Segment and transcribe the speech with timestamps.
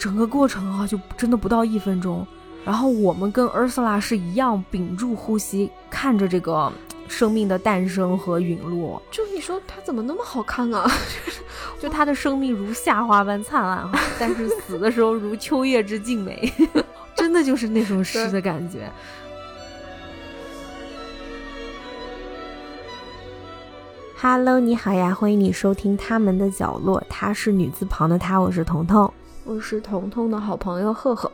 [0.00, 2.26] 整个过程啊，就真的不到一分钟。
[2.64, 6.72] 然后我们跟 Ursula 是一样屏住呼吸，看着这个
[7.06, 9.00] 生命的诞生和陨落。
[9.10, 10.90] 就你说他怎么那么好看啊？
[11.78, 16.50] 就他的生命如夏花般灿烂哈， 但是死的时候如秋叶之静美，
[17.14, 18.90] 真的就是那种诗的感觉。
[24.18, 27.02] Hello，你好呀，欢迎你收听他们的角落。
[27.08, 29.09] 她是女字旁的她，我是彤彤，
[29.50, 31.28] 我是彤彤的好朋友赫赫。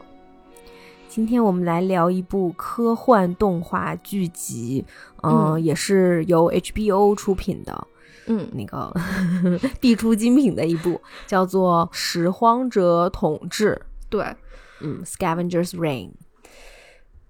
[1.07, 4.83] 今天我们来聊一部科幻动画剧集，
[5.23, 7.87] 嗯，也是由 HBO 出品的，
[8.25, 8.91] 嗯，那个
[9.81, 13.79] 必出精品的一部，叫做《拾荒者统治》。
[14.09, 14.25] 对，
[14.81, 16.09] 嗯，《Scavengers Reign》。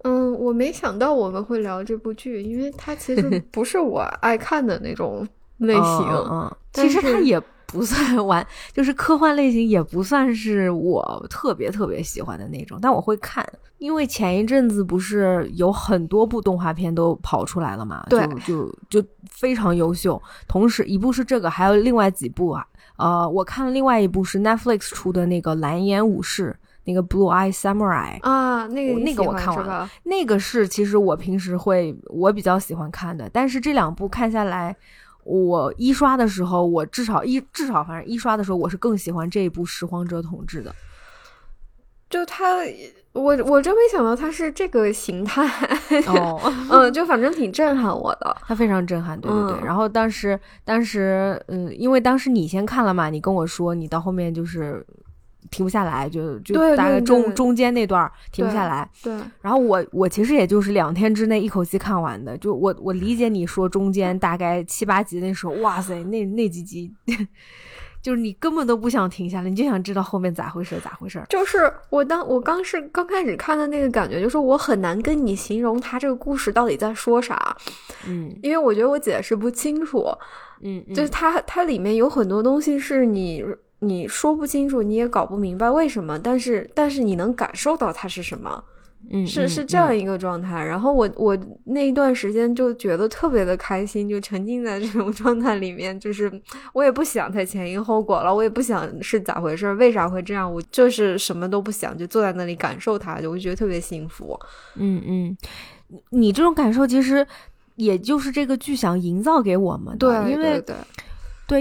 [0.03, 5.27] 嗯，我没想到我们会聊这部剧，因为它其实 不是我爱看的那种。
[5.57, 13.45] 类型，嗯，其实它也不算完，就是科幻类型也不算是我特别特别喜欢的那种，但我会看，
[13.77, 20.21] 因为前一阵子不是有很多部动画片都跑出来了嘛，对，就就非常优秀。
[20.47, 22.65] 同时，一部是这个，还有另外几部啊，
[22.97, 26.57] 呃，我看了另外一部是 Netflix 出的那个《蓝颜武士》。
[26.89, 34.73] 那个 Blue Eye Samurai 啊，那个那个我看完了，那个是其实我平时会我比较喜欢看的，但是这两部看下来。
[35.27, 40.73] 我一刷的时候，我至少一至少反正一刷的时候，我是更喜欢这一部《拾荒者统治》的。
[42.09, 42.55] 就他，
[43.11, 45.45] 我我真没想到他是这个形态。
[46.07, 46.39] 哦，
[46.71, 48.37] 嗯，就反正挺震撼我的。
[48.47, 49.65] 他非常震撼，对对对。
[49.65, 54.85] 然后当时当时，嗯，因为当时你先看了嘛，你跟我说你到后面就是。
[55.51, 58.89] 停不下来，就就大概中中间那段停不下来。
[59.03, 62.37] 对，然后我我其实也就是两天之内一口气看完的。
[62.37, 66.93] 就我我理解你说中间大概七八集那时候，哇塞，那那几集，
[68.01, 71.21] 就是你根本都不想停下来，你就想知道后面咋回事咋回事。
[71.29, 77.55] 就是我当我刚是刚开始看的那个感觉，就是我很难跟你形容他这个故事到底在说啥。
[78.07, 80.05] 嗯，因为我觉得我解释不清楚。
[80.61, 83.43] 嗯，就是它它里面有很多东西是你。
[83.79, 88.63] 你说不清楚，你也搞不明白为什么，但是但是你能感受到它是什么，
[89.11, 90.65] 嗯，是是这样一个状态。
[90.65, 96.31] 然后我我那一段时间就觉得特别的开心，就沉浸在这种状态里面，就是
[96.73, 104.37] 我也不想它前因后果了，我也不想是咋回事，为啥会这样，我就是什么都不想，就坐在那里感受它，就我觉得特别幸福。
[104.75, 105.37] 嗯嗯，
[106.09, 107.25] 你这种感受其实
[107.75, 110.61] 也就是这个剧想营造给我们的，因为对。
[110.61, 110.75] 对，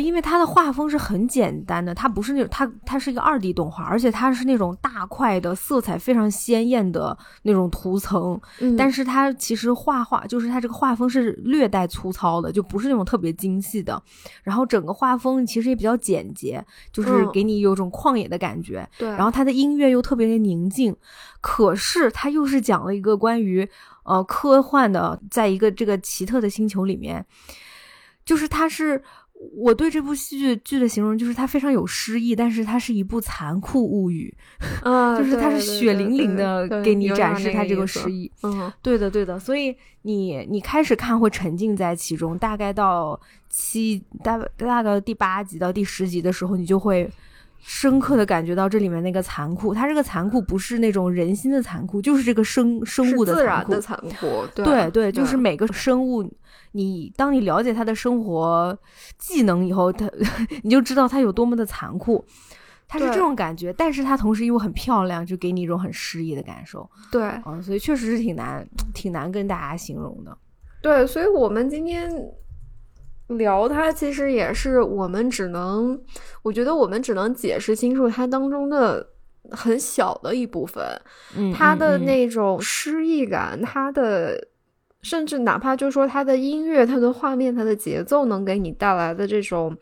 [0.03, 8.41] 因为它的画风是很简单的，它不是那种它它是一个二 D 动画，而且它是那种大块的、色彩非常鲜艳的那种图层。
[8.59, 14.03] 嗯，但是它其实画画就是它这个画风是略带粗糙的，就不是那种特别精细的。
[14.43, 18.85] 然后整个画风其实也比较简洁，就是给你有种旷野的感觉。
[18.99, 20.97] 对，然后它的音乐又特别的宁静，
[21.41, 23.69] 可是它又是讲了一个关于
[24.03, 27.25] 呃科幻的，在一个这个奇特的星球里面，
[28.25, 29.01] 就是它是。
[29.55, 34.35] 我对这部戏剧剧的形容就是它非常有诗意，但是它是一部残酷物语，
[34.83, 38.31] 啊，就是它是血淋淋的给你展示它这个诗意。
[38.43, 39.39] 嗯，对的，对的。
[39.39, 47.11] 所以你你开始看会沉浸在其中，大概到七大大概第八集到第十集的时候，你就会
[47.69, 49.75] 深刻的感觉到这里面那个残酷。
[49.75, 53.35] 它这个残酷不是那种人心的残酷，就是这个生生物的
[53.81, 54.47] 残酷。
[54.55, 56.25] 对对，就是每个生物。
[56.73, 58.79] 你当你了解它的生活
[59.19, 60.11] 技能以后，它
[60.63, 62.23] 你就知道它有多么的残酷，
[62.87, 66.89] 它是这种感觉，但是它同时又很漂亮，就给你一种很诗意的感受。
[67.11, 70.37] 对，嗯，所以确实是挺难，挺难跟大家形容的。
[70.83, 72.13] 对，所以我们今天
[73.29, 76.01] 聊它，其实也是我们只能，
[76.43, 79.07] 我觉得我们只能解释清楚它当中的
[79.51, 80.85] 很小的一部分，
[81.37, 84.49] 嗯，它的那种诗意感，它的。
[85.03, 89.77] 甚至哪怕就说它的音乐、它的画面、它的节奏能给你带来的这种，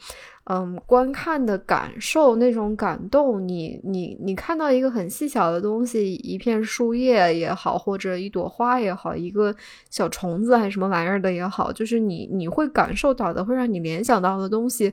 [0.47, 9.55] 嗯，观看的感受，那种感动，你你你看到一个很细小的东西，一片树叶也好，或者一朵花也好，一个
[9.89, 14.93] 小虫子还是什么玩意儿的也好，就是你你会感受到的，会让你联想到的东西。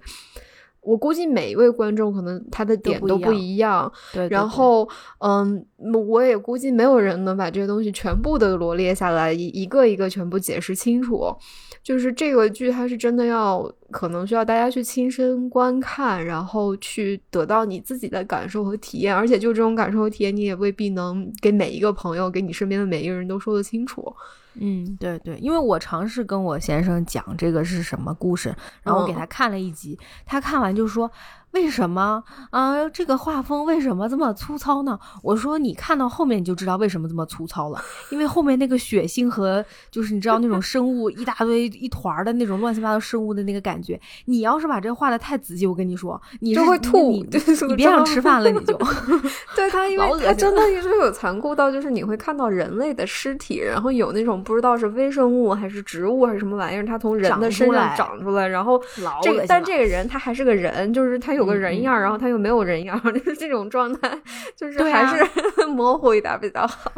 [0.82, 4.28] 我估计每一位观众可能他的点都不一样，对。
[4.30, 4.88] 然后，
[5.20, 5.66] 嗯，
[6.08, 11.36] 我也估计没有人能把这些东西全部的罗列下来，一一个一个全部解释清楚。
[11.84, 19.16] 就是这个剧，它是真的要，可能需要大家去亲身观看，然后去得到你自己的感受和体验。
[19.16, 24.14] 而且，就这种感受和体验，你也未必能给每一个朋友，给你身边的每一个人都说得清楚。
[24.56, 31.10] 嗯，对对，因为我尝试跟我先生讲这个是什么故事，然后我给他看了一集，他看完就说，
[31.52, 32.88] 为什么啊？
[32.90, 35.00] 这个画风为什么这么粗糙呢？
[35.22, 47.28] 我说你看到后面你就知道为什么这么粗糙了，因为后面那个血腥和就是你知道那种生物一大堆一团的那种乱七八糟生物的那个感觉，你要是把这画的太仔细，我跟你说，你就会吐，你
[47.68, 48.78] 你别想吃饭了，你就。
[49.56, 58.82] 对他，因为他真的是有残酷到，就是你会看到人类的尸体，然后有那种不知道是微生物还是植物还是什么玩意儿，它从人的身上长出来，然后
[59.22, 64.12] 这个但这个人他还是个人，就是他有个人样，然后他又没有人样， 就是这种状态，
[64.56, 65.26] 就是还是
[65.68, 66.92] 模糊一点比较好，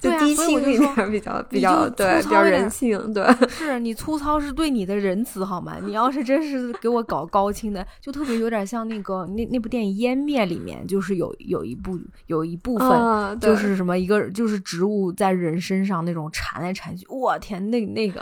[0.00, 5.76] 就低清一点比较比较对比较人性，对， 是你粗糙是对你的仁慈好吗？
[5.82, 18.20] 你要是真是给我搞高清的，就特别有点像那个那那部电影《湮灭》里面，就是有有一部有一部分就是什么一个就是植物在人身上那种缠来缠去，我天，那那个。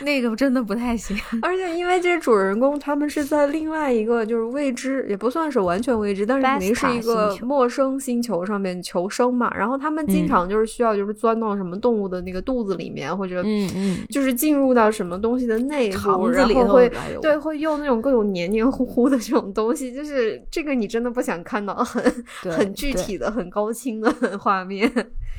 [0.00, 9.52] 那个真的不太行，而且因为这主人公他们是在另外一个就是未知，也不算是完全未知，但是肯定是一个陌生星球上面求生嘛。
[9.56, 16.90] 然后他们经常就是需要就是钻到什么动物的那个肚子里面，或者嗯嗯，就是进入到什么东西的内部，然后会
[17.20, 22.02] 对会用那种各种黏黏糊糊的这种东西，就是这个你真的不想看到很
[22.40, 24.90] 很具体的很高清的 画面。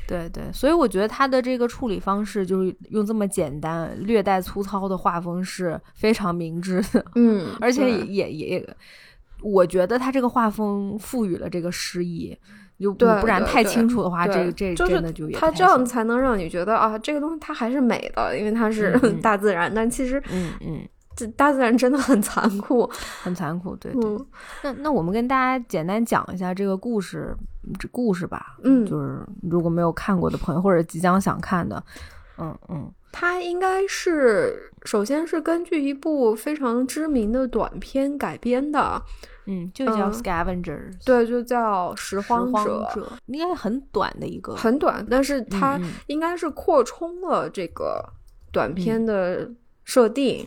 [0.06, 7.04] 对对，所以我觉得他的这个处理方式就是用这么简单、略带粗糙的画风是非常明智的。
[7.14, 8.76] 嗯， 而且也也也，
[9.42, 12.36] 我觉得他这个画风赋予了这个诗意，
[12.78, 19.72] 就不然太清楚的话，这这真的就他这样才能让你觉得啊，这个东西它还是美的，因为它是 大自然。
[19.74, 20.88] 但其实，嗯嗯。
[21.16, 22.90] 这大自然真的很残酷，
[23.22, 23.76] 很残酷。
[23.76, 24.18] 对 对，
[24.64, 27.32] 那那我们跟大家简单讲一下这个故事，
[27.78, 28.56] 这故事吧。
[28.62, 31.82] 嗯，就是如果没有看过的朋友，或者即将想看的，
[32.38, 39.00] 嗯嗯，它应该是首先是根据一部非常知名的短片改编的，
[39.46, 42.90] 嗯，就叫 Scavengers，对，就叫拾荒者，
[43.26, 48.04] 应该很短的一个，很短，但是它应该是扩充了这个
[48.52, 49.50] 短片的
[49.84, 50.46] 设定。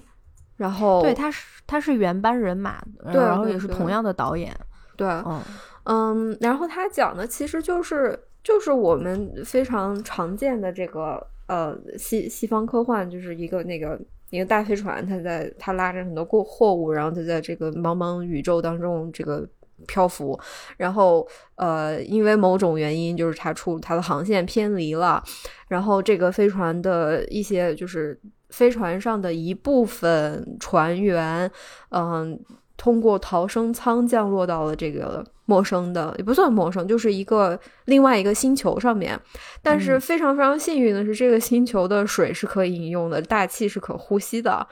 [0.58, 2.84] 然后，对，他是他是原班人马，
[3.14, 4.52] 对，然后也是同样的导演，
[4.96, 5.40] 对，嗯
[5.90, 14.00] 嗯，然后他讲的其实就是就是我们非常常见的这个呃西西方科幻，就是一个那个
[14.30, 19.48] 一个大飞船，它在它拉着很多过货物，然后它在这个茫茫宇宙当中这个
[19.88, 20.40] 漂浮，
[20.78, 25.24] 然后呃因为某种原因，就是它出它的航线偏离了，
[25.70, 28.20] 然后这个飞船的一些就是。
[28.50, 31.52] 飞船上的一部分船员，
[31.90, 32.40] 嗯，
[32.78, 39.20] 通过逃生舱降落到了这个陌生的，也不算陌生，就是一个另外一个星球上面。
[39.64, 44.66] 但是非常非常幸运的是，这个星球的水是可以饮用的，大气是可呼吸的，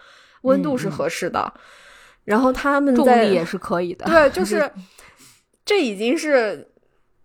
[0.43, 1.51] 温度是合适的。
[2.23, 4.71] 然后他们在也是可以的，对，就是
[5.65, 6.67] 这已经是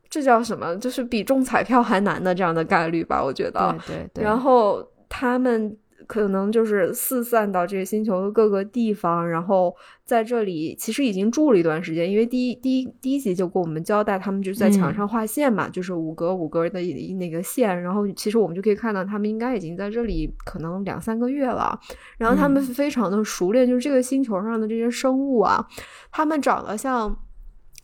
[0.09, 0.75] 这叫什么？
[0.76, 3.23] 就是比中彩票还难的这样的概率吧？
[3.23, 4.25] 我觉得，对对。
[4.25, 5.76] 然后他们。
[6.11, 9.73] 可能就是四散到这个星球的各个地方，然后
[10.05, 12.11] 在这里其实已经住了一段时间。
[12.11, 16.81] 因为第一第一第一集就给我们交代，他们就在墙上画线嘛，就是五格五格的
[17.21, 17.81] 那个线。
[17.81, 21.79] 然后其实我们就可以看到，他们应该已经在这里可能两三个月了。
[22.19, 25.64] 然后他们非常的熟练，就是这个星球上的这些生物啊，
[26.11, 27.17] 他们长得像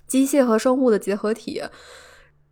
[0.09, 1.63] 机械和生物的结合体。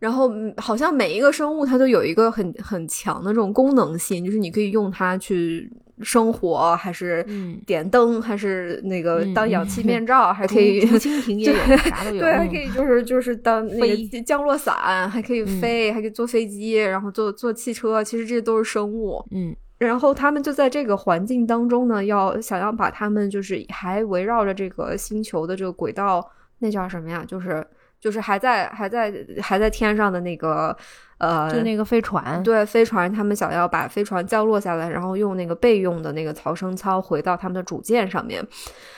[0.05, 5.67] 然后好像每一个生物它都有一个很很强的这种功能性，就是你可以用它去
[6.03, 7.25] 生活，还是
[7.65, 12.19] 点灯，还是那个当氧气面罩，还可以 蜻蜓也有，啥都 有。
[12.21, 19.25] 对，还可以就是就是当 那个降落伞，还可以飞，还可以坐飞机，然后坐坐汽车，其实这些都是生物。
[19.31, 27.25] 嗯，然后他们就在这个环境当中呢，要想要把他们就是还围绕着这个星球的这个轨道，那叫什么呀？
[27.27, 27.65] 就是。
[28.05, 30.77] 就是还在还在还在天上的那个，
[31.17, 38.45] 呃，就那个飞船，对，飞船，他们想要把飞船降落下来，然后用那个备用的那个逃生舱回到他们的主舰上面，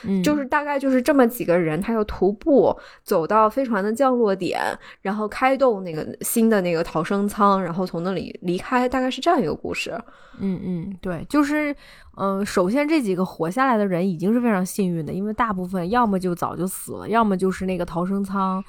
[0.04, 4.60] 嗯，就是大概就是这么几个人，他要徒步走到飞船的降落点，
[5.00, 9.96] 然后开动那个新的那个逃生舱，然后从那里离开，大概是这样一个故事。
[10.40, 11.74] 嗯嗯，对，就是，
[12.16, 18.62] 嗯，首先这几个活下来的人已经是非常幸运的，因为大部分要么就早就死了，要么就是那个逃生舱。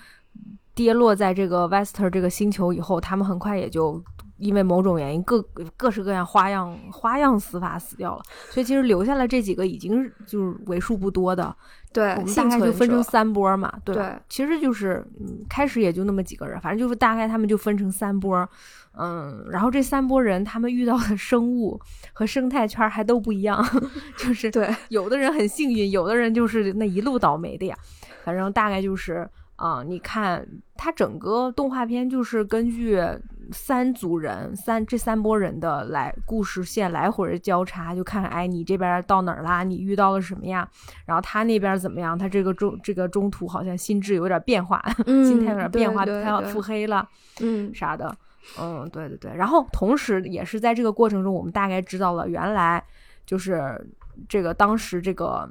[0.79, 4.01] 跌落在这个 Vester 这个星球以后，他们很快也就
[4.37, 5.41] 因为某种原因，各
[5.75, 8.21] 各式各样花样花样死法死掉了。
[8.49, 11.53] 所以其实留下来这几个已经就是为数不多的。
[11.91, 13.69] 对，我们大概就分成三波嘛。
[13.83, 18.49] 对，其实就是嗯，开始也就那么几个人，反正就是大概他们就分成三波。
[18.93, 21.77] 嗯，然后这三波人他们遇到的生物
[22.13, 23.61] 和生态圈还都不一样，
[24.15, 27.77] 就是对，有的人很幸运，有的人就是那一路倒霉的呀。
[28.23, 29.27] 反正大概就是
[29.59, 30.47] 啊、你看
[30.77, 33.03] 它整个动画片就是根据
[33.51, 39.63] 三组人三这三波人的来故事线来回交叉，就看看哎你这边到哪儿啦？
[39.63, 40.65] 你遇到了什么呀？
[41.05, 42.17] 然后他那边怎么样？
[42.17, 47.05] 他这个中这个中途好像心智有点变化， 心态有点变化，他要腹黑了。
[47.41, 48.15] 嗯啥的。
[48.57, 49.35] 嗯，对对对。
[49.35, 52.81] 然后同时也是在这个过程中，我们大概知道了原来
[53.25, 53.85] 就是
[54.29, 55.49] 这个当时这个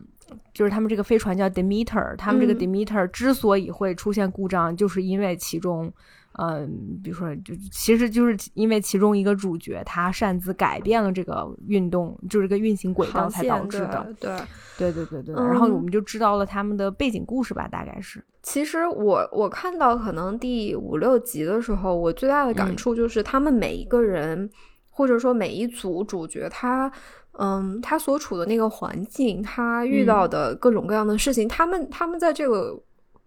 [0.53, 5.93] 就是他们这个飞船叫 Demeter，他们这个嗯 Demeter 之所以会出现故障，就是因为其中。
[6.41, 14.15] 嗯，比如说，就其实就是因为其中一个主角他擅自改变了这个运动，就是这个运行轨道才导致的。
[14.21, 14.37] 对。
[14.79, 15.45] 对对对对对。
[15.45, 18.25] 然后嗯我们就知道了他们的背景故事吧，大概是。
[18.45, 24.49] 其实我我看到可能第五六集的时候，我最大的感嗯触就是他们每一个人，
[24.91, 26.93] 或者说每一组主角，他
[27.39, 32.79] 嗯，他所处的那个环境，他遇嗯到的各种各样的事情，他们他们在这个。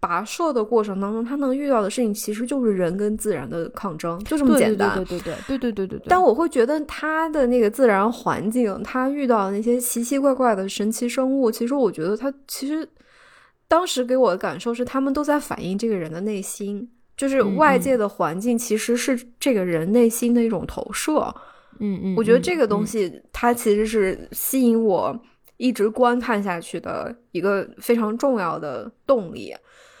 [0.02, 4.96] 跋涉的过程当中，他能遇到的事情其实就是人跟自然的抗争，就这么简单。
[4.96, 6.06] 对对对对对对对对对。
[6.08, 12.84] 但我会觉得他的那个自然环境，他遇到的那些奇奇怪怪的神奇生物，其实我觉得他其实
[13.68, 21.12] 当时给我的感受是，他们都在反映这个人的内心，就是嗯外界的环境其实是这个人内心的一种投射。
[21.20, 21.34] 嗯
[21.84, 25.20] 嗯，我觉得这个嗯东西，它其实是吸引我
[25.56, 29.54] 一直观看下去的一个非常重要的动力。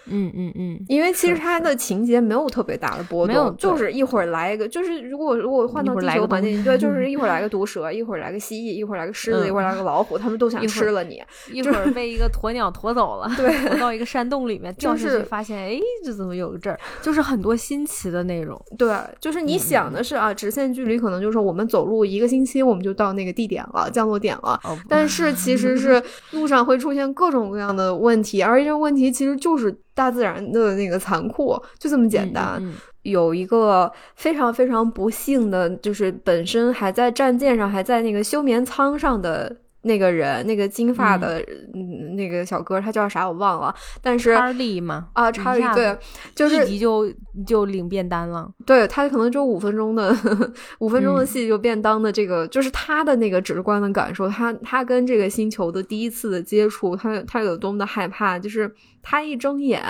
[0.06, 11.22] 嗯嗯嗯，因为其实它的情节没有特别大的波没有动，就是一会儿来一个，就是如果如果换到地球环境，对，就是一会儿来个毒蛇，一会儿来个蜥蜴，一会儿来个狮子，嗯一会儿来个老虎，他们都想吃了你。
[11.52, 16.78] 一会儿被一个鸵鸟驮走了，对驮到一个山洞里面，掉下去就是发现，哎，这怎么有个这儿？
[17.00, 18.60] 就是很多新奇的内容。
[18.76, 24.58] 对，就是你想的是啊，直线距离可能就是我们走路一个星期我们就到那个地点了，降落点了。
[24.64, 32.58] 哦，但是其实是路上会出现各种各样的问题，而这个问题其实就是大自然的那个残酷，就这么简单。
[32.60, 41.38] 嗯有一个非常非常不幸的，就是本身还在战舰上，还在那个休眠舱上的那个人，那个金发的、
[41.74, 45.96] 嗯、那个小哥，他叫啥我忘了，但是查理嘛，啊，查理对，
[46.34, 47.12] 就是一集就
[47.46, 48.48] 就领便当了。
[48.64, 50.16] 对他可能就五分钟的
[50.78, 58.72] 五分钟的嗯戏就便当的这个，就是他的那个直观的感受，他他跟这个星球的第一次的接触，他他有多么的害怕，就是
[59.02, 59.82] 他一睁眼，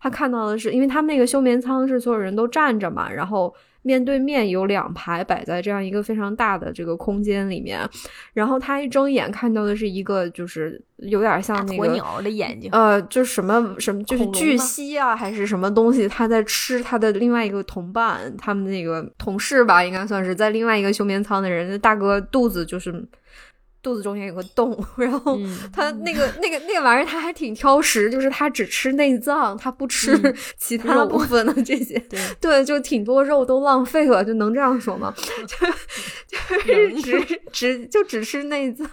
[0.00, 3.54] 他看到的是，因为他们那个休眠舱是所有人都站着嘛，然后。
[3.88, 7.80] 面对面有两排摆在这样一个非常大的这个空间里面，
[8.34, 16.06] 然后他一睁眼看到的是一个就是有点像那个鸵鸟的眼睛，呃，就是什么什么，就是巨蜥啊，还是什么东西？
[16.06, 21.70] 他在吃他的另外一个同伴，他们那个同事吧，应该算是在另外一个休眠舱的人。
[21.70, 22.92] 那大哥肚子就是
[23.82, 31.98] 肚子中间有个洞， 然后嗯他那个那个那个玩意儿，它还挺挑食，就是它只吃内脏，它不吃嗯 其他部分的这些。
[32.10, 35.14] 对，对，就挺多肉都浪费了，就能这样说吗？
[35.16, 38.86] 就就是只只就只吃内脏，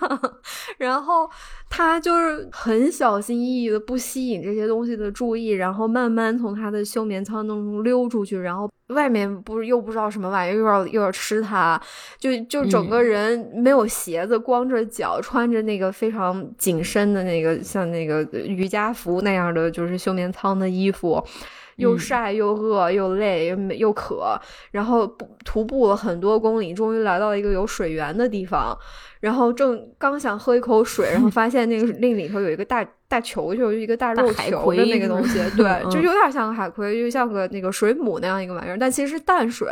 [0.78, 1.30] 然后
[1.78, 11.78] 他就是很小心翼翼的不吸引这些东西的注意，然后慢慢从他的休眠舱当中溜出去，然后外面不是又不知道什么玩意儿，又要又要吃他，
[12.18, 21.22] 就就整个人没有鞋子，光着脚，穿着那个非常紧身的那个像那个瑜伽服那样的就是休眠舱的衣服。
[21.76, 24.40] 又嗯晒又饿又累又没又渴，
[24.72, 25.06] 然后
[25.44, 28.78] 徒步了很多公里，终于来到了一个有水源的地方。
[29.22, 39.68] 然后正刚想喝一口水，然后发现那个那里头有一个大大球球，就一个大肉球的那个东西， 对，嗯就有点像海葵，就像个那个水母那样一个玩意儿，但其实是淡水。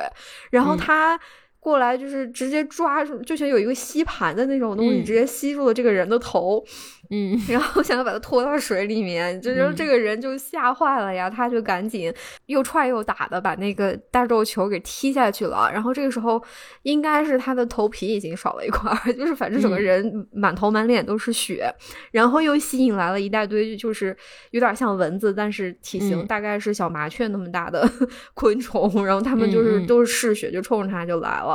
[0.49, 1.19] 然后嗯它
[1.63, 6.63] 过来就是直接抓住，就像有一个吸盘的那种东西，嗯直接吸住了这个人的头。
[7.09, 12.11] 嗯 然后想要把他拖到水里面，这就是这个人就吓坏了呀，他就赶紧
[12.47, 15.69] 又踹又打的把那个大肉球给踢下去了。
[15.71, 16.41] 然后这个时候
[16.83, 21.71] 应该是他的头皮已经少了一块儿， 就是反正整个嗯人满头满脸都是血，
[22.11, 24.15] 然后又吸引来了一大堆就是
[24.51, 27.87] 有点像蚊子，但是体型嗯大概是小麻雀那么大的
[28.33, 31.52] 昆虫，然后他们就是都是嗜血，就冲着他就来了。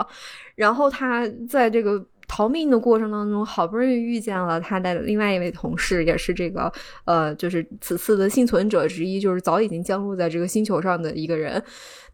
[0.55, 6.71] 然后他在这个逃命的过程当中，好不容易遇见了他的另外一位同事，也是这个
[7.05, 11.63] 呃，就是此次的幸存者之一，就是早已经降落在这个星球上的一个人。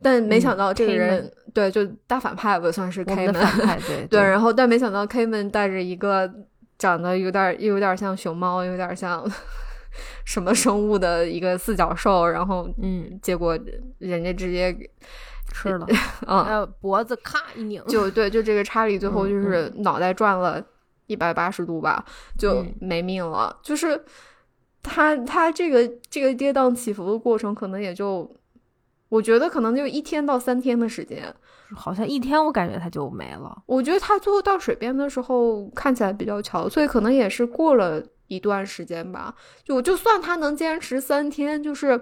[0.03, 3.67] 但没想到这个人，对，就大反派吧，算是我 K 们的反们。
[3.67, 6.31] 派，对对，然后但没想到 K 门带着一个
[6.79, 9.25] 长得有点又有点像熊猫，有点像
[10.25, 13.59] 什么生物的一个四脚兽，然后嗯，结果
[13.99, 14.89] 人家直接给
[15.55, 15.87] 吃了，
[16.27, 20.61] 啊，呃，脖子咔一拧，就对，就这个查理 最后嗯就是脑袋转了
[21.07, 22.05] 一百八十度吧，
[22.37, 23.57] 就嗯没命了。
[23.63, 24.05] 就是
[24.83, 28.29] 他他这个这个跌宕起伏的过程，可能也就，
[29.09, 31.33] 我觉得可能就一天到三天的时间。
[31.75, 33.63] 好像一天我感觉他就没了。
[33.67, 39.35] 我觉得他最后到水边的时候看起来比较憔悴，可能也是过了一段时间吧。
[39.65, 42.01] 就就算他能坚持三天，就是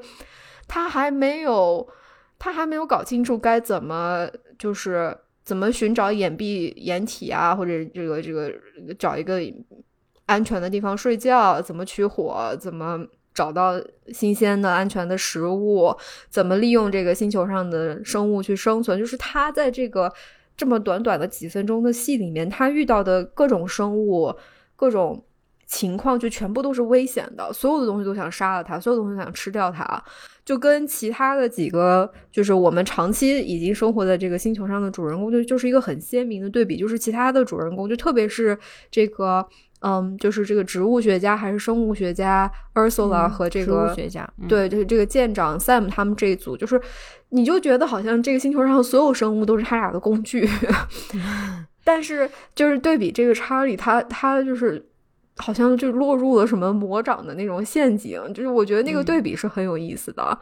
[0.66, 1.88] 他还没有
[2.42, 8.52] 他还没有搞清楚该怎么就是怎么寻找掩蔽掩体啊，或者这个这个
[8.99, 9.40] 找一个
[10.26, 13.06] 安全的地方睡觉，怎么取火，怎么。
[13.34, 15.90] 找到新鲜的、安全的食物，
[16.28, 18.99] 怎么利用这个星球上的生物去生存？
[18.99, 20.12] 就是他在这个
[20.54, 24.30] 这么短短的几分钟的戏里面，他遇到的各种生物、
[24.76, 25.25] 各种
[25.64, 27.50] 情况，就全部都是危险的。
[27.54, 30.04] 所有的东西都想杀了他，所有东西想吃掉他。
[30.44, 36.76] 就跟其他的几个，就是我们长期已经生活在这个星球上的主人公，就就是一个很鲜明的对比。
[36.76, 38.58] 就是其他的主人公，就特别是
[38.90, 39.46] 这个。
[39.84, 46.80] 嗯，就是这个植物学家还是生物学家 Ursula 和这个植物学家，对，就是这个舰长 Sam 他们这一组，就是
[47.30, 50.49] 你就觉得好像这个星球上所有生物都是他俩的工具，
[51.82, 54.87] 但是就是对比这个查理，他他就是
[55.36, 60.38] 好像就落入了什么魔掌的那种陷阱，就是我觉得那个对比是很有意思的。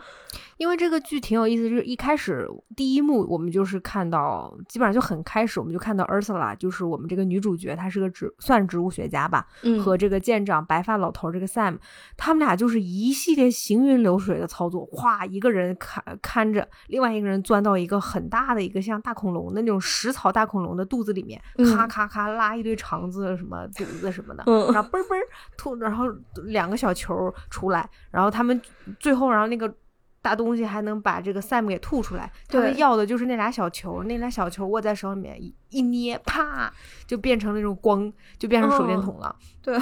[0.61, 9.47] 因为这个剧挺有意思，就是一开始第一幕我们就是看到，基本上就很开始，我们就看到 Ursula，就是我们这个女主角，她是个植算植物学家吧，
[9.83, 11.79] 和这个舰长白发老头这个 Sam，
[12.14, 21.40] 他们俩就是一系列行云流水的操作，哗，一个人看看着，另外一个人钻到一个很大的一个像大恐龙的那种食草大恐龙的肚子里面，
[21.75, 25.17] 咔咔咔拉一堆肠子什么肚子什么的，然后嘣嘣
[25.57, 26.05] 吐，然后
[26.45, 28.61] 两个小球出来，然后他们
[28.99, 29.75] 最后然后那个。
[30.23, 36.73] 大东西还能把这个 Sam 给吐出来，他们要的就是那俩小球，那俩小球握在手里面一一捏，啪，
[37.07, 39.35] 就变成那种光，就变成手电筒了。
[39.62, 39.79] 对，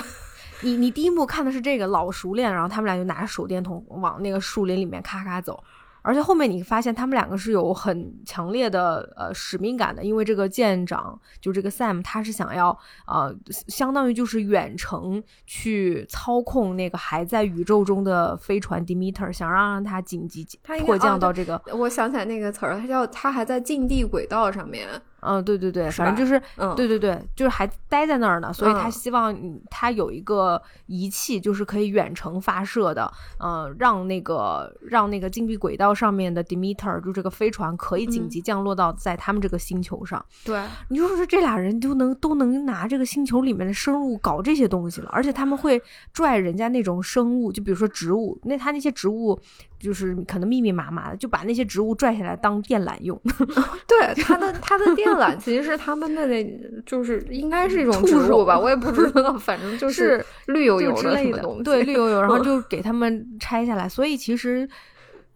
[0.62, 5.62] 你你第一幕看的是这个老熟练，然后他们俩就拿着手电筒往那个树林里面咔咔走。
[6.02, 13.34] 而且后面你发现他们两个是有很强烈的呃使命感的，因为这个舰长就这个 Sam，他是想要呃
[13.69, 20.47] 相当于就是远程去操控那个还在宇宙中的飞船 Demeter，想让让它紧急
[20.80, 21.61] 迫降到这个。
[21.73, 24.89] 我想起来那个词儿，它叫它还在近地轨道上面。
[25.28, 26.41] 嗯，对对对，反正就是，
[26.75, 29.36] 对对对，就是还待在那儿呢，所以他希望
[29.71, 40.25] 他有一个仪器，就是可以远程发射的，呃，让那个让那个禁闭轨道上面的 Demeter 就这个飞船可以紧急降落到在他们这个星球上。
[40.47, 45.82] 对，你就说这俩人都能都能拿这个星球里面的生物搞这些东西了，而且他们会
[46.14, 49.38] 拽人家那种生物，就比如说植物，那他那些植物。
[49.78, 53.21] 就是可能密密麻麻的，就把那些植物拽下来当电缆用。
[53.86, 56.45] 对，它的它的电缆其实是他们的那，
[56.84, 61.62] 就是应该是一种植物吧，我也不知 道，反正就是绿油油的什么东西。
[61.62, 63.88] 对，绿油油，然后 就给他们拆下来。
[63.88, 64.69] 所以其实。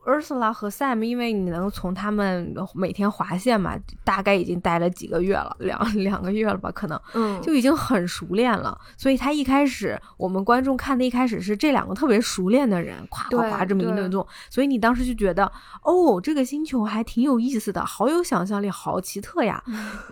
[0.05, 8.77] Ursula 和 Sam，因为你能从他们每天划线嘛，大概已经待了几个月了，两两个月了吧，可能，嗯，就已经很熟练了。
[8.97, 15.45] 所以他一开始，我们观众看的一开始是这两个特别熟练的人，夸夸夸这么一顿做，所以你当时就觉得，
[15.83, 19.63] 哦，这个星球还挺有意思的，好有想象力，好奇特呀。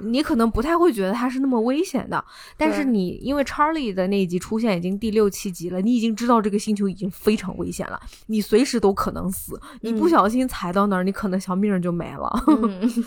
[0.00, 2.24] 你可能不太会觉得它是那么危险的，
[2.56, 9.60] 但是你因为 Charlie 的那一集出现已经第六七集了，你已经知道这个星球已经非常危险了，你随时都可能死。
[9.82, 12.30] 你不小心踩到那儿，你可能小命就没了。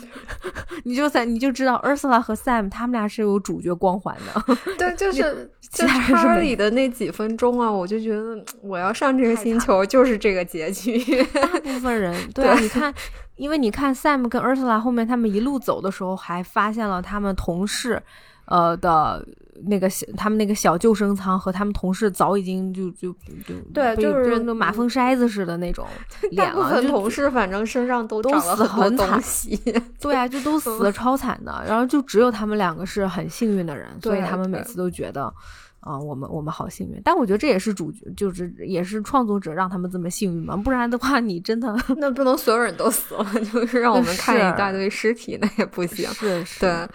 [0.84, 4.56] 你就在你就知道，Ursula 和 Sam 他们俩是有主角光环的。
[4.76, 10.98] 对，就是在查理的那几分钟啊，我就觉得我要上这个星球就是这个结局。
[11.32, 12.92] 大部分人对，你看，
[13.36, 18.02] 因为你看 Sam 跟 Ursula 后面他们一路走的时候，还发现了他们同事。
[18.46, 19.26] 呃的
[19.66, 23.12] 那个小，他们那个小救生舱和他们同事早已经就就
[23.46, 25.86] 就对，就是那马蜂筛子似的那种
[26.32, 26.82] 脸了。
[26.82, 29.20] 同事反正身上都都死很惨，
[30.00, 31.64] 对啊，就都死的超惨的。
[31.66, 35.32] 然后就只有他们两个是很幸运的人，所以他们每次都觉得
[35.80, 37.00] 啊，我们我们好幸运。
[37.04, 40.56] 但我觉得这也是主角，就是也是创作者让他们这么幸运嘛。
[40.56, 46.10] 不然的话，你真的 那不能所有人都死了，就是让我们看一大堆尸体，那也不行。
[46.10, 46.88] 是是，对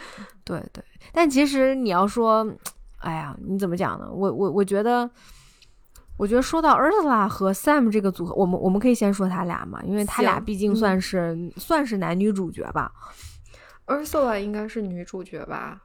[0.43, 0.83] 对对。
[1.11, 2.47] 但其实你要说，
[2.99, 4.09] 哎呀，你怎么讲呢？
[4.11, 5.09] 我我我觉得，
[6.17, 12.91] 我觉得说到 Ursula 和 Sam 这个组合，我们我们可以先说他俩嘛，因为他俩毕竟算是算是男女主角吧。
[13.87, 15.81] Ursula 应该是女主角吧？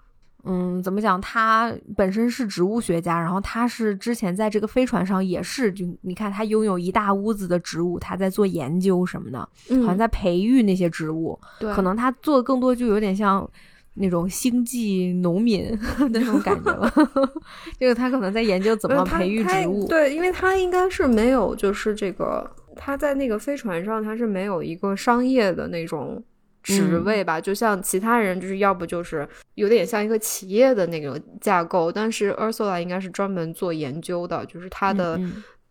[0.47, 1.19] 嗯，怎么讲？
[1.21, 9.39] 她本身是植物学家，然后她是之前在这个飞船上也是，就你看她拥有一大屋子的植物，她在做研究什么的，
[9.81, 11.41] 好像在培育那些植物。
[11.59, 13.49] 对，可能她做的更多就有点像。
[13.95, 15.77] 那种星际农民
[16.11, 16.91] 那种感觉了。
[17.79, 19.87] 就是他可能在研究怎么培育植物。
[19.87, 26.23] 对，因为他应该是没有，就是这个他在那个飞船上，他是没有一个商业的那种
[26.63, 27.41] 职位吧？
[27.41, 35.21] 就像其他人，就是要不就是有点像一个企业的那个架构，但是 Ursula 应该是专门做研究的，就是他的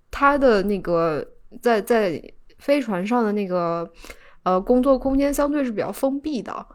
[0.10, 1.26] 他的那个
[1.62, 2.22] 在在
[2.60, 3.92] 飞船上的那个
[4.44, 6.66] 呃工作空间相对是比较封闭的。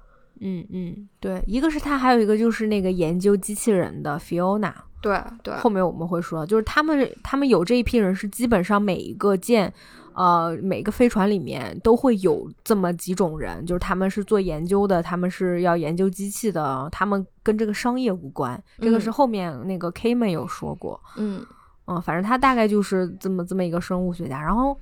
[0.40, 9.72] 嗯嗯，对，一个是他，还有一个就是那个研究机器人的 Fiona，对对，后面我们会说，就是他们他们有这一批人是基本上每一个舰，
[10.14, 21.44] 呃，每个飞船里面都会有这么几种人，就是他们是做研究的，他们是要研究机器的，他们跟这个商业无关，这个是后面那个 K 们有说过，嗯。
[21.90, 24.79] 嗯，反正他大概就是这么这么一个生物学家，然后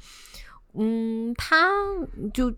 [0.75, 1.69] 嗯，他
[2.35, 2.53] 就。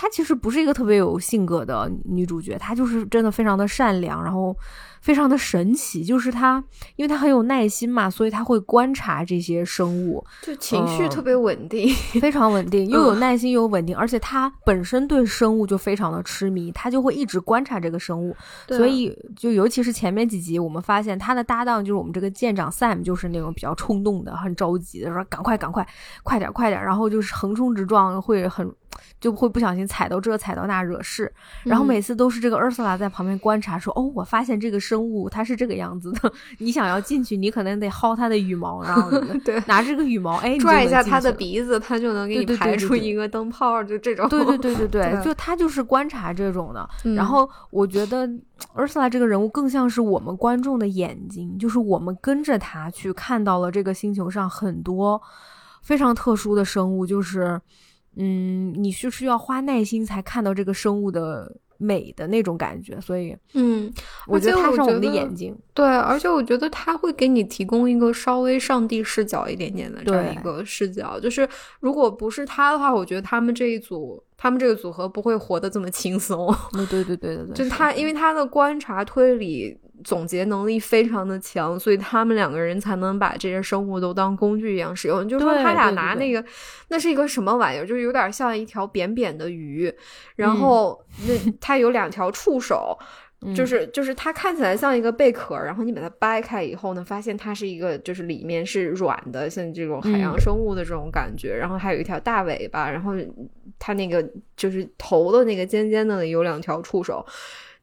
[0.00, 4.56] 她其实不是一个特别有性格的女主角，她就是真的非常的善良，然后。
[5.00, 6.62] 非常的神奇，就是他，
[6.96, 11.88] 因为他很有耐心嘛，所以他会观察这些生物，就情绪特别稳定，
[12.20, 25.86] 非常稳定，又有耐心又有稳定，而且他本身对生物就非常的痴迷，他就会一直观察这个生物，所以就尤其是前面几集，我们发现他的搭档就是我们这个舰长 Sam，就是那种比较冲动的、很着急的，说赶快赶快
[26.24, 28.68] 快点快点，然后就是横冲直撞，会很
[29.20, 31.32] 就会不小心踩到这踩到那惹事，
[31.64, 34.80] 然后每次都是这个 Ursula 在旁边观察，说哦，我发现这个。
[34.88, 39.10] 生物它是这个样子的， 你想要进去，你可能得薅它的羽毛，然后
[39.44, 44.26] 对拿这个羽毛， 哎，拽一下它的鼻子，它就能给你排出一个灯泡，就这种。
[44.30, 46.88] 对对对对对，就他就是观察这种的。
[47.14, 48.26] 然后我觉得
[48.74, 55.20] Ursula 这个人物更像是我们观众的眼睛，就是我们跟着他去看到了这个星球上很多
[55.82, 57.60] 非常特殊的生物，就是
[58.16, 61.54] 嗯，你是需要花耐心才看到这个生物的。
[61.78, 63.90] 美的那种感觉，所以，嗯，
[64.26, 71.48] 我觉得他是我们的眼睛，对，而且我觉得他会给你提供一个稍微上帝视角一点点的这样一个视角，就是
[71.80, 74.22] 如果不是他的话，我觉得他们这一组。
[74.40, 76.54] 他们这个组合不会活得这么轻松。
[76.72, 85.28] 对对对对对， 就是他，因为他的观察、推理、总结能力非常的强，所以他们两个人才能把这些生物都当工具一样使用。
[85.28, 86.44] 就是说，他俩拿那个，
[86.88, 87.86] 那是一个什么玩意儿？
[87.86, 89.92] 就是有点像一条扁扁的鱼，
[90.36, 92.98] 然后那它有两条触手。
[93.54, 101.54] 就是就是它看起来像一个贝壳，然后你把它掰开以后呢，发现它是一个就是里面是软的，像这种海洋生物的这种感觉。
[101.56, 103.12] 然后还有一条大尾巴，然后
[103.78, 107.24] 它那个就是头的那个尖尖的有两条触手。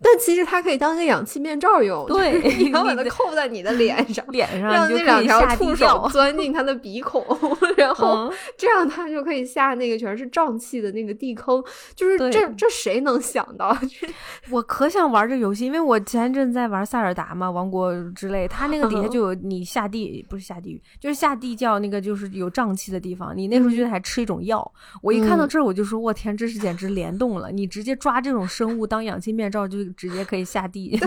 [0.07, 7.25] 但其实它可以当一个氧气面罩用，对，你要把它扣在你的脸上， 脸上让那两条触手 钻进它的鼻孔，
[7.75, 11.63] 然后这样它就可以下那个全是胀气的那个地坑。
[11.95, 13.75] 就是这这谁能想到？
[14.51, 24.71] 我可想玩这游戏，因为我前阵在玩塞尔达嘛，王国之类，它那个底下就有你下地不是下地狱，就是下地窖那个就是有胀气的地方，你那时候就还吃一种药。
[25.01, 27.49] 我一看到这儿，我就说我天，这是简直联动了！
[27.51, 29.79] 你直接抓这种生物当氧气面罩就。
[29.95, 30.99] 直接可以下地，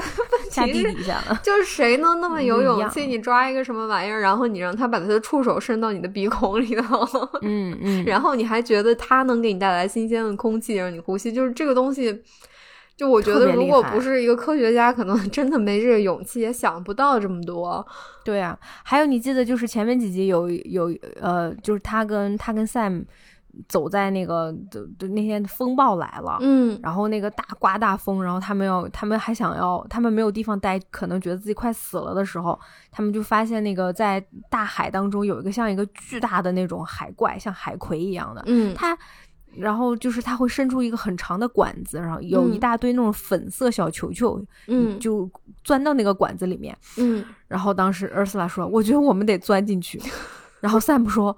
[0.50, 1.40] 下地底下了。
[1.42, 3.06] 就是谁能那么有勇气？
[3.06, 7.06] 你抓一个什么玩意儿，然后你让他把他的触手伸到你的鼻孔里头，
[7.42, 11.32] 嗯嗯， 然后你还觉得他能给你带来新鲜的空气让你呼吸？
[11.32, 12.22] 就是这个东西，
[12.96, 17.86] 就我觉得如果不是一个科学家，可能 真的没这个勇气，也想不到这么多。
[18.24, 23.04] 对啊，还有你记得就是前面几集有有呃，就是他跟他跟 Sam。
[23.68, 32.58] 走在那个就就那天风暴来了，嗯，然后那个大刮大风，然后他们要，他们还想要，他们没有地方待，可能觉得自己快死了的时候，
[32.90, 38.96] 他们就发现那个在大海当中有一个像一个巨大的那种海怪，像海葵一样的，嗯，它，
[39.56, 45.28] 然后就是它会伸出一个很长的管子，然后有一大堆那种粉色小球球，嗯，就
[45.64, 50.00] 钻到那个管子里面，嗯，然后当时 Ursula 说，我觉得我们得钻进去，
[50.60, 51.36] 然后 Sam 说。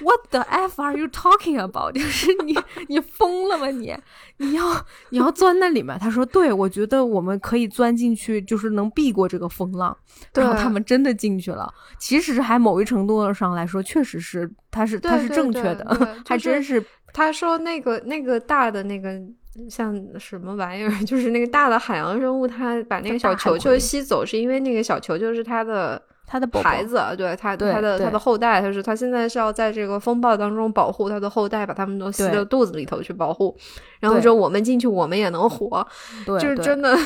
[0.00, 1.92] What the f are you talking about？
[1.98, 2.56] 就是你，
[2.86, 3.66] 你疯了吗？
[3.66, 3.92] 你，
[4.36, 5.98] 你要，你要钻那里面？
[5.98, 9.96] 他说，对，我觉得我们可以钻进去，就是能避过这个风浪。
[10.34, 11.68] 然后他们真的进去了。
[11.98, 16.80] 其实还某一程度上来说，确实是，他是，他是正确的，还真是。
[17.12, 19.20] 他说那个那个大的那个
[19.68, 26.00] 像什么玩意儿， 就是那个大的海洋生物，它把那个小球球吸走，是因为那个小球球是它的。
[26.32, 33.54] 他的孩子，对他，他的他的后代，他是他现在是要在这个风暴当中保护他的后代，把他们都吸到肚子里头去保护，
[34.00, 35.86] 然后说我们进去，我们也能活，
[36.24, 36.96] 对就是真的。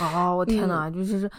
[0.00, 1.30] 哦，我天哪，就是，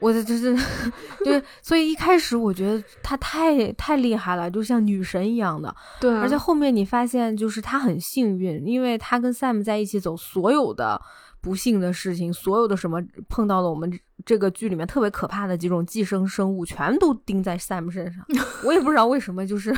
[0.00, 0.54] 我的就是，
[1.24, 5.74] 就是，所以一开始我觉得他太太厉害了，就像女神一样的。
[5.98, 11.00] 对，而且后面你发现，就是他很幸运，因为他跟 Sam 在一起走所有的。
[11.38, 13.88] 不幸的事情，所有的什么碰到了我们
[14.24, 18.24] 这个剧里面特别可怕的几种寄生生物，全都盯在 Sam 身上。
[18.64, 19.74] 我也不知道为什么，就是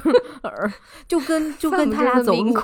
[1.06, 2.54] 就跟就跟他俩走路，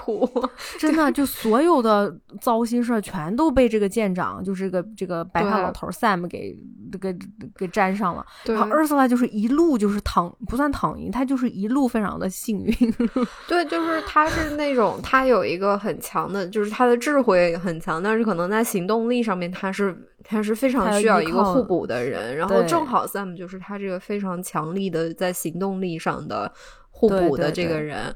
[0.78, 6.56] 真的就所有的糟心事儿全都被这个舰长，就是个这个白发老头 Sam 给
[7.00, 7.16] 给
[7.56, 8.24] 给粘上了。
[8.44, 12.74] 然后 Ursula 就是一路就是躺不算躺赢，他就是一路非常的幸运。
[13.48, 22.36] 对，就是他是那种他有一个很强的，就是他的智慧很强，但是可能在行动力上面他是他是非常需要一个互补的人。
[22.36, 26.50] 然后正好 Sam 就是他这个非常强力的在行动力上的
[26.90, 28.14] 互补的这个人。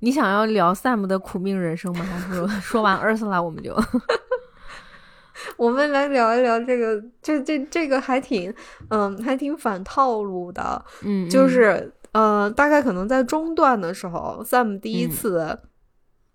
[0.00, 2.04] 你想要聊 Sam 的苦命人生吗？
[2.04, 3.74] 还是 说完 Ursula 我们就？
[5.56, 8.52] 我们来聊一聊这个，这这这个还挺，
[8.90, 15.58] 嗯，还挺反套路的，嗯，就是，呃，大概可能在中段的时候，Sam 第一次。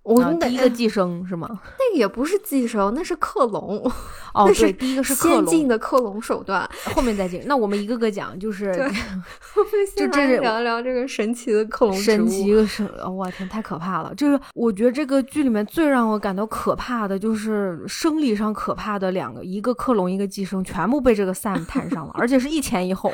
[0.04, 1.48] 我们第一个寄生是吗？
[1.78, 3.80] 那个也不是寄生，那是克隆。
[4.34, 7.44] 哦，对，第一个是先进的克隆手段，后面再进。
[7.46, 8.74] 那我们一个个讲，就是
[9.96, 14.16] 就这是聊一聊这个神奇的克隆神奇的是，我天，太可怕了！
[14.16, 23.12] 就是我觉得这个剧里面最让我感到可怕的就是生理上可怕的两个，一个克隆，一个寄生，全部被这个 Sam 摊上了，而且是一前一后。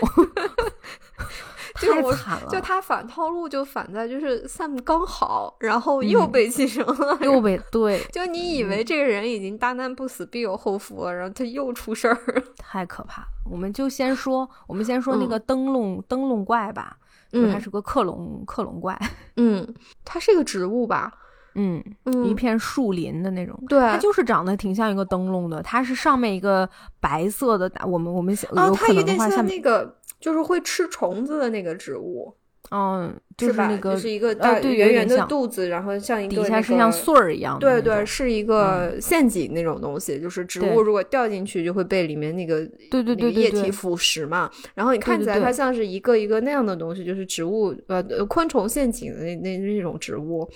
[1.93, 2.47] 太惨了！
[2.49, 8.03] 就他反套路，就反在就是 Sam 刚好，然后又被寄生了， 又被 对。
[8.11, 12.17] 就你以为这个人已经大难不死必有后福了，然后他又出事儿，
[12.57, 13.27] 太可怕了。
[13.49, 16.97] 我们就先说，我们先说那个灯笼灯笼怪吧。
[17.33, 18.97] 嗯，它是个克隆克隆怪。
[19.35, 19.67] 嗯，
[20.05, 21.11] 它是一个植物吧？
[21.55, 21.83] 嗯，
[22.23, 23.57] 一片树林的那种。
[23.67, 25.61] 对，它就是长得挺像一个灯笼的。
[25.61, 29.95] 它是上面一个白色的，我们我们有可能的话像那个。
[30.19, 32.33] 就是会吃虫子的那个植物，
[32.71, 40.19] 嗯，就是那个是一个大圆圆的肚子，然后像一个底下是像穗儿一样，对对，是一个陷阱那种东西。
[40.19, 44.51] 就是植物如果掉进去，就会被里面那个对对对液体腐蚀嘛。
[44.73, 50.49] 然后你看起来它像是一个一个那样的东西，就是植物呃昆虫陷阱的那那那种植物。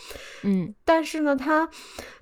[0.44, 1.70] 嗯，但是呢，它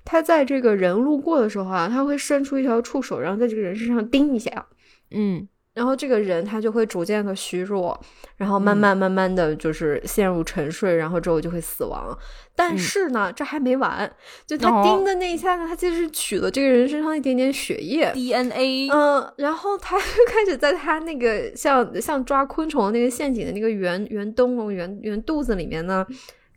[0.04, 4.66] 它在这个人路过的时候啊，它会伸出一条触手，然后在这个人身上叮一下。
[5.10, 5.48] 嗯。
[5.72, 7.98] 然后这个人他就会逐渐的虚弱，
[8.36, 12.16] 然后慢慢慢慢的就是陷入沉睡，然后之后就会死亡。
[12.56, 14.10] 但是呢，这还没完，
[14.46, 26.04] 就他叮的那一下呢，他其实是取了这个人身上一点点血液 DNA，嗯，然后他 就开始在他那个像像抓昆虫那个陷阱的那个圆圆灯笼圆圆肚子里面呢，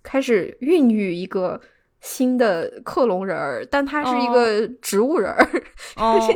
[0.02, 1.62] 开始孕育一个。
[2.04, 5.50] 新的克隆人儿，但他是一个植物人儿，
[5.96, 6.34] 他是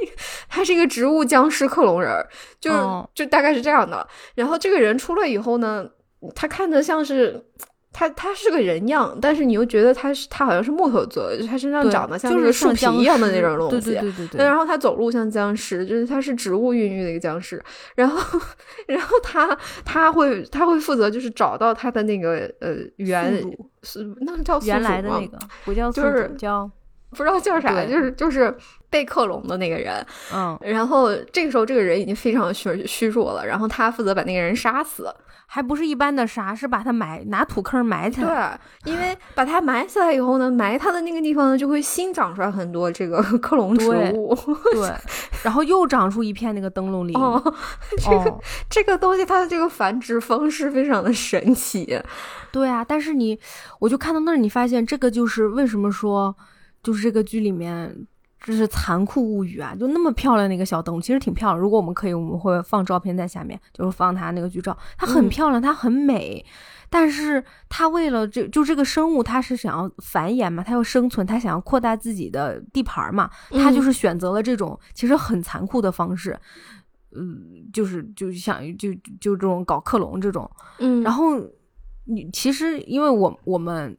[0.50, 2.28] 他是一个植物僵尸克隆人儿，
[2.60, 2.78] 就是
[3.14, 4.08] 就大概是这样的。
[4.34, 5.88] 然后这个人出来以后呢，
[6.34, 7.46] 他看着像是。
[7.98, 13.90] 他他是个人样，但是你又觉得他是他好像是木头做的，他身上长得像是树皮一样的那种东西。
[13.90, 14.46] 对对对对。
[14.46, 17.60] 然后他走路像僵尸，就是他是植物孕育的一个僵尸。
[17.96, 18.40] 然后，
[18.86, 23.44] 然后他他会他会负责就是找到他的那个呃原
[23.82, 26.70] 是那个叫原来的那个不叫就是叫
[27.12, 28.56] 不知道叫啥，就是就是
[28.90, 30.06] 被克隆的那个人。
[30.34, 30.58] 嗯。
[30.62, 35.14] 然后这个时候这个人已经非常虚虚弱了，然后他负责把那个人杀死。
[35.50, 38.60] 还不是一般的杀，是把他埋拿土坑埋起来。
[38.84, 44.38] 对，因为把他埋起来以后呢，埋他的那个地方呢，就会新长出来很多这个 克隆植物。
[44.74, 44.94] 对，
[45.46, 47.16] 然后又长出一片那个灯笼林。
[47.18, 47.42] 哦，
[47.98, 48.40] 这个
[48.70, 51.98] 这个东西它的这个繁殖方式非常的神奇。
[52.52, 53.40] 对啊，但是你，
[53.80, 56.36] 我就看到那儿，你发现这个就是为什么说，
[56.88, 58.08] 就是这个剧里面。
[58.40, 59.76] 这是残酷物语啊！
[59.78, 61.60] 就那么漂亮的一个小灯，其实挺漂亮。
[61.60, 64.78] 如果我们可以，我们会放照片在下面，就是放它那个剧照。
[64.96, 66.46] 它很漂亮，它很美，
[66.88, 76.40] 但是它为了这就这个生物，它是想要繁衍嘛，它要生存，它想要扩大自己的地盘嘛，它就是选择了这种其实很残酷的方式，
[77.16, 81.42] 嗯，就是就想就就这种搞克隆这种，嗯，然后
[82.06, 83.98] 你其实因为我我们。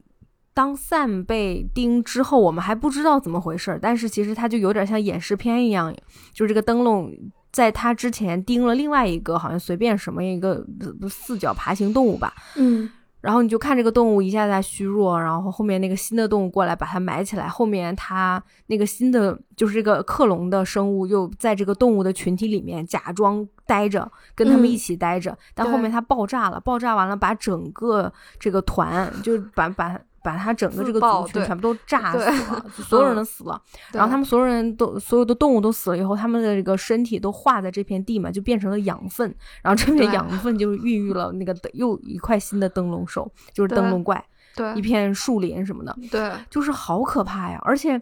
[0.53, 5.95] 当 Sam 被钉之后，我们还不知道怎么回事，但是其实他就有点像演示片一样，
[6.33, 7.13] 就是这个灯笼
[7.51, 10.65] 在他之前钉了另外一个，好像随便什么一个
[11.09, 12.89] 四脚爬行动物吧，嗯，
[13.21, 29.97] 然后你就看这个动物一下在虚弱，然后后面那个新的动物过来把它埋起来，后面它那个新的就是这个克隆的生物又在这个动物的群体里面假装待着，跟他们一起待着，但后面它爆炸了，爆炸完了把整个这个团就把把。
[30.23, 33.61] 把他整个这个族群全部都炸死了， 所有人都死了。
[33.91, 39.33] 然后他们所有人都所有的动物都死了以后，他们的这个身体都化在这片地嘛，就变成了养分。
[39.61, 44.23] 然后这片养分就孕育了那个又一块新的灯笼兽，就是灯笼怪。
[44.55, 45.95] 对，一片树林什么的。
[46.11, 47.59] 对，就是好可怕呀！
[47.63, 48.01] 而且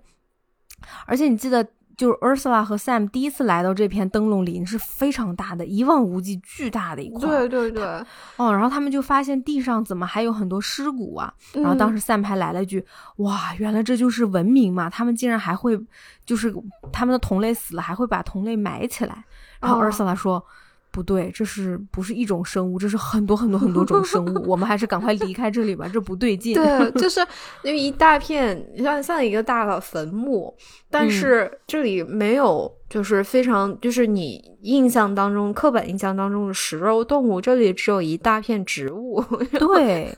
[1.06, 7.19] 而且你记得就是 Ursula 和 Sam 第一次来到这片灯笼林是非常大的，一望无际、巨大的一块。
[7.27, 7.83] 对对对，
[8.36, 11.33] 哦，然后他们就发现地上怎么还有很多尸骨啊？
[11.53, 12.86] 然后当时 Sam 还来了一句
[13.17, 14.89] ：“哇，原来这就是文明嘛！
[14.89, 15.77] 他们竟然还会，
[16.23, 16.53] 就是
[16.93, 19.25] 他们的同类死了还会把同类埋起来。”
[19.60, 20.45] 然后 Ursula 说。
[20.97, 22.79] 不对，这是不是一种生物？
[22.79, 24.49] 这是很多很多很多种生物。
[24.49, 26.55] 我们还是赶快离开这里吧，这不对劲。
[26.55, 27.19] 对，就是
[27.62, 30.51] 因为一大片像像一个大的坟墓，
[30.89, 39.23] 但是这里没有，就是非常就是你印象当中刻板印象当中的食肉动物，这里只有一大片植物。
[39.60, 40.12] 对。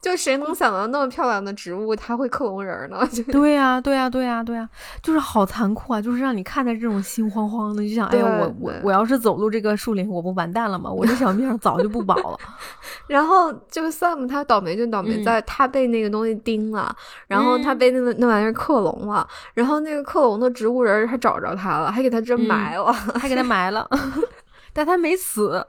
[0.00, 3.06] 就谁能想到那么漂亮的植物，它会克隆人呢？
[3.32, 4.68] 对呀，对呀，对呀，对呀，
[5.02, 6.00] 就是好残酷啊！
[6.00, 10.90] 就是让你看待这种心慌慌的，就想，哎呀，我我我要是走入这个树林，我不完蛋了吗？
[10.90, 12.38] 我这小命早就不保了。
[13.08, 16.94] 然后这个 Sam 他倒霉就倒霉在他被那个东西叮了，
[17.26, 23.88] 然后他被那个那玩意儿克隆了，然后那个克隆的植物人还找着他了，还给他真埋了，还给他埋了，
[24.72, 25.64] 但他没死，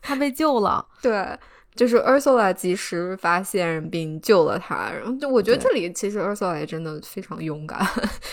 [0.00, 0.86] 他被救了。
[1.02, 1.26] 对。
[1.74, 7.80] 就是 Ursula 及时发现并救了他，然后就我觉得这里其实 Ursula 也真的非常勇敢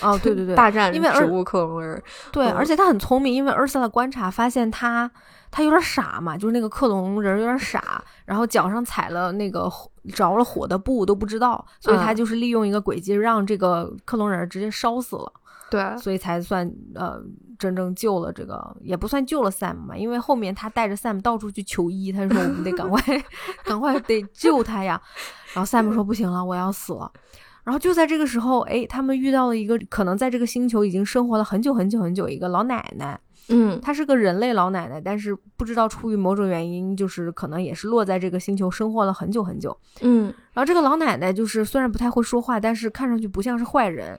[0.02, 5.10] 哦，对对对，大战 因为植物克隆人，对，而且他很聪明，因为 Ursula 观察发现他
[5.52, 9.72] 他有点傻嘛，就是那个克隆人有点傻，然后脚上踩了那个
[10.14, 15.32] 着了火的布都不知道，所以他就是利用一个轨迹让这个克隆人直接烧死了。
[15.70, 17.22] 对，所以才算呃
[17.60, 23.02] 真正救了这个，也不算救了 Sam 嘛，因为后面他带着 Sam 到处去求医，他说我们得赶快
[23.66, 25.02] 赶快得救他呀。
[25.54, 27.12] 然后 Sam 说不行了，我要死了。
[27.64, 40.34] 然后就在这个时候，哎，他们遇到了一个可能在这个星球已经生活了很久很久很久一个老奶奶，嗯，她是个人类老奶奶，但是不知道出于某种原因，就是可能也是落在这个星球生活了很久很久，嗯。
[40.54, 44.18] 然后这个老奶奶就是虽然不太会说话，但是看上去不像是坏人。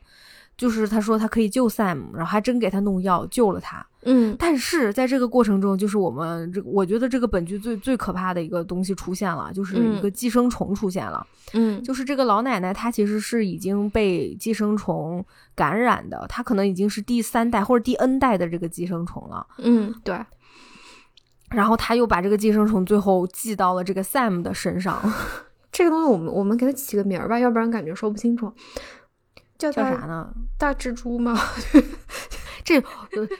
[0.59, 3.87] 就是他说他可以救 Sam，然后还真给他弄药救了他。
[4.03, 11.27] 嗯，但是在这个过程中，就是我们这，我觉得这个本剧最最可怕的一个东西出现了，就是一个寄生虫出现了。
[11.55, 19.47] 嗯，就是这个老奶奶她其实是已经被寄生虫感染的，她可能已经是第三代或者第 N 代的这个寄生虫了。
[19.59, 20.19] 嗯，对。
[21.51, 25.01] 然后他又把这个寄生虫最后寄到了这个 Sam 的身上。
[25.73, 28.53] 这个东西我们我们给它起个名儿吧，要不然感觉说不清楚。
[29.59, 30.33] 叫叫啥呢？
[30.57, 31.39] 大蜘蛛吗？
[32.65, 32.83] 这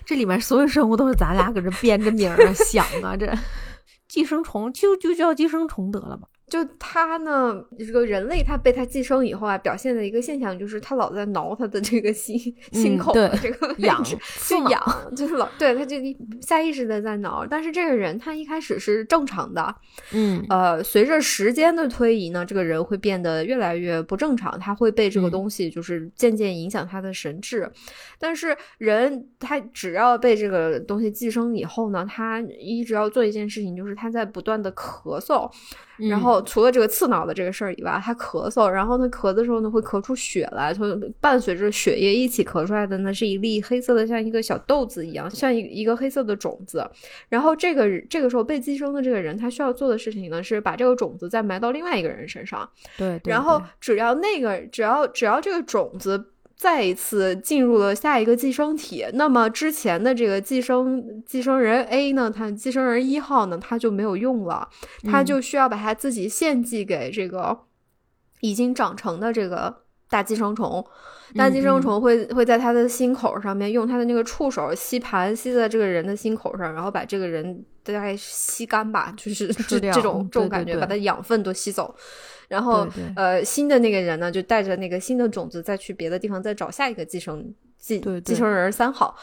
[0.05, 3.33] 这里面所有生物都是咱俩搁这编着名儿想啊，这
[4.09, 6.27] 寄生虫就就叫寄生虫得了吧。
[6.49, 12.39] 就他呢，这个人类他被他寄生以后啊，表现的一个现象就是他老在挠他的这个心
[12.73, 15.97] 心口的这个痒，就痒，就是老对他就
[16.41, 17.47] 下意识的在挠。
[17.49, 19.75] 但是这个人他一开始是正常的，
[20.13, 27.71] 嗯，呃，随着时间的推移呢，这个人会变得越来越不正常，他会被这个东西就是渐渐影响他的神智。
[28.19, 35.51] 但是人他只要被这个东西寄生以后呢，他一直要做一件事情，就是他在不断的咳嗽。
[35.99, 40.83] 然后除了这个刺挠的这个事儿以外，他咳嗽，然后他咳的时候呢，会咳出血来，就
[41.21, 46.89] 伴随着血液一起咳出来的呢，是一粒黑色的，像一个小豆子一样，像一一个黑色的种子。
[47.29, 52.69] 然后这个这个时候被寄生的这个人，他需要做的事情呢，是把这个种子再埋到另外一个人身上。
[52.97, 56.33] 对，然后只要那个，只要只要这个种子。
[56.59, 64.69] 再一次进入了下一个寄生体，那么之前的这个寄生寄生人 A 呢，他寄生人一号呢，他就没有用了，
[65.05, 67.57] 他就需要把他自己献祭给这个
[68.41, 70.85] 已经长成的这个大寄生虫。
[71.37, 81.95] 大寄生虫会会在他的心口上面用他的那个触手吸盘吸在这个人的心口上，然后把这个人大概吸干吧，就是 这这种这种感觉，把它养分都吸走。
[82.49, 89.15] 然后，呃，新的那个人呢，就带着那个新的种子，再去别的地方再找下一个寄生寄寄生人三号。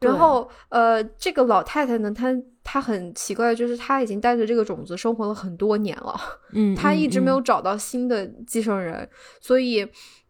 [0.00, 6.14] 然后，呃，这个老太太呢，她她很奇怪，就是她已经带着这个种子生活了很多年了，
[6.52, 9.08] 嗯，她一直没有找到新的寄生人，
[9.40, 9.84] 所以，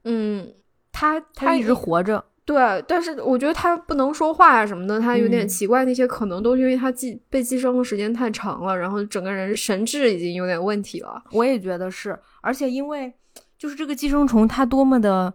[0.05, 0.55] 嗯，
[0.91, 2.25] 她她一直活着。
[2.47, 2.57] 对，
[2.89, 5.85] 但是我觉得他不能说话啊什么的，他有点奇怪。
[5.85, 11.23] 那些可能都是因为他寄被寄生的时间太长了，然后整个人神智已经有点问题了。
[11.33, 12.19] 我也觉得是，
[12.49, 13.13] 而且因为
[13.59, 15.35] 就是这个寄生虫，它多么的，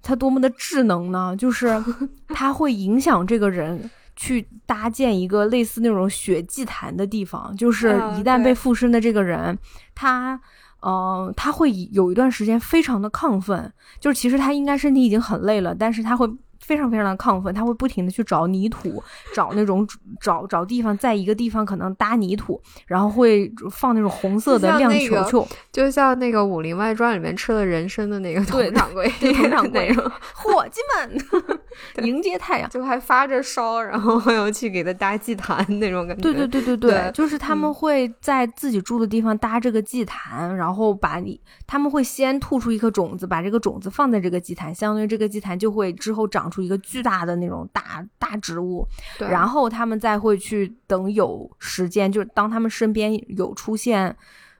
[0.00, 1.34] 它多么的智能呢？
[1.36, 1.82] 就是
[2.32, 9.58] 它会影响这个人去搭建一个类似那种血祭坛的地方，就是一旦被附身的这个人，
[9.96, 10.40] 他。
[10.86, 16.30] 嗯，他会有一段时间非常的亢奋，就是其实他应该身体已经很累了，但是他会
[16.64, 19.02] 非常非常的亢奋，他会不停的去找泥土，
[19.34, 19.86] 找那种
[20.20, 29.94] 找找地方，在一个地方可能搭泥土，然后会放那种红色的亮球球，就像那个《武林外传》里面吃了人参的那个佟掌柜，佟掌 柜，
[30.34, 36.22] 伙计们迎接太阳，就还发着烧，然后要去给他搭祭坛那种感觉。
[36.22, 48.86] 对对对对对，就是他们会在自己住的地方搭这个祭坛，然后把你，他们会先吐出一颗种子，把这个种子放在这个祭坛，相当于这个祭坛就会之后长出一个巨大的那种大大植物，
[49.18, 54.16] 然后他们再会去等有时间，就是当他们身边有出现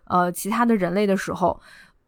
[0.07, 1.61] 呃其他的人类的时候，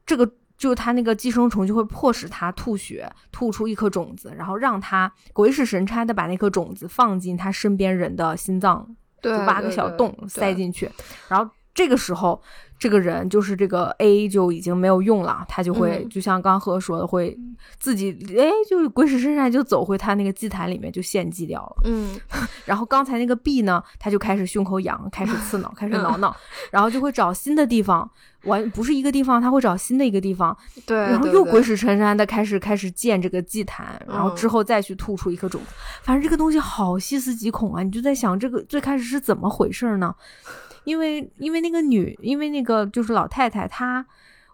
[0.04, 0.28] 这个
[0.58, 10.90] 就他那个寄生虫就会迫使他吐血，吐出一颗种子，然后让他鬼使神差的把那颗种子放进他身边人的心脏，就挖个小洞塞进去，
[11.28, 12.42] 然后这个时候。
[12.78, 17.34] 这个人就是这个 A 就已经没有用了，他就会就像刚和说的，会
[17.78, 21.76] 自己哎，就是鬼使神差就走回他那个祭坛里面就献祭掉了。
[21.86, 22.20] 嗯，
[22.66, 26.36] 然后刚才那个 B 呢，他就开始胸口痒，开始刺挠，开始挠挠，
[26.70, 28.10] 然后就会找新的地方，
[28.42, 30.54] 完不是一个地方，他会找新的一个地方，
[30.84, 35.68] 对，然后又鬼使神差的开始开始建这个祭坛，然后之后再去吐出一颗种子，
[36.02, 37.82] 反正这个东西好细思极恐啊！
[37.82, 40.14] 你就在想这个最开始是怎么回事呢？
[40.86, 44.06] 因为因为那个女，因为那个就是老太太，她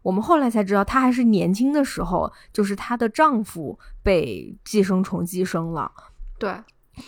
[0.03, 5.93] 我们后来才知道，她还是年轻的时候，就是她的丈夫被寄生虫寄生了，
[6.39, 6.53] 对，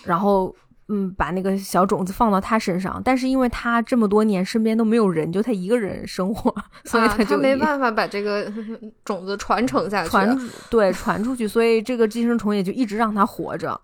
[0.05, 0.55] 然后
[0.89, 6.55] 嗯，把那个小种子放到她身上，但是因为她这么多年身边都没有人，就她一个人生活，
[6.85, 8.53] 所以她就没办法把这个
[9.07, 13.81] 种子传承下去，传对传出去，所以这个寄生虫也就一直让她活着。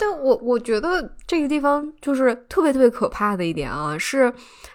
[0.00, 4.32] 但我我觉得这个地方就是特别特别可怕的一点啊，是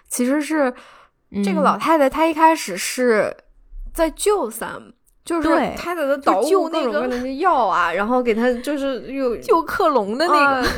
[0.08, 0.72] 其实是
[1.44, 3.36] 这个老太太她一开始是
[3.92, 4.92] 在救 Sam，
[5.24, 10.68] 就是她在那捣鼓各种各样的药啊，然后给他就是又 救克隆的那个，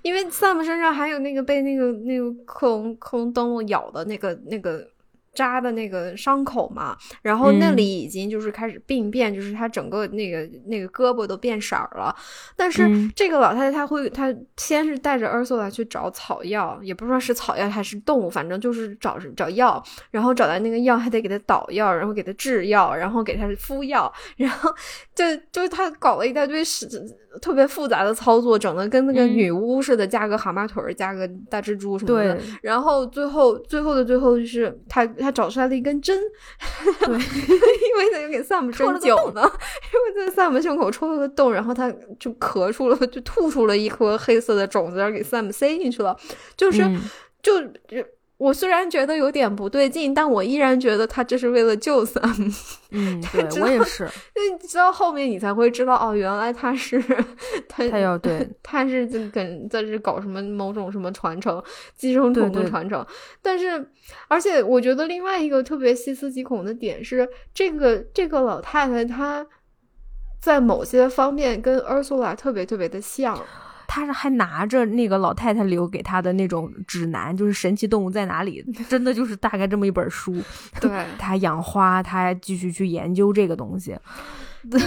[0.00, 4.88] 因为 Sam 身上还有那个被那个那个克隆克隆动物咬的那个那个。
[5.38, 12.12] 扎的那个伤口嘛，然后那里已经就是开始病变，就是他整个那个那个胳膊都变色了。
[12.56, 19.80] 但是这个老太太她会，她先是带着 Ursula 去找草药，也不知道是草药还是动物，反正就是找找药，
[20.10, 24.74] 然后找到那个药还得给他捣药，然后给他制药，然后给他敷药，然后
[25.14, 26.88] 就就是他搞了一大堆是。
[27.40, 32.38] 特别复杂的操作，整的跟那个女巫似的，加个蛤蟆腿儿，加个大蜘蛛什么的。
[32.62, 36.20] 然后最后最后的最后，就是他他找出来了一根针，
[37.00, 46.16] 对， 因为他又给 Sam 针灸呢，因为在 Sam 胸口戳了个洞，然后他就咳出了，就吐出了一颗黑色的种子，然后给 Sam 塞进去了，
[46.56, 46.82] 就是
[47.42, 48.04] 就就。
[48.38, 52.54] 我虽然觉得有点不对劲，但我依然觉得他这是为了救 Sam。
[52.92, 54.04] 嗯， 对我也是。
[54.36, 57.02] 因为直到后面你才会知道，哦，原来他是
[57.68, 61.60] 他他要对 他是在跟在这搞什么某种什么传承
[61.96, 63.04] 寄生虫的传承。
[63.42, 63.90] 但是，
[64.28, 69.44] 而且我觉得另外一个特别细思极恐的点是，这个这个老太太她
[70.40, 73.36] 在某些方面跟 Ursula 特别特别的像。
[73.88, 80.36] 他是还拿着那个老太太留给他的那种指南，就是神奇动物在哪里，真的就是大概这么一本书。
[80.78, 83.96] 对他养花，他继续去研究这个东西。
[84.64, 84.80] 因 为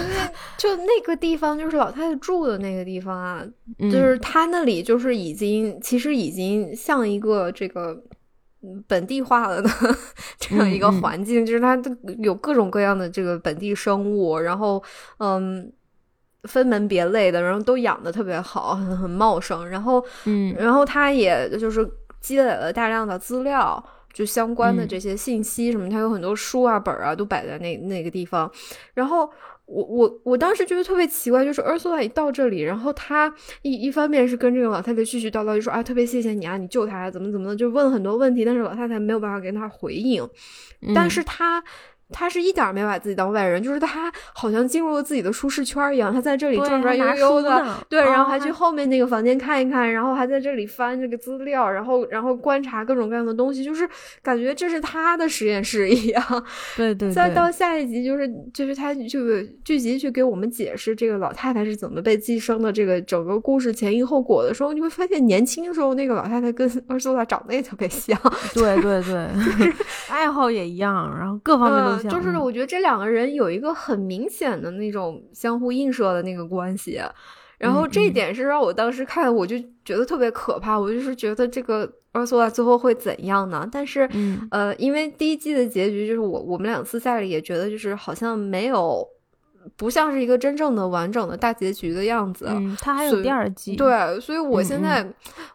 [0.56, 3.44] 就那个地方，就是老太太住的那个地方啊，
[3.80, 8.00] 就是他那里就是已经其实已经像一个这个
[8.86, 9.68] 本地化了的
[10.38, 11.76] 这样一个环境，就是它
[12.20, 14.80] 有各种各样的这个本地生物，然后
[15.18, 15.72] 嗯。
[16.48, 19.68] 分门别类的，然后都养的特别好，很很茂盛。
[19.68, 21.88] 然后，嗯，然后他也就是
[22.20, 23.82] 积累了大量的资料，
[24.12, 28.50] 就相关的这些信息什么，他有很多书啊、本啊，都摆在那那个地方。
[28.94, 29.30] 然后，
[29.66, 33.32] 我我我当时觉得特别奇怪，就是 Ursula 一到这里，然后他
[33.62, 40.28] 一一方面是跟这个老太太絮絮叨叨，就说啊，特别谢谢你啊，你救他怎么怎么的，就问很多问题，但是老太太没有办法跟他回应，
[40.92, 41.62] 但是他。
[42.12, 46.12] 他是一点没把自己当外人，就是他好像进入了自己的舒适圈一样。
[46.12, 53.88] 他在这里转转悠悠的，对，然后还去后面那个房间看一看，然后还在这里翻这个资料，然后然后观察各种各样的东西，就是
[54.22, 56.44] 感觉这是他的实验室一样。
[56.76, 57.10] 对对。
[57.10, 68.18] 再到下一集，就是就是他这个剧集去给我们解释这个老太太是怎么被寄生的，这个整个故事前因后果的时候，你会发现年轻的时候那个老太太跟阿苏拉长得也特别像。
[68.52, 69.28] 对对对，
[70.10, 72.01] 爱好也一样，然后各方面都。
[72.10, 77.00] 就是我觉得这两个人有一个很明显的那种相互映射的那个关系，
[77.58, 80.78] 然后这一点是让我当时看我就觉得特别可怕。
[80.78, 83.68] 我就是觉得这个阿苏拉最后会怎样呢？
[83.70, 84.08] 但是，
[84.50, 89.06] 呃，因为第一季的结局就是我我们俩私下里也觉得就是好像没有
[89.76, 92.46] 不像是一个真正的完整的大结局的样子。
[92.48, 95.06] 嗯，它还有第二季。，对，所以我嗯现在、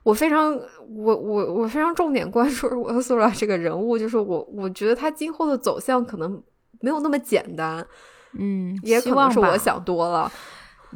[0.04, 0.54] 我非常
[0.90, 6.42] 我我我非常重点关注 我和苏拉这个人物，就是我我觉得他今后的走向可能
[6.80, 7.86] 没有那么简单，
[8.38, 10.32] 嗯，也可能是我想多了。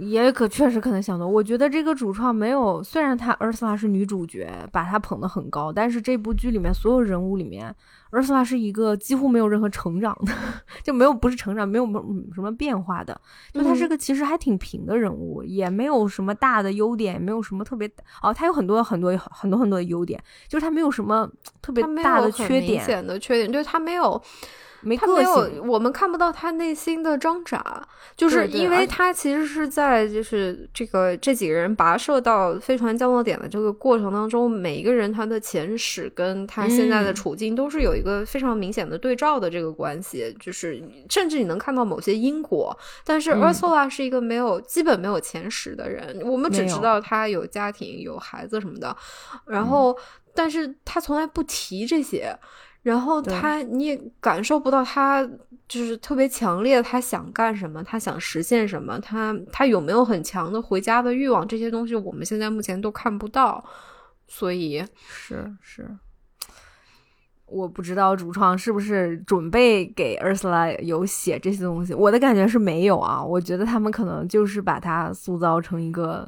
[0.01, 1.27] 也可确实可能想多。
[1.27, 7.73] 我觉得这个主创没有，虽然她 Ursula 是女主角，把她捧得很高，但是这部剧里面所有人物里面
[8.11, 10.33] ，Ursula 是一个几乎没有任何成长的，
[10.83, 13.19] 就没有不是成长，没有嗯什么变化的，
[13.53, 17.87] 就她是嗯个其实还挺平的人物，也没有什么大的优点，也没有什么特别
[18.23, 21.29] 哦，她有很多很多很多很多的优点，就是她没有什么
[21.61, 24.19] 特别大的缺点明显的缺点，就是他没有
[24.97, 27.81] 他没有，我们看不到他内心的挣扎，
[28.15, 37.15] 就是因为他其实是在就是这个这几个人跋涉到飞船降落点的这个过程当中，每一个人他的前史跟他现在的嗯。
[37.15, 42.75] 处境都是有一个非常明显的对照的这个关系，就是甚至你能看到某些因果，
[43.05, 43.41] 但是嗯。
[43.41, 48.95] Ursula 是一个没有基本没有前史的人，我们只知道他有家庭有孩子什么的，
[49.45, 49.53] 嗯。
[49.53, 49.95] 然后、
[50.33, 52.35] 但是他从来不提这些。
[52.83, 55.21] 然后他，你也感受不到他
[55.67, 63.63] 就是特别强烈，他想干什么，他想实现什么，他他有没有很强的回家的欲望，这些东西我们现在目前都看不到，
[64.27, 65.87] 所以是是，
[67.45, 73.23] 我不知道主创是不是准备给 Ursula 有写这些东西，我的感觉是没有啊。
[73.23, 76.27] 我觉得他们可能就是把她塑造成一个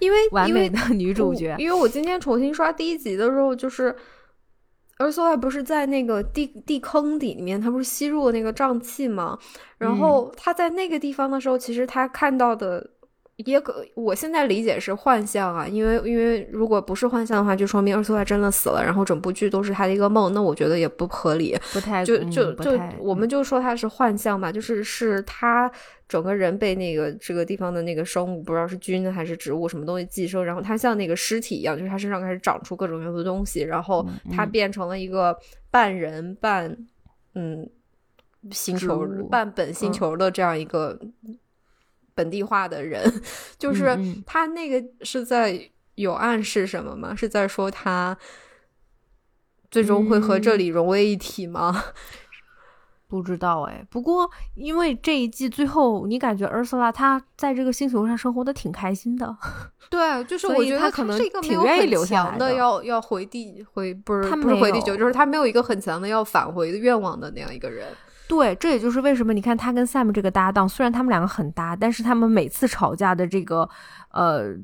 [0.00, 1.60] 因为 因为完美的女主角我。
[1.60, 3.94] 因为我今天重新刷第一集的时候，就是。
[4.98, 9.38] 而索拉不是在那个地地坑底里面，他不是吸入了那个瘴气吗？
[9.78, 12.88] 然嗯后他在那个地方的时候，其实他看到的
[13.36, 21.54] 也可，我现在理解是幻象啊，因为因为如果不是幻象的话，就说明二索拉真的死了，然后整部剧都是他的一个梦，那我觉得也不合理。
[21.72, 25.70] 不太就嗯就就我们就说他是幻象吧，就是是他
[26.08, 35.36] 整个人被那个这个地方的那个生物，不知道是菌还是植物什么东西寄生，然后他像那个尸体一样，就是他身上开始长出各种各样的东西，然后他嗯变成了一个
[35.70, 36.74] 半人半
[37.34, 37.68] 嗯
[38.50, 40.98] 星球半本星嗯球的这样一个
[42.16, 43.22] 本地化的人，
[43.56, 43.96] 就是
[44.26, 47.14] 他那个是在有暗示什么吗？
[47.14, 48.16] 是在说他
[49.70, 51.84] 最终会和这嗯里融为一体吗？
[53.08, 53.86] 不知道哎。
[53.88, 59.36] 不过因为这一季最后，你感觉 Ursula 她在这个星球上生活的挺开心的，
[59.90, 67.86] 对，就是我觉得他可能挺愿意留的来的要要回地回不是他不是没回地球，就是他没有一个很强的要返回的愿望的那样一个人。
[68.28, 73.68] 对，这也就是为什么你看他跟 Sam 这个搭档，虽然他们两个很搭，但是他们每次吵架的这个
[74.12, 74.54] 呃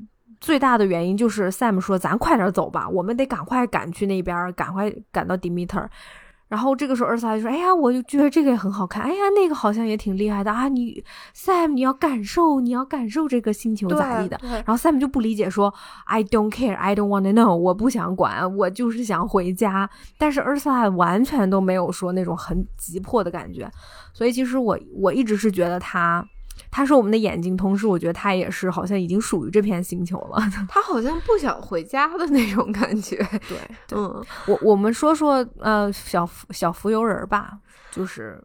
[0.41, 5.87] 最大的原因就是 Sam 说：“咱快点走吧，我们得赶快赶去那边，赶快赶到 Demeter。”
[6.53, 11.03] 然后这个时候 Ursula 就说：“哎呀，我就觉得这个也很好看，哎呀，那个好像也挺厉害的啊，你
[11.35, 15.73] Sam 你要感受，你要感受这个星球咋地的。”然后 Sam 就不理解说
[16.05, 19.89] ：“I don't care, I don't want to know，我不想管，我就是想回家。”
[20.19, 23.67] 但是 Ursula 完全都没有说那种很急迫的感觉，
[24.13, 26.23] 所以其实我我一直是觉得他
[26.75, 30.39] 他是我们的眼睛，同时我觉得他也是好像已经属于这片星球了。
[30.67, 33.15] 他好像不想回家的那种感觉。
[33.47, 33.57] 对，
[33.87, 37.59] 对嗯，我我们说说呃小小浮游人儿吧，
[37.91, 38.43] 就是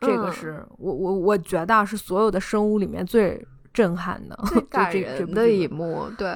[0.00, 3.40] 这个嗯是、我我我觉得啊是所有的生物里面最
[3.72, 6.34] 震撼的，最 就感人的一幕，对，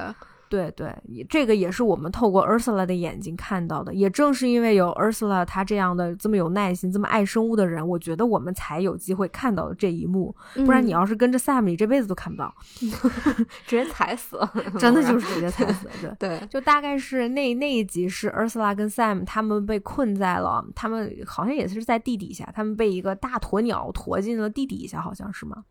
[0.49, 0.95] 对对，
[1.29, 3.93] 这个也是我们透过 Ursula 的眼睛看到的。
[3.93, 10.35] 也正是因为有 Ursula 她这样的这么有耐心、这么爱生物的人，我觉得我们才有机会看到这一幕。
[10.65, 12.53] 不然你嗯要是跟着 Sam，你这辈子都看不到，
[13.67, 15.87] 直接踩死了， 真的就是直接踩死。
[16.01, 25.63] 对，对，就大概是那那一集是 Ursula 跟 Sam 他们被困在了，他们好像也是在地底下，他们被一个大鸵鸟驮进了地底下，好像是吗？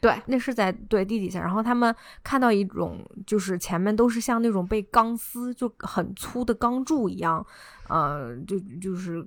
[0.00, 1.94] 对，那是在对地底下，然后他们
[2.24, 7.44] 看到一种，就是前面都是像那种被钢丝就很粗的钢柱一样，
[7.88, 9.26] 嗯，就就是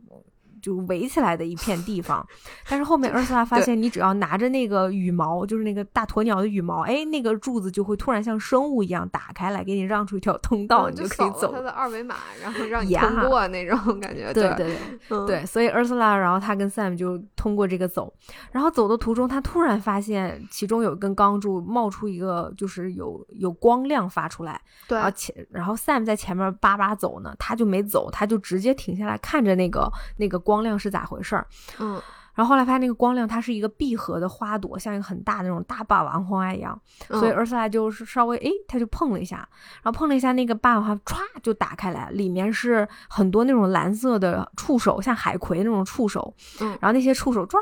[0.63, 2.25] 就围起来的一片地方。
[2.67, 11.59] 但是后面 Ursula 发现，你只要拿着那个羽毛，就是那个大鸵鸟的羽毛，哎，那个柱子就会突然像生物一样打开来，给你让出一条通道，你就可以走他。
[11.59, 14.31] 的二维码，然后让你通过那种感觉。
[14.33, 14.77] 对对对对，
[15.09, 18.13] 嗯对，所以 Ursula，然后他跟 Sam 就通过这个走，
[18.51, 31.47] 然后走的途中，他突然发现其中有一根钢柱冒出一个，就是有有光亮发出来，对然后前然后 Sam 在前面叭叭走呢，他就没走，他就直接停下来看着那个那个光亮是咋回事儿。
[31.79, 32.01] 嗯，
[32.35, 36.79] 然后后来发现那个光亮它是一个闭合的花朵，像一个很大的那种大霸王花一样，
[37.09, 39.37] 所以嗯尔斯拉就是稍微诶，他就碰了一下，
[39.81, 47.57] 然后碰了一下那个霸王花，歘就打开来，里面是很多那种蓝色的触手，像海葵那种触手，嗯然后那些触手唰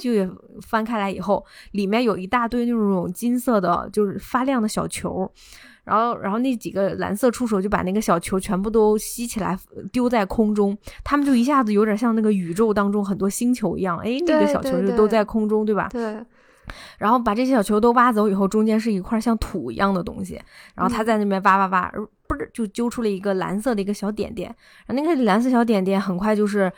[0.00, 0.28] 就也
[0.60, 5.32] 翻开来以后，里面有一大堆那种金色的，就是发亮的小球。
[5.86, 9.56] 然后，然后那几个蓝色触手就把那个小球全部都吸起来，
[9.92, 10.76] 丢在空中。
[11.04, 15.88] 他们就一下子有点像那个宇宙当中很多星球一样，哎， 那个小球就都在空中，对吧？
[15.92, 16.16] 对，
[16.98, 20.40] 然后把这些小球都挖走以后，中间是一块像土一样的东西，
[20.74, 24.52] 然后他在那边挖挖挖，呃嘣儿就揪出了一个蓝色的一个小点点，
[24.86, 26.72] 然后那个蓝色小点点很快就是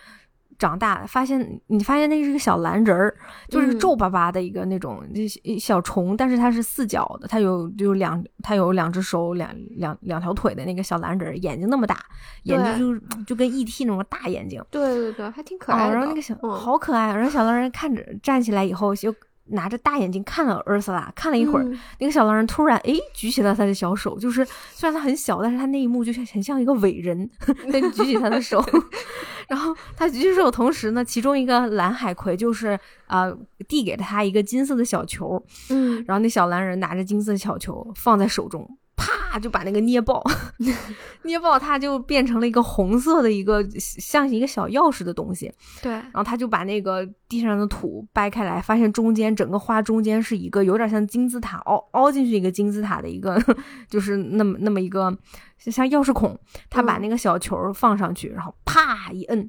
[0.59, 3.15] 长大，发现你发现那是个小蓝人儿，
[3.49, 11.97] 就是嗯皱巴巴的一个那种一小虫，但是它是四脚的，它有有两它有两只手两两两条腿的那个小蓝人儿，眼睛那么大，
[12.43, 13.85] 眼睛就就跟 E.T.
[13.85, 14.63] 那种大眼睛。
[14.71, 15.95] 对对对，还挺可哦，爱的。
[15.95, 19.15] 然后那个小、嗯好可爱，然后小狼人看着站起来以后，就
[19.51, 21.79] 拿着大眼睛看了 Ursula，看了一会儿，嗯。
[21.99, 28.63] 那个小狼人突然诶举起了他的小手，就是虽然他很小，但是他那一幕就像很像一个伟人，他就举起他的手，
[29.49, 33.35] 然后他举起手，同时呢，其中一个蓝海葵就是呃
[33.67, 40.23] 递给了他一个金色的小球，嗯，然后那小蓝人拿着金色的小球放在手中，啪就把那个捏爆，
[41.23, 45.51] 捏爆它就变成了一个红色的一个像一个小钥匙的东西。
[45.81, 53.41] 对，然后他就把那个地上的土掰开来，发现中间整个花中间是一个有点像金字塔凹凹进去一个金字塔的一个，
[53.89, 55.17] 就是那么那么一个
[55.59, 56.37] 像钥匙孔。
[56.69, 59.49] 他把嗯那个小球放上去，然后啪一摁，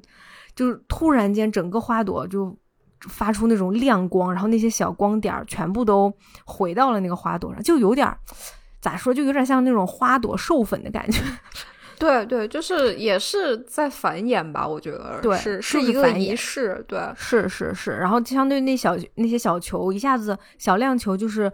[0.54, 2.56] 就是突然间整个花朵就
[3.08, 6.12] 发出那种亮光，然后那些小光点儿全部都
[6.44, 8.18] 回到了那个花朵上，就有点儿
[8.80, 11.20] 咋说，就有点像那种花朵授粉的感觉。
[11.98, 21.52] 对对，就是也是在繁衍吧，我觉得对是是一个繁衍仪式，对，是是是，然后相对那小那些小球，一下子小亮球就是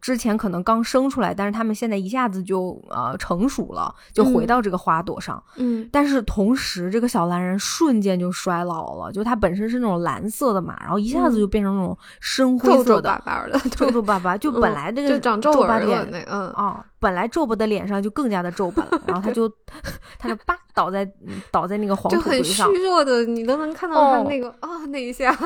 [0.00, 4.46] 之前可能刚生出来，但是他们现在一下子就呃成熟了，就回嗯。
[4.46, 5.42] 到这个花朵上。
[5.56, 5.88] 嗯。
[5.92, 11.40] 但是同时，这个小蓝人瞬间就衰老了，就它本身是那种蓝色的嘛，然后一下子嗯。
[11.40, 19.50] 就变成那种深灰色的皱皱，巴巴的，皱皱巴巴，就本嗯来这个就长皱皱巴纹了脸那嗯啊、本来皱巴的脸上就更加的皱巴了，然后他就
[20.18, 21.08] 他就叭倒在
[21.50, 24.26] 倒在那个黄就很虚土堆上，弱的，你都能看到他哦。
[24.28, 25.36] 那个啊那一下，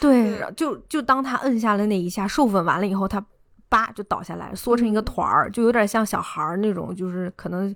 [0.00, 3.24] 对，就就当他摁下了那一下，授粉完了以后，他
[3.72, 7.74] 叭就倒下来，缩成一个嗯团儿，就有点像小孩儿那种，就是可能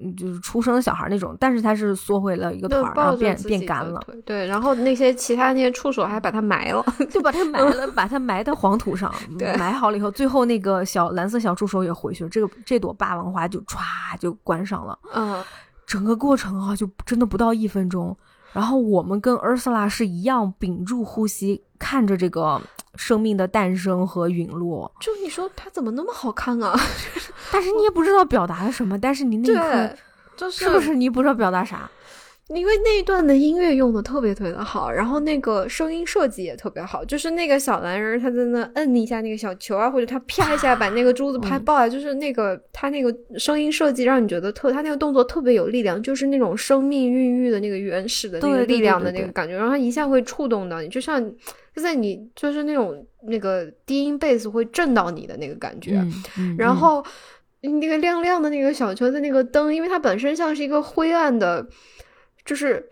[0.00, 13.78] 嗯就是出生的小孩儿那种，但是他是缩回了一个团儿，然后变变干了，对，然后那些其他那些触手还把它埋了， 就把它埋了，把它埋到黄土上， 对埋好了以后，最后那个小蓝色小触手也回去了，这个这朵霸王花就歘
[14.18, 14.98] 就关上了。
[15.14, 15.42] 嗯
[15.86, 18.16] 整个过程啊，就真的不到一分钟。
[18.52, 22.60] 然后我们跟 Ursula 是一样屏住呼吸，看着这个
[22.96, 24.90] 生命的诞生和陨落。
[25.00, 26.78] 就你说他怎么那么好看啊？
[27.52, 29.90] 但是你也不知道表达了什么，但是你那一刻，
[30.36, 31.90] 就是是不是你不知道表达啥？
[32.48, 51.20] 因为那一段的音乐用的特别特别的好，然后那个声音设计也特别好，就是那个小男人他在那摁一下那个小球啊，或者他啪一下把那个珠子拍嗯爆啊，就是那个他那个声音设计让你觉得特，他那个动作特别有力量，就是那种生命孕育的那个原始的那个力量的那个感觉，然后他一下会触动到你，就像
[51.76, 56.08] 就在你就是那种那个低音贝斯会震到你的那个感觉，嗯。
[56.08, 56.56] 嗯，嗯。
[56.56, 57.04] 然后
[57.60, 61.68] 那个亮亮的那个小球的那个灯，因为它本身像是一个灰暗的，
[62.46, 62.88] 就是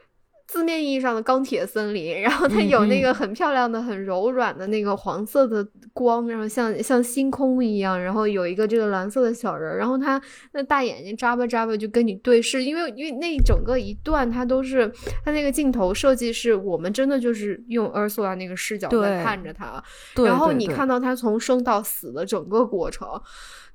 [0.55, 14.89] 字面意义上的钢铁森林，然后它嗯有那嗯个很漂亮的、很柔软的那个黄色的光，然后像像星空一样，然后有一个这个蓝色的小人儿，然后他那大眼睛眨巴眨巴就跟你对视，因为因为那整个一段它都是
[15.25, 19.83] 它那个镜头设计是我们真的就是用 Ursula 那个视角在看着他，
[20.25, 23.09] 然后你看到他从生到死的整个过程，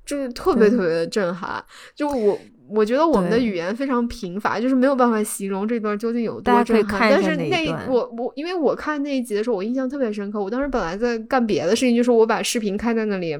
[0.06, 1.62] 就是特别特别的震撼。
[1.94, 2.38] 就我
[2.72, 7.10] 我觉得我们的语言非常贫乏，就是没有办法形容这段究竟有多震撼。
[7.10, 10.40] 但是那我我因为我看那一集的时候，我印象特别深刻。
[10.40, 13.38] 我当时本来在干别的事情，就是我把视频开在那里，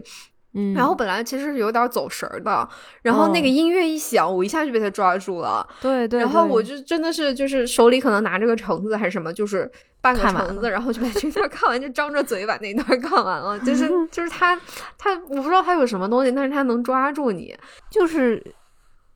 [0.55, 2.69] 嗯，然后本来其实是有点走神儿的，
[3.03, 5.67] 然后那个哦音乐一响，我一下就被他抓住了。
[5.81, 9.71] 对对，然后我就真的是就是手里可能拿着个橙子还是什么，就是
[10.01, 13.59] 半个橙子，然后就把这段看完，就张着嘴把那段看完了。
[13.61, 14.59] 就是 就是他
[14.99, 17.55] 他我不知道他有什么东西，但是他能抓住你。
[17.91, 18.43] 就是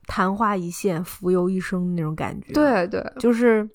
[0.07, 3.69] 昙花一现，浮游一生那种感觉。，对对就是。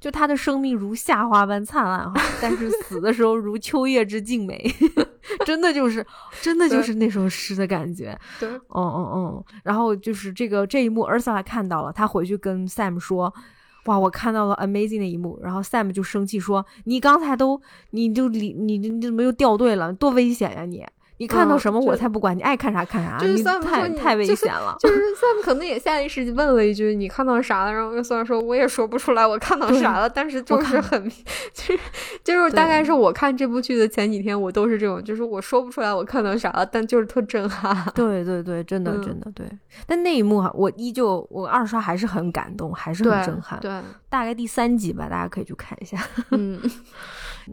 [0.00, 4.62] 就他的生命如夏花般灿烂哈，但是死的时候如秋叶之静美，
[5.46, 6.06] 真的就是，
[6.42, 8.14] 真的就是那首诗的感觉。
[8.38, 13.32] 对，嗯嗯嗯，然后就是这个这一幕，Ursula 看到了，他回去跟 Sam 说
[13.86, 17.58] ：“哇，我看到了 amazing 的一幕，然后 Sam 就生气说：“你刚才都，
[17.92, 19.90] 你就你你你怎么又掉队了？
[19.94, 20.84] 多危险呀你！”
[21.18, 24.76] 你看到什么我才不管，你爱看啥看啥，就是太太危险了。
[24.80, 31.08] 就是 Sam 可能也下意识问了一句：“你看到啥了？”然后虽然说我也说不出来我看到啥了，但是就是很，
[31.54, 31.78] 就是
[32.24, 37.74] 就是大概是我看这部剧的前几天，我都是这种，就是我说不出来我看到啥了，但就是特震撼。
[37.94, 39.46] 对对对，真的真的对。
[39.86, 43.58] 但那一幕哈，我依旧我二刷还是很感动，还是很震撼。
[43.60, 43.70] 对，
[44.08, 45.96] 大概第三集吧，大家可以去看一下。
[46.30, 46.60] 嗯，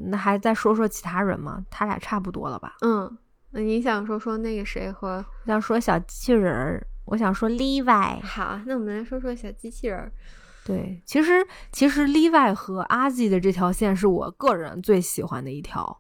[0.09, 1.59] 那还再说说其他人吗？
[1.70, 2.74] 他俩差不多了吧？
[2.82, 3.18] 嗯。
[3.52, 6.88] 那你想说说那个谁和我想说小机器人儿？
[7.06, 8.22] 我想说 Levi。
[8.22, 10.12] 好，那我们来说说小机器人儿。
[10.64, 15.99] 对，其实其实 Levi 和阿 Z 的这条线是我个人最喜欢的一条。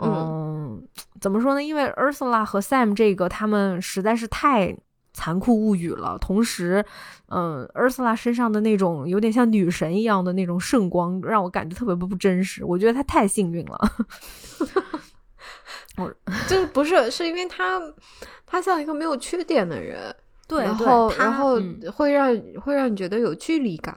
[0.00, 0.86] 嗯，
[1.20, 1.62] 怎么说呢？
[1.62, 4.78] 因为 Ursula 和 Sam 这个他们实在是太
[5.12, 6.16] 残酷物语了。
[6.18, 6.84] 同时，
[7.26, 12.64] 嗯，Ursula 身上的那种有点像女神一样的那种圣光，让我感觉特别不真实。
[12.64, 13.92] 我觉得她太幸运了。
[16.48, 17.80] 就不是，是因为他，
[18.46, 20.14] 他像一个没有缺点的人，
[20.46, 21.60] 对，然后然后
[21.92, 23.96] 会让会让你觉得有距离感，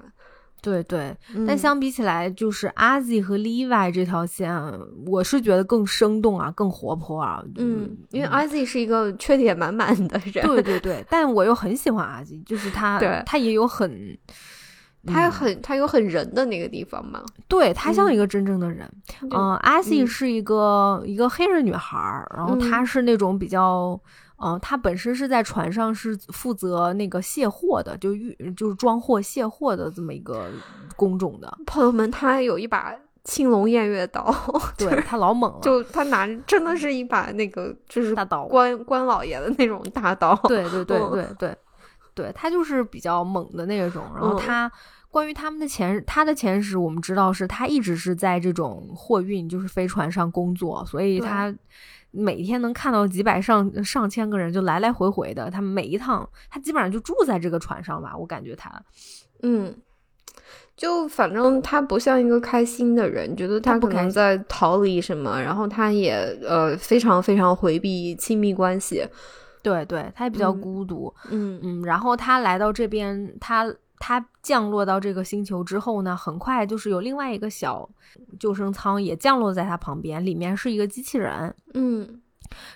[0.62, 1.16] 对对。
[1.48, 4.54] 但相比起来，就是阿 Z 和 Levi 这条线，
[5.06, 7.44] 我是觉得更生动啊，更活泼啊。
[7.58, 11.06] 嗯，因为阿 Z 是一个缺点满满的人，对对对。
[11.10, 14.18] 但我又很喜欢阿 Z，就是他， 他也有很。
[15.08, 17.24] 他很，他有很人的那个地方嘛？
[17.48, 18.88] 对他像一个真正的人。
[19.32, 24.00] 嗯，阿西是一个一个黑人女孩儿，然后她是那种比较，
[24.44, 30.50] 嗯，她本身是在船上是负责那个卸货的，就运就是装货卸货的这么一个
[30.96, 31.58] 工种的。
[31.66, 32.94] 朋友们，他有一把
[33.24, 34.34] 青龙偃月刀，
[34.78, 40.36] 对他老猛了，就他拿真的是一把那个就是大刀，关关老爷的那种大刀。
[40.48, 41.56] 对对对对对。
[42.14, 44.72] 对他就是比较猛的那种，然后他
[45.10, 51.54] 关于他们的前他的前史，我们知道是他一直是在这种货运就是飞船上工作，所以他
[52.12, 58.70] 每天能看到几百上上千个人就来来回回的，他每一趟他基本上就住在这个船上吧，我感觉他，
[59.44, 59.74] 嗯，
[60.76, 66.14] 就反正他不像一个开心的人，觉得他可能在逃离什么，然后他也
[66.46, 69.06] 呃非常非常回避亲密关系。
[69.62, 77.88] 对对，他也比较孤独，嗯嗯，然后他来到这边，他他降落到这个星球之后呢，很快就是有另外一个小
[78.40, 82.22] 救生舱也降落在他旁边，里面是一个机器人，嗯，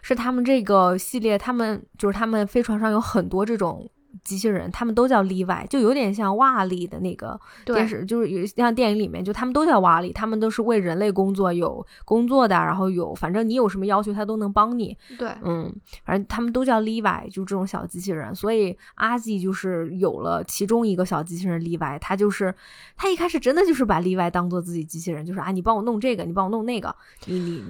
[0.01, 3.89] 是他们这个系列，他们就是他们飞船上有很多这种。
[4.23, 14.95] 机器人，他们都叫 Levi，就有点像瓦力的那个电视，就是有像电影里面，就他们都叫瓦力，他们都是为人类工作，有工作的，然后有，反正你有什么要求，他都能帮你。
[15.17, 15.73] 对，嗯，
[16.05, 18.33] 反正他们都叫 Levi，就这种小机器人。
[18.33, 22.53] 所以阿 Z 就是有了其中一个小机器人 Levi，他就是
[22.95, 26.95] 他一开始真的就是把 Levi 当做自己机器人，就是啊，你帮我弄这个，你帮我弄那个，
[27.25, 27.63] 你你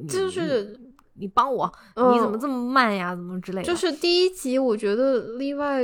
[0.00, 0.78] 你就是。
[1.18, 3.14] 你帮我，你怎么这么慢呀？
[3.14, 3.66] 怎么之类的？
[3.66, 5.82] 就是第一集，我觉得例外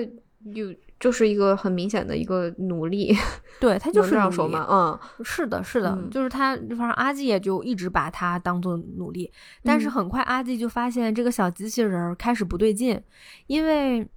[0.54, 3.14] 有就是一个很明显的一个努力，
[3.60, 4.66] 对他就是这样说嘛。
[4.70, 13.02] 嗯，是的，是的，就是他，反正阿纪也就一直把他当做努力，但是很快阿纪就发现这个小机器人开始不对劲，
[13.46, 14.08] 因为。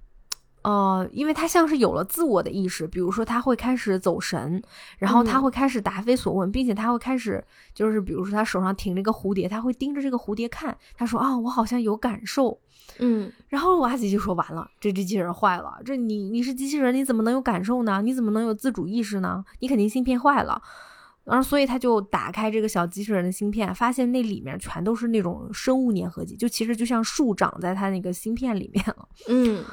[0.66, 4.60] 呃，因为他像是有了自我的意识，比如说他会开始走神，
[4.98, 10.76] 然后他会开始答非所问，并且他会开始就是，比如说他手上停着一个蝴蝶，他会盯着这个蝴蝶看。
[10.96, 12.58] 他说啊，我好像有感受，
[12.98, 13.30] 嗯。
[13.48, 18.02] 然后阿吉就说完了，这机器人坏了，这你你是机器人，你怎么能有感受呢？
[18.02, 19.44] 你怎么能有自主意识呢？
[19.60, 20.60] 你肯定芯片坏了。
[21.22, 29.64] 然后所以他就打开这个小机器人的芯片，发现那里面全都是那种生物粘合剂，就其实就像树长在他那个芯片里面了，嗯。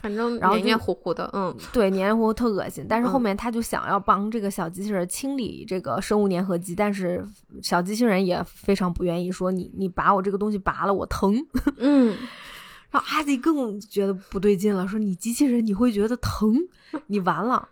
[0.00, 2.84] 反正然后黏黏糊糊的，嗯，对，黏黏糊糊特恶心。
[2.88, 7.26] 但是后面他就想要帮这个小机器人清理这个生物粘合剂，但是
[7.62, 11.34] 小机器人也非常不愿意，说你你把我这个东西拔了，我疼。
[11.78, 12.16] 嗯，
[12.90, 16.54] 然后阿迪更觉得不对劲了，说你机器人你会觉得疼，
[17.06, 17.68] 你完了。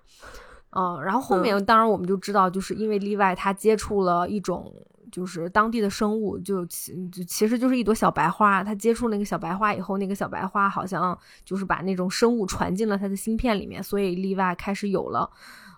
[0.71, 4.73] 嗯，然后后面当然我们就知道，就是因为例外，他接触了一种。
[5.15, 8.65] 就是当地的生物，就其就其实就是一朵小白花。
[8.65, 15.31] 他接触那个小白花以后，那个小白花好像就是把那种生物传进了他的芯片里面，所以例外开始有了，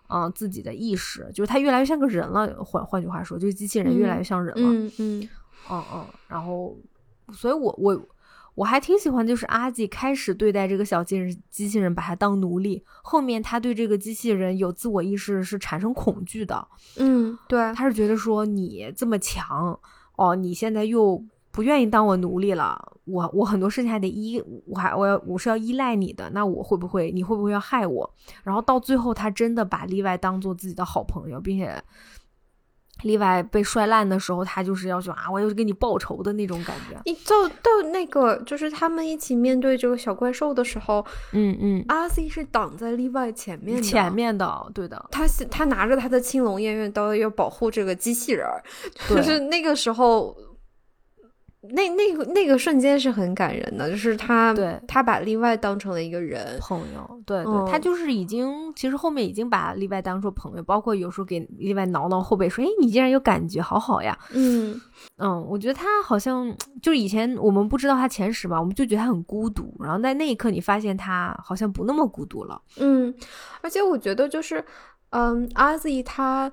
[0.08, 2.64] 嗯，自己的意识，就是他越来越像个人了。
[2.64, 4.72] 换换句话说，就是机器人越来越像人了。
[4.72, 5.28] 嗯嗯
[5.68, 6.06] 嗯嗯。
[6.28, 6.74] 然后，
[7.34, 8.00] 所以我我。
[8.56, 12.82] 我还挺喜欢，就是阿吉开始对待这个小机人机器人，把他当奴隶。
[13.02, 16.66] 后面他对这个机器人有自我意识，是产生恐惧的。
[16.96, 19.78] 嗯，对，他是觉得说你这么强
[20.16, 28.10] 哦，你现在又不愿意当我奴隶了，我我很多事情还得依，我还我要我是要依赖你的，那我会不会你会不会要害我？
[28.42, 31.80] 然后到最后，他真的把例外当做自己的好朋友，并且。
[33.02, 37.00] 例外被摔烂的时候，他就是要求啊，我要给你报仇的那种感觉。
[37.04, 45.04] 你到到那个，就是他们一起面对这个小怪兽的时候，嗯嗯，阿 C 是挡在例外前面，前面的，对的。
[45.10, 48.46] 他他拿着他的青龙偃月刀要保护这个机器人，
[49.08, 50.36] 就是那个时候。
[51.70, 64.80] 那那个那个瞬间是很感人的，就是他，对，他把例外当成了一个人朋友，对对，他就是已经，其实后面已经把例外当做朋友，包括有时候给例外挠挠后背，说，哎，你竟然有感觉，好好呀，嗯
[65.18, 73.14] 嗯，我觉得他好像就是以前我们不知道他前十嘛，我们就觉得他很孤独，然后在那一刻你发现他好像不那么孤独了，嗯，
[73.60, 74.64] 而且我觉得就是，
[75.10, 76.52] 嗯，阿 Z 他，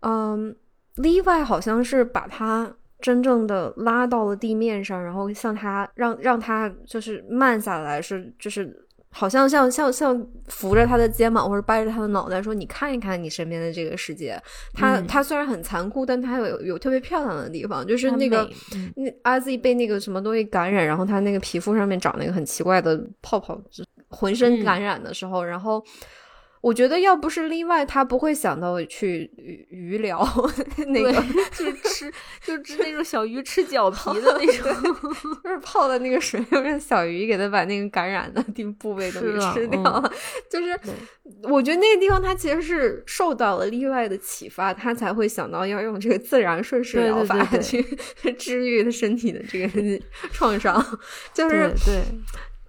[0.00, 0.54] 嗯，
[0.96, 2.74] 例外好像是把他。
[3.02, 14.40] 真正的拉到了地面上，然后向他让让他就是慢下来，是就是好像像像像扶着他的肩膀或者掰着他的脑袋说：“你看一看你身边的这个世界。”
[14.72, 18.48] 他他虽然很残酷，但他有有特别漂亮的地方，就是那个
[18.96, 23.60] 那阿 Z 被那个什么东西感染，然后他那个皮肤上面长那个很奇怪的泡泡，
[24.08, 25.84] 浑身感染的时候，然后。
[26.62, 29.28] 我觉得要不是例外，他不会想到去
[29.68, 30.24] 鱼疗
[30.86, 31.12] 那个，
[31.50, 34.94] 就是吃就吃那种小鱼吃脚皮的那种，
[35.42, 40.12] 就是泡在那个水里，让小鱼给他把那个感染的地部位都给吃掉。
[40.48, 40.78] 就是
[41.42, 47.82] 我觉得那个地方他其实是受到了例外的启发，他才会想到要用这个自然顺势疗法去
[48.38, 50.00] 治愈他身体的这个
[50.30, 50.80] 创伤。
[51.34, 52.02] 就是对。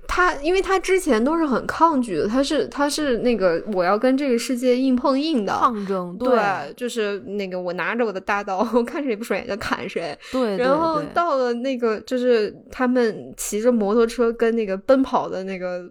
[0.08, 10.58] 他，因为他之前都是很抗拒的，他是他是那个我要跟这个世界硬碰硬的抗争，对，就是那个我拿着我的大刀，我看谁不顺眼就砍谁，对。
[10.58, 15.90] 然后到了那个，就是他们骑着摩托车跟那个奔跑的那个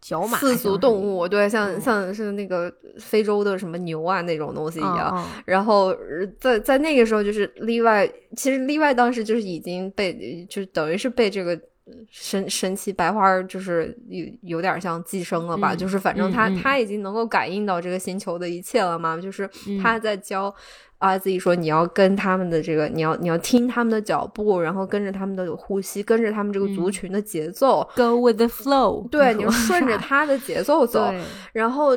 [0.00, 5.24] 角马四足动物，对，像像是那个非洲的什么牛啊那种东西一样。
[5.44, 5.94] 然后
[6.40, 11.60] 在在那个时候，就是例外，其实例外当时就是已经被，就等于是被这个。
[12.08, 19.50] 神神奇白花就是有有点像寄生了吧，就是反正他他已经能够感应到这个星球的一切了嘛，就是
[19.82, 20.54] 他在教
[20.98, 31.12] 阿 Z 说你要跟他们的这个，你要你要听他们的脚步，然后跟着他们的呼吸，跟着他们这个族群的节奏，Go with the flow， 对，你 顺着他的节奏走，
[31.52, 31.96] 然后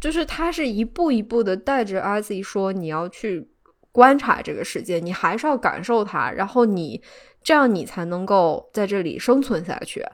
[0.00, 3.46] 就是他是一步一步的带着阿 Z 说你要去
[3.92, 7.02] 观察这个世界，你还是要感受它，然后你。
[7.48, 10.04] 这样你才能够在这里生存下去。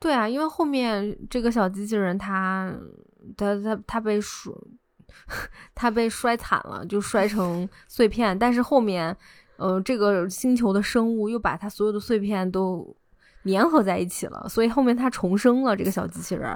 [0.00, 2.74] 对啊，因为后面这个小机器人，它
[3.36, 4.50] 它它它被摔，
[5.76, 8.38] 它被摔惨了，就摔成 碎片。
[8.38, 9.14] 但是后面，
[9.58, 12.96] 呃，这个星球的生物又把它所有的碎片都。
[13.44, 16.46] 粘合在一起了，所以后面他重生了这个小机器人，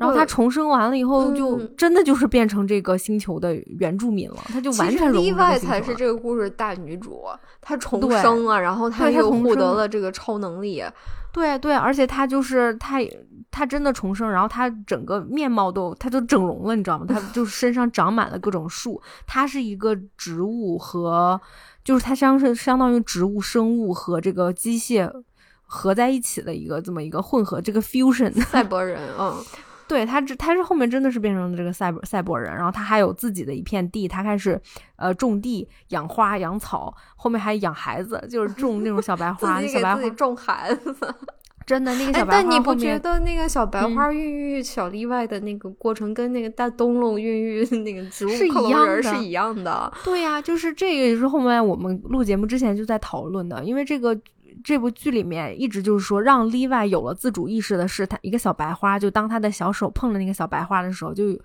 [0.00, 7.22] 然后他重生完了以后，就真的就是变成这个星球的原住民了，他就完全融入外才是这个故事大女主，
[7.60, 10.82] 她重生了，然后她又获得了这个超能力，
[11.32, 12.98] 对对，而且她就是她，
[13.50, 17.06] 她真的重生，然后她整个面貌都，她就整容了，你知道吗？
[17.08, 21.40] 她就身上长满了各种树，她是一个植物和，
[21.84, 25.10] 就是她相是相当于植物生物和这个机械。
[25.74, 29.34] 合在一起的一个这么一个混合，这个 fusion 赛博人，嗯，
[29.88, 34.60] 对他这他是后面真的是变成了这个赛博赛博人，然后他还有自己的一片地，他开始
[34.96, 40.94] 呃种地、养花、养草，后面还养孩子，就是种那种小白花， 小白花种孩子，
[41.64, 42.42] 真的那个小白花。
[42.42, 49.02] 但你不觉得那个小白花孕育小例外的那个过程，跟那个大灯笼孕育那个植物是一样的？
[49.02, 49.90] 是一样的。
[50.04, 54.14] 对呀，就是这个也是后面我们录节目之前就在讨论的，因为这个。
[54.64, 61.38] 这部剧里面一直就是说，让 Levi 有了自主意识的是他一个小白花，就当他的小手碰了那个小白花的时候，就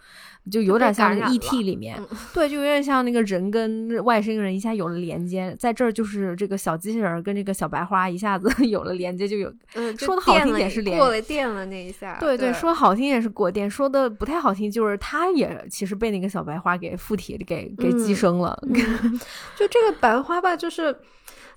[0.50, 1.64] 就有点像那个 E.T.
[1.64, 2.02] 里面，
[2.34, 9.52] 对，就有点像那个人跟外星人一下有了连接，在这儿就是这个小机器人跟这个小白花一下子 有了连接，就有，
[9.98, 18.58] 说的好听也是连过了电了那一下，对对，说好听也是过电，说的不太好听就是他也其实被那个小白花给附体给给寄生了，
[19.58, 20.96] 就这个白花吧，就是。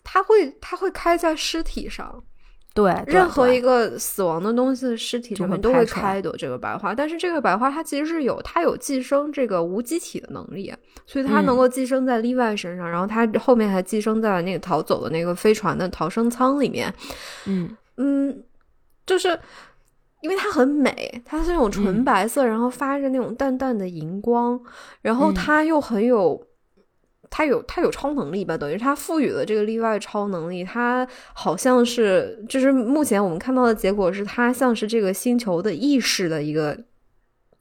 [0.03, 2.23] 它会，它会开在尸体上，
[2.75, 6.95] 对，任何一个死亡的东西的尸体上面都会开一朵这个白花。
[6.95, 10.73] 但是这个白花它其实是有，它有寄生这个无机体的能力，
[11.07, 16.93] 所以它能够寄生在例外身上，然后它后面还寄生在了那个逃走的那个飞船的逃生舱里面。
[17.47, 18.43] 嗯嗯，
[19.05, 19.39] 就是
[20.23, 24.59] 因为它很美，它是那种纯白色，然后发着那种淡淡的荧光，
[25.03, 26.41] 然后它又很有。
[27.31, 36.77] 他有他有超能力吧，等于他赋予了这个例外超能力，他好像是就是目前我们看到的结果是，他像是这个星球的意识的一个。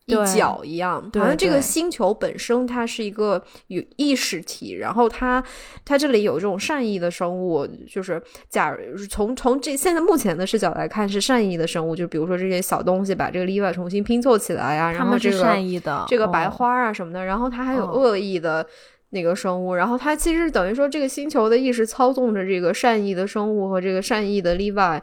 [0.10, 5.44] 一角一样，好像这个星球本身它是一个有意识体，然后它
[5.86, 18.66] 它这里有这种善意的生物，就是假如从从这现在目前的视角来看是善意的生物，就比如说这些小东西把这个例外重新拼凑起来呀，然后这个善意的这个白花啊什么的，然后它还有恶意的
[19.10, 25.02] 那个生物，然后它其实等于说这个星球的意识操纵着这个善意的生物和这个善意的例外，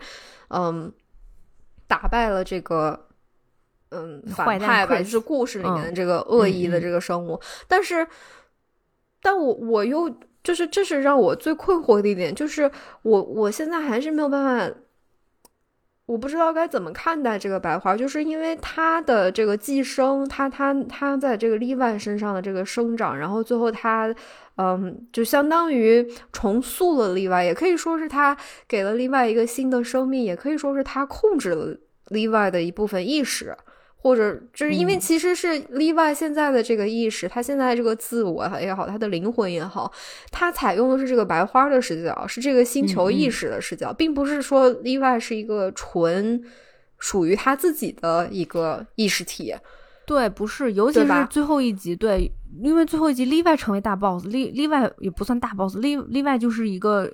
[0.48, 0.92] 嗯，
[1.86, 3.02] 打败了这个。
[3.90, 8.04] 嗯，反派吧，就是故事里面的这个恶意的这个生物，但是，
[9.22, 12.68] 但我我又就是这是让我最困惑的一点，就是
[13.02, 14.76] 我我现在还是没有办法，
[16.06, 24.14] 我不知道该怎么看待这个白花，就是因为它的这个寄生，它它它在这个例外身上的这个生长，然后最后它
[24.56, 28.36] 嗯，就相当于重塑了例外，也可以说是他
[28.68, 31.76] 给了例外一个新的生命，也可以说是他控制了
[32.08, 33.56] 例外的一部分意识。
[34.06, 39.90] 或者就是因为其实是例外现在的这个意识，他现在这个自我也好，他的灵魂也好，
[40.30, 46.40] 他采用的是这个白花的视角，是这个星球意识的视角，并不是说例外是一个纯
[47.00, 49.52] 属于他自己的一个意识体。
[50.06, 52.30] 对，不是，尤其是最后一集，对，
[52.62, 57.10] 因为最后一集例外成为大 boss，例例外也不算大 boss，例例外就是一个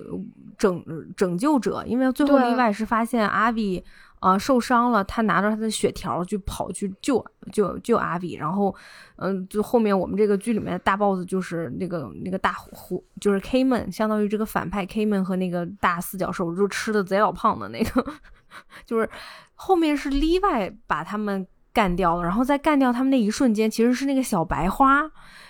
[0.59, 0.85] 拯
[1.17, 3.83] 拯救者，因为最后例外是发现阿比。
[4.23, 8.73] 啊，受伤了，他拿着他的血条就跑去救救救阿比，然后，
[9.17, 18.05] 嗯，就后面我们这个剧里面的大 boss 就是那个那个大虎，就是 K 们，相当于这个反派 K 们和那个大四角兽，就吃的贼老胖的那个，
[18.87, 19.09] 就是
[19.55, 25.01] 后面是例外把他们干掉了，然后在干掉他们那一瞬间，其实是那个小白花，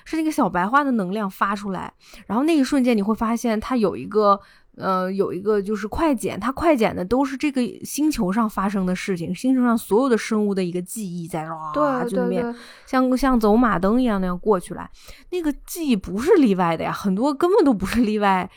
[0.04, 1.94] 是那个小白花的能量发出来，
[2.26, 4.40] 然后那一瞬间你会发现它有一个。
[4.76, 12.56] 呃，有一个就是快剪，它快剪的都是这个星球上发生的事情，星球上所有的生物的一个记忆在哇，就里面
[12.88, 14.90] 像像走马灯一样那样过去来，
[15.30, 18.50] 那个记忆不是例外的呀，很多根本都不是例外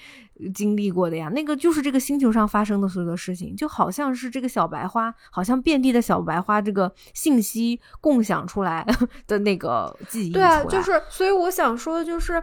[0.54, 8.86] 经历过的呀，那个就是这个星球上发生的所有的事情，就好像是这个小白花，好像遍地的小白花这个信息共享出来
[9.28, 12.42] 的那个记忆，对啊，就是所以我想说的就是。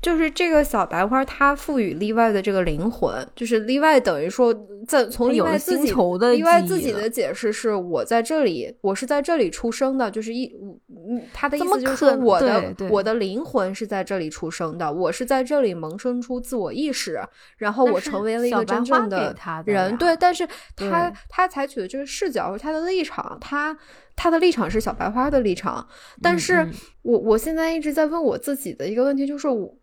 [0.00, 4.54] 就是这个小白花，它赋予例外的这个灵魂，就是例外等于说，
[4.88, 5.92] 在从例外自己
[6.32, 10.50] 例外自己的解释是，我在这里，我是在这里出生的，就是一，
[10.88, 17.20] 嗯，他的意思就是说，我的我的灵魂是在这里出生的，我是在这里萌生出自我意识，
[17.58, 19.36] 然后我成为了一个真正的
[19.66, 23.76] 人，对，但是他他采取的这个视角和他的立场，他
[24.16, 25.86] 他的立场是小白花的立场，
[26.22, 26.66] 但是
[27.02, 29.76] 我我现在一直在问我自己的一个问题，就是我。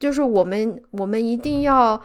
[0.00, 2.02] 就是我们，我们一定要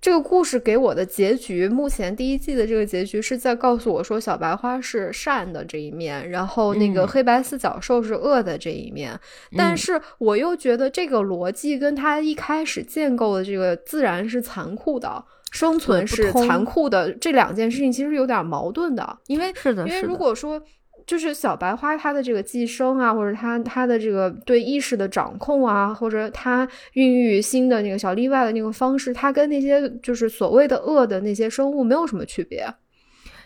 [0.00, 1.68] 这个故事给我的结局。
[1.68, 9.18] 目前第一季的这个结局是在告诉我说，小白花是善的这一面，然后那个黑白四角兽是恶的这一面。
[9.56, 19.18] 但是我又觉得这个逻辑跟他一开始建构的这个自然是残酷的，生存是残酷的这两件事情其实有点矛盾的。
[19.26, 20.62] 因为是的，因为如果说。
[21.06, 32.66] 就是小白花它的这个寄生啊，或者它它的这个对意识的掌控啊，或者它孕育新的那个小例外的那个方式，它跟那些就是所谓的恶的那些生物没有什么区别。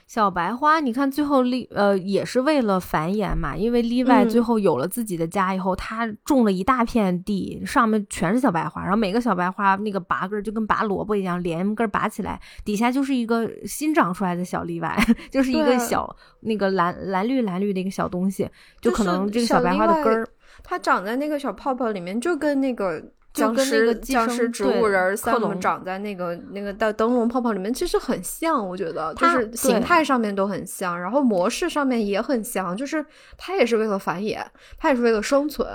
[0.09, 14.99] 小白花，你看最后例呃也是为了繁衍嘛，因为例外最后有了自己的家以后，他种了一大片地，上面全是小白花，然后每个小白花那个拔根就跟拔萝卜一样，连根拔起来，底下就是一个新长出来的小例外，
[15.31, 18.49] 就是一个小那个蓝蓝绿蓝绿的一个小东西，
[18.81, 20.27] 就可能这个小白花的根儿，
[20.65, 23.13] 它长在那个小泡泡里面，就跟那个。
[23.39, 33.05] 僵尸僵尸植物人三个长在那个那个的灯笼泡泡里面，其实很像，我觉得就是形态上面都很像，然后模式上面也很像，就是
[33.37, 34.45] 它也是为了繁衍，
[34.77, 35.69] 它也是为了生存。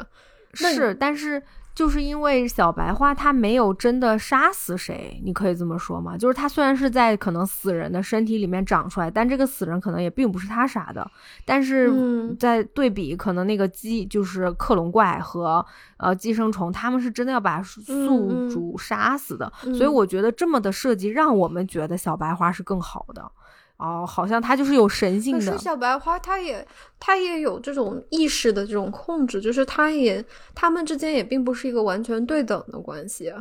[0.53, 1.41] 是，但是。
[1.75, 6.15] 就是因为小白花它没有真的杀死谁，你可以这么说吗？
[6.17, 11.09] 就是它虽然是在可能死人的身体里面长出来，但这个死人可能也并不是他杀的。
[11.45, 15.65] 但是在对比，可能那个鸡就是克隆怪和
[15.97, 19.51] 呃寄生虫，他们是真的要把宿主杀死的。
[19.61, 23.31] 所以我觉得这么的设计让我们觉得小白花是更好的。
[23.77, 25.51] 哦，好像它就是有神性的。
[25.51, 26.65] 可是小白花，它也
[26.99, 30.23] 它也有这种意识的这种控制，就是它也
[30.55, 33.33] 他们之间也并不是一个完全对等的关系，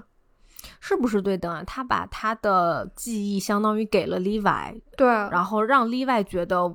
[0.80, 1.62] 是不是对等啊？
[1.64, 6.74] 他把他的记忆相当于给了 Levi，对，然后让 Levi 觉得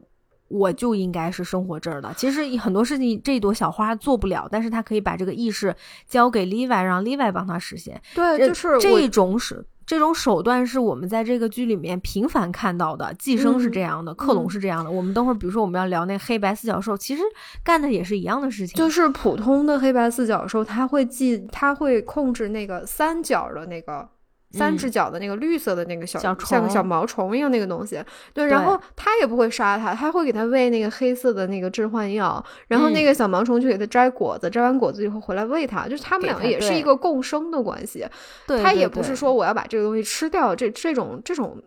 [0.49, 2.13] 我就应该是生活这儿的。
[2.15, 5.75] 其实很多事情这朵小花做不了，但是他可以把这个意识
[6.07, 8.01] 交给 Levi，让 Levi 帮他实现。
[8.15, 13.11] 对，就是这种是这种手段是我们在这个剧里面频繁看到的。
[13.17, 14.91] 寄生是这样的，克隆是这样的。
[14.91, 17.23] 我们等会儿比如说我们要聊那黑白四角兽，其实
[17.63, 18.75] 干的也是一样的事情。
[18.75, 24.09] 就是普通的黑白四角兽，它会记，它会控制那个三角的那个。
[24.51, 28.01] 三只脚的那个绿色的那个小像个小毛虫一样那个东西，
[28.33, 38.05] 对，然后他也不会杀它，他会给它喂那个黑色的那个致幻药，然后那个小毛虫就给它摘果子，摘完果子以后回来喂它，就是他们两个也是一个共生的关系，
[38.47, 41.61] 它也不是说我要把这个东西吃掉，这这种这种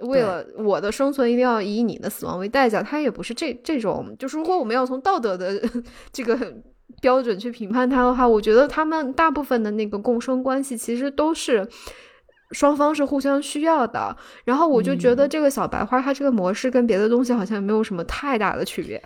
[0.00, 5.60] 为了我的生存一定要以你的死亡为代价，他也不是这这种，就是如果我们要从道德的
[6.10, 6.54] 这个
[7.02, 11.68] 标准去评判它的话，我觉得他们大部分的那个共生关系其实都是。
[12.50, 19.02] 双方是互相需要的，然后我就觉得这个小白花它这个模式跟别的东西好像没有什么太大的区别。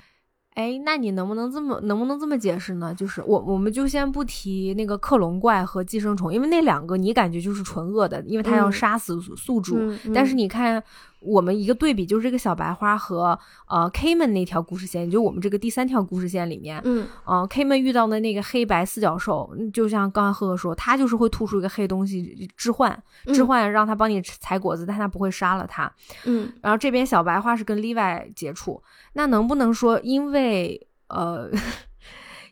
[0.54, 2.92] 哎，那你能不能这么能不能这么解释呢？
[2.92, 9.78] 就是我我们就先不提那个克隆怪和寄生虫，因为那两个你感觉就是纯恶的，因为它要杀死宿主。
[10.14, 10.82] 但是你看。
[11.20, 25.92] 我们一个对比就是这个小白花和呃 K 们那条故事线，也就我们这个第三条故事线里面，嗯，呃 K 们遇到的那个黑白四角兽，就像刚才赫赫说，他就是会吐出一个黑东西置换，置换让他帮你采果子，但他不会杀了他，
[26.24, 28.82] 嗯，然后这边小白花是跟 Levi 接触，
[29.14, 31.50] 那能不能说因为呃？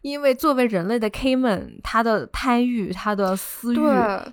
[0.07, 3.79] 因为作为人类的 K 们，他的贪欲、他的私欲，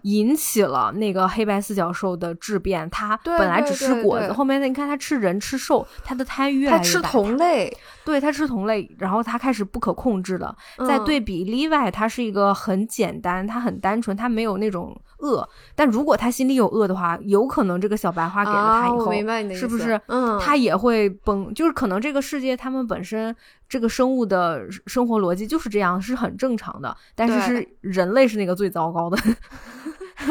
[0.04, 2.88] 引起了那个黑白四角兽的质变。
[2.92, 6.84] 他本来只吃果子，后面你看他吃人吃兽，他的贪欲越来越大。
[6.84, 10.56] 他吃同类，对他吃同类，然后他开始不可控制了。
[10.88, 14.96] 再对比 Levi，他是一个很简单，他很单纯，他没有那种。
[15.20, 19.98] 恶，但如果他心里有恶的话，有可能这个小白花给了他以后，是不是？
[20.08, 21.54] 嗯，他也会崩。
[21.54, 23.34] 就是可能这个世界他们本身
[23.74, 26.96] 这个生物的生活逻辑就是这样，是很正常的。
[27.16, 29.18] 但是是人类是那个最糟糕的。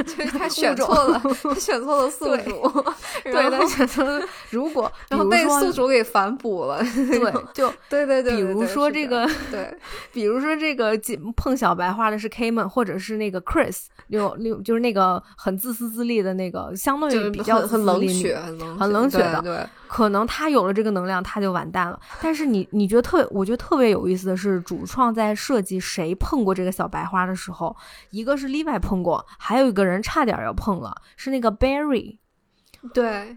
[0.07, 2.85] 就是他 选错了， 他选错了宿主，
[3.25, 4.25] 对，他选错了。
[4.51, 8.37] 如果然后被宿主给反哺了，对，就对对对。
[8.37, 9.77] 比如说这个，对，
[10.13, 10.97] 比如说这个
[11.37, 18.39] 碰小白花的是 K 们，或者是那个 Chris，六六就是那个很自私自利的那个，相对于比较很冷血、
[18.79, 19.67] 很冷血的，对。
[19.93, 22.01] 可能他有了这个能量，他就完蛋了。
[22.23, 27.77] 但是你你觉得特，我觉得特别有意思的是，主创在设计谁碰过这个小白花的时候，
[28.09, 32.17] 一个是例外碰过，还有一个人差点要碰了，是那个 Barry。
[32.95, 33.37] 对。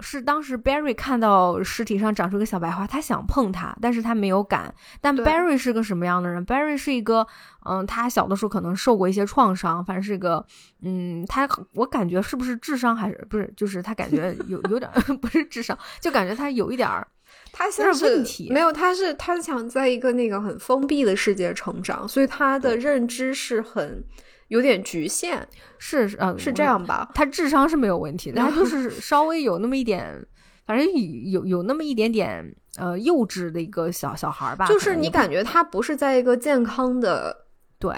[0.00, 4.74] 是当时 Barry 看到尸体上长出个小白花，他想碰它，但是他没有敢。
[5.00, 7.26] 但 Barry 是个什么样的人？Barry 是一个，
[7.64, 10.44] 嗯，他小的时候可能受过一些创伤，反正是个，
[10.82, 13.52] 嗯，他我感觉是不是智商还是不是？
[13.56, 14.90] 就是他感觉有有点
[15.20, 17.08] 不是智商，就感觉他有一点儿，
[17.50, 18.50] 他像是问题。
[18.52, 24.04] 没有，他是他想在一个那个很封闭的世界成长，所以他的认知是很。
[24.48, 25.46] 有点局限，
[25.78, 27.10] 是嗯，是这样吧？
[27.14, 30.24] 他智商是没有问题的， 他就是稍微有那么一点，
[30.66, 30.86] 反正
[31.30, 34.66] 有有那么一点点呃幼稚的一个小小孩吧。
[34.66, 37.46] 就是你感觉他不是在一个健康的
[37.78, 37.94] 对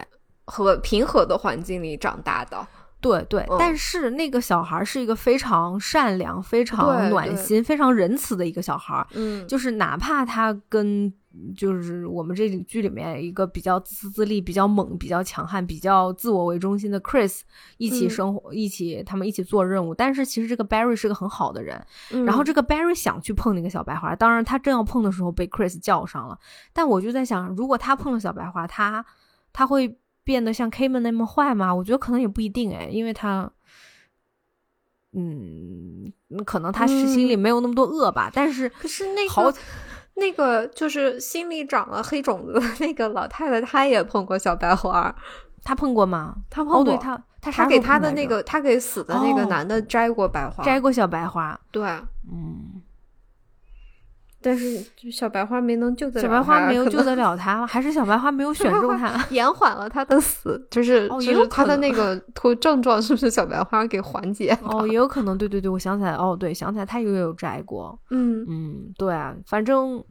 [0.46, 2.66] 和平和的环境里长大的。
[3.00, 9.06] 对对，但是那个小孩是一个非常善良、非常暖心、非常仁慈的一个小孩。
[9.14, 11.12] 嗯，就是哪怕他跟
[11.56, 17.40] 就是我们这剧里面一个比较自私自利、比较猛、比较强悍、比较自我为中心的 Chris
[17.76, 21.84] 一起生活、一起他们一起做任务，但是其实这个 Barry 是个很好的人。
[22.26, 26.38] 然后这个 Barry 想去碰那个小白花，当然他正要碰的时候被 Chris 叫上了。
[26.72, 29.04] 但我就在想，如果他碰了小白花，他
[29.52, 29.98] 他会。
[30.24, 31.74] 变得像 K 们那么坏吗？
[31.74, 33.50] 我觉得可能也不一定哎，因为他，
[35.12, 36.12] 嗯，
[36.44, 38.30] 可能他是心里没有那么多恶吧。
[38.30, 39.54] 但是，可是那个
[40.18, 45.14] 那个就是心里长了黑种子的那个老太太，她也碰过小白花，
[45.64, 46.34] 她碰过吗？
[46.50, 51.58] 她碰过，她她给她的那个，她给死的那个男的摘过白花，摘过小白花。
[51.70, 51.82] 对，
[52.30, 52.82] 嗯。
[54.40, 62.16] 但是小白花没能救得了小白花没有救得了他，还是小白花没有选中他， 延缓了他的死，就是就是他的那个
[62.60, 64.56] 症状是不是小白花给缓解？
[64.62, 70.02] 哦，也有可能，对对对，我想起来，哦，对，想起来他也有摘过，嗯嗯，对啊，反正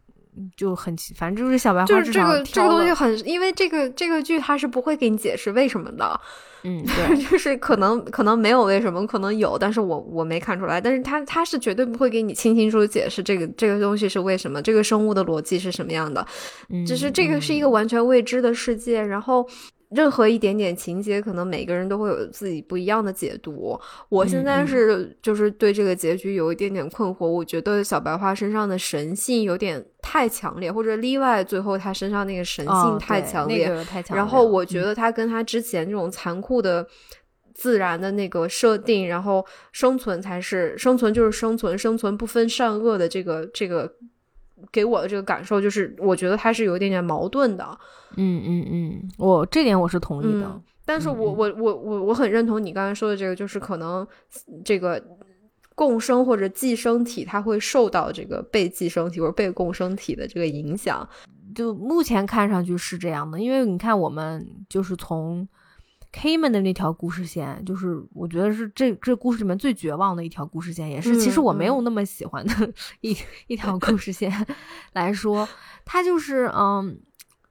[0.56, 6.20] 就很奇，反正就是小白花就是这个这个东西很，因为这个这个剧它是不会给你解释为什么的。
[6.64, 10.82] 嗯， 对，就是可能可能没有为什么，可能有，但是我我没看出来。
[10.82, 16.26] 但是他他是绝对不会给你清清楚楚解释这个这个东西是为什么，这个生物的逻辑是什么样的。
[16.70, 19.02] 嗯，只是这个是一个完全未知的世界。
[19.02, 19.48] 然后
[19.90, 23.80] 任何一点点情节，可能每个人都会有自己不一样的解读。
[24.10, 27.26] 我现在是就是对这个结局有一点点困惑。
[27.26, 34.16] 我觉得小白花身上的神性有点太强烈，或者例外最后他身上那个神性太强烈，太强。
[34.16, 36.88] 然后我觉得他跟他之前这种残酷的。
[37.60, 43.92] 自然的那个设定，然后生存才是生存，就是生存，生存不分善恶的这个这个
[44.72, 47.66] 给我的这个感受，就是我觉得它是有一点点矛盾的。
[48.16, 54.08] 嗯嗯嗯，我这点我是同意的，但是我我我我我很认同你刚才说的这个，就是可能
[54.64, 55.02] 这个
[55.76, 61.08] 共生或者寄生体，它会受到这个被寄生体或者被共生体的这个影响。
[61.56, 65.48] 就目前看上去是这样的，因为你看我们就是从。
[66.12, 73.16] K 们的那条故事线，就是我觉得是这这故事里面最绝望的一条故事线，也是其实我没有那么喜欢的一
[73.48, 74.32] 一条故事线
[74.94, 75.48] 来说，
[75.86, 76.98] 他就是嗯，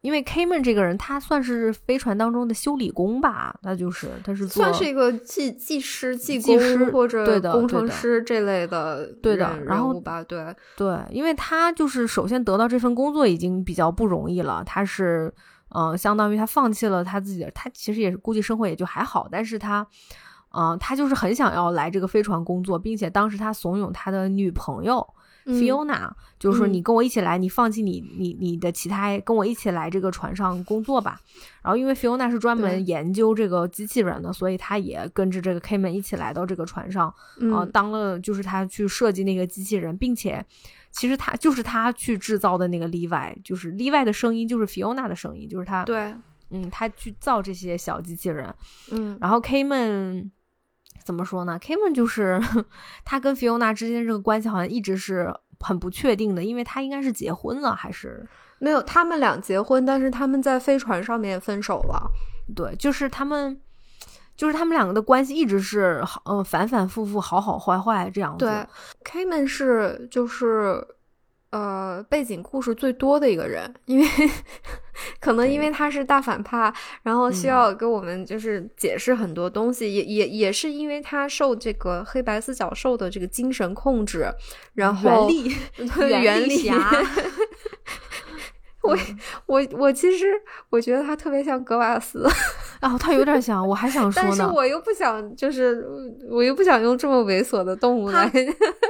[0.00, 15.32] 因为 K 们这个人，他算是飞船当中的修理工吧，他就是他是算是一个技技师、技技师或者对的工程师这类的对的然后吧，对对，因为他就是首先得到这份工作已经比较不容易了，他是。
[15.74, 19.86] 嗯，相当于他放弃了他自己的，他其实也是估计生活也就还好，但是他，
[20.52, 25.06] 嗯，他就是很想要来这个飞船工作，并且当时他怂恿他的女朋友
[25.44, 31.20] Fiona，就是说你跟我一起来，你放弃你你你的其他，跟我一起来这个船上工作吧。
[31.62, 37.12] 然后因为 Fiona 是专门研究这个机器人的，所以他也跟着这个 Kman 一起来到这个船上，
[37.52, 40.46] 啊，当了就是他去设计那个机器人，并且。
[40.96, 45.84] 其实他就是他去制造的那个例外，就是 Levi 的声音，就是 Fiona 的声音，就是他。
[45.84, 46.14] 对，
[46.48, 48.54] 嗯，他去造这些小机器人。
[48.90, 50.30] 嗯，然后 Kman
[51.04, 52.40] 怎么说呢？Kman 就是
[53.04, 58.26] 他跟 Fiona 之间这个关系好像一直是很不确定的，因为他应该是结婚了还是
[58.58, 58.80] 没有？
[58.82, 62.10] 他们俩结婚，但是他们在飞船上面分手了。
[62.54, 63.60] 对，就是他们。
[64.36, 68.44] 就是他们两个的关系一直是好，嗯，反反复复，好好坏坏这样子。
[68.44, 68.66] 对
[69.04, 70.86] ，K 们是就是，
[71.50, 74.06] 呃，背景故事最多的一个人，因为
[75.20, 76.72] 可能因为他是大反派，
[77.02, 84.30] 然后需要给我们就是解释很多东西，也也也是因为他受这个黑白四角兽的这个精神控制，
[84.74, 85.56] 然后 原力，
[86.22, 86.90] 原力侠。
[88.82, 88.96] 我
[89.46, 90.26] 我我其实
[90.70, 92.24] 我觉得他特别像格瓦斯，
[92.80, 95.86] 啊，他有点像，我还想说呢，但是我又不想，就是
[96.30, 98.30] 我又不想用这么猥琐的动物来，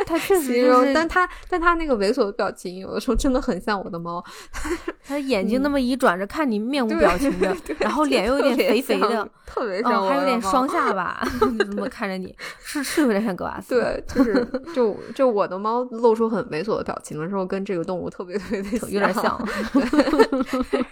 [0.06, 4.22] 他确实就是，但他但他那个猥琐的表情，有的时候真的很像我的猫，
[5.06, 19.36] 他眼睛那么一转着看你面无表情的，然后脸又有点肥肥的，特别像，还有点双下 巴， 这么看着你，是是有点像格瓦斯，对，就是就就我的猫露出很猥琐的表情的时候，跟这个动物特别特别的有点像。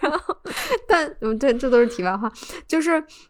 [0.01, 0.35] 然后，
[0.87, 2.31] 但嗯，这这都是题外话。
[2.67, 2.84] 就是，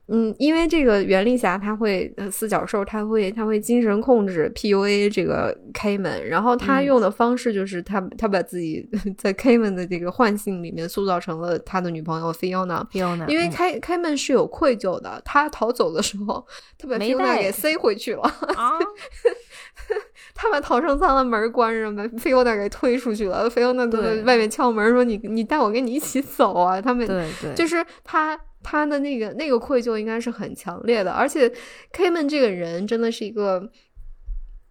[0.08, 8.88] 嗯，因为这个袁丽霞她会四角兽，她会他会精神控制 PUA 这个 K 门，然后她用的方式就是他他把自己
[9.18, 12.86] 在 K 门的这个幻性里面塑造成了他的女朋友 Fiona。
[12.90, 16.46] Fiona，因为 K K 门是有愧疚的，他逃走的时候，
[16.78, 18.80] 他把 Fiona 给塞回去了啊。
[20.34, 23.50] 他把逃生舱的门关上，把菲欧娜给推出去了。
[23.50, 31.12] 菲欧娜在外面敲门说：“你你带我跟你一起走啊！”他们对对，就是他他的那个那个愧疚应该是很强烈的。
[31.12, 31.52] 而且
[31.94, 33.70] K 门这个人真的是一个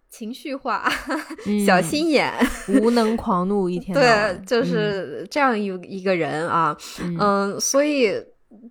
[0.09, 0.87] 情绪化、
[1.65, 2.33] 小心眼、
[2.67, 3.95] 无能狂怒一天。
[3.95, 6.77] 对，就是这样一一个人啊。
[7.19, 8.13] 嗯，所以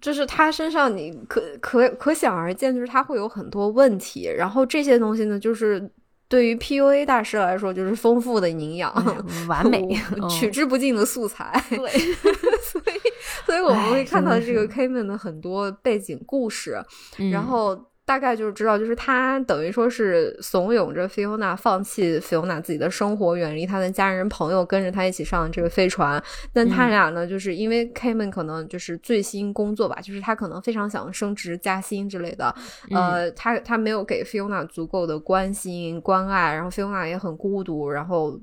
[0.01, 4.31] 就是他身上你可可可想而知，就是他会有很多问题。
[4.37, 5.91] 然后这些东西呢，就是。
[6.35, 8.93] 对于 PUA 大师来说，就是丰富的营养，
[9.47, 9.97] 完美，
[10.29, 11.63] 取之不尽的素材。
[11.71, 11.79] 对，
[12.61, 16.83] 所以，所以我们会看到这个 Kamen 的很多背景故事，
[17.31, 17.81] 然后。
[18.07, 26.23] 大概就是知道，就是他等于说是怂恿着菲欧娜放弃菲欧娜自己的生活，远离他的家人朋友，跟着他一起上这个飞船。
[26.53, 32.55] 但他俩呢，就是因为 K 们可能就是最新工作吧，就是他可能非常想升职加薪之类的。
[32.91, 38.39] 呃，他他没有给菲欧娜足够的关心关爱，然后菲欧娜也很孤独，然后。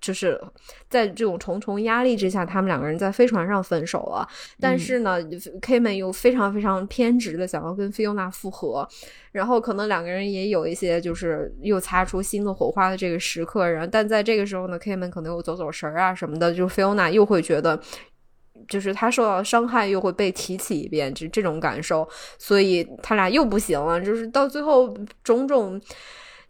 [0.00, 0.40] 就是
[0.88, 4.26] 在这种重重压力之下，他们两个人在飞船上分手了。
[4.58, 5.18] 但是呢
[5.60, 8.88] ，K 们又非常非常偏执的想要跟菲欧娜复合，
[9.32, 13.68] 然后可能两个人也有一些就是又擦出新的火花的这个时刻。
[13.68, 17.80] 然后，但在这个时候呢，K 们可能又走走神儿啊什么的，就菲欧娜又会觉得，
[18.68, 22.08] 就是他受到伤害又会被提起一遍，就这种感受，
[22.38, 24.00] 所以他俩又不行了。
[24.00, 25.80] 就是到最后种种。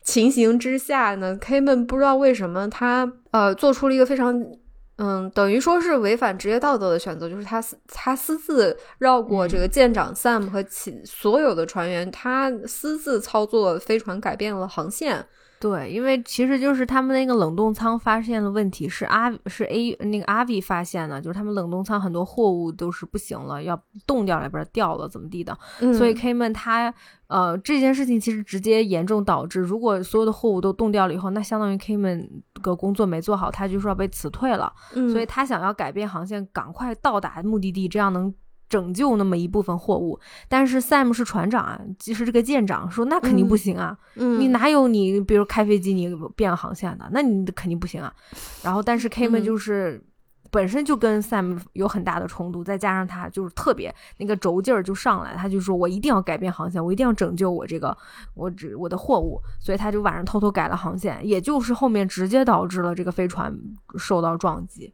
[0.02, 4.34] 情形之下呢，K 们不知道为什么他呃做出了一个非常
[4.96, 15.26] 嗯，等于说是违反职业道德的选择，就是他私他私自绕过这个舰长 Sam 和其所有的船员，他私自操作飞船改变了航线。
[15.60, 25.54] 对，因为其实就是他们那个冷冻仓发现了问题，是阿是 A 那个阿 V 发现的，就是他们冷冻仓很多货物都是不行了，要冻掉了，不是掉了怎么地的，
[25.98, 26.92] 所以 K 们他
[27.26, 34.72] 呃这件事情其实直接严重导致，如果所有的货物都冻掉了以后，那相当于 K 们个工作没做好，他就说要被辞退了，
[35.12, 38.34] 所以他想要改变航线，赶快到达目的地，这样能。
[38.70, 40.18] 拯救那么一部分货物，
[40.48, 48.14] 但是 Sam 是船长啊，即使这个舰长说那肯定不行啊，你哪有你比如开飞机你变航线的，那你肯定不行啊。
[48.62, 50.00] 然后但是 K 们就是
[50.52, 57.96] 本身就跟 Sam 有很大的冲突，再加上他就是特别那个轴劲儿就上来，他就说我一定要改变航线，我一定要拯救我这个
[58.34, 63.52] 我只我的货物，所以他就晚上偷偷改了航线，也就是后面直接导致了这个飞船
[63.96, 64.92] 受到撞击。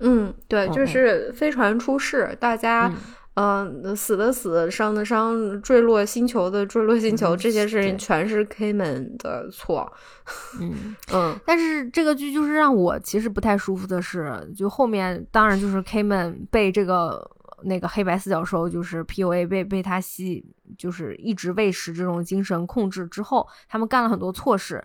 [0.00, 2.92] 嗯，对，就是飞船出事，大家，
[3.34, 9.90] 嗯，死的死，伤的伤，坠落星球的坠落星球，这些事情全是 K 们的错。
[10.60, 17.30] 嗯嗯，但是这个剧就是让我其实不太舒服的是，就后面当然就是 K 们被这个
[17.62, 20.44] 那个黑白四角兽就是 PUA 被被他吸，
[20.76, 24.82] 就是一直喂食这种精神控制之后，他们干了很多错事。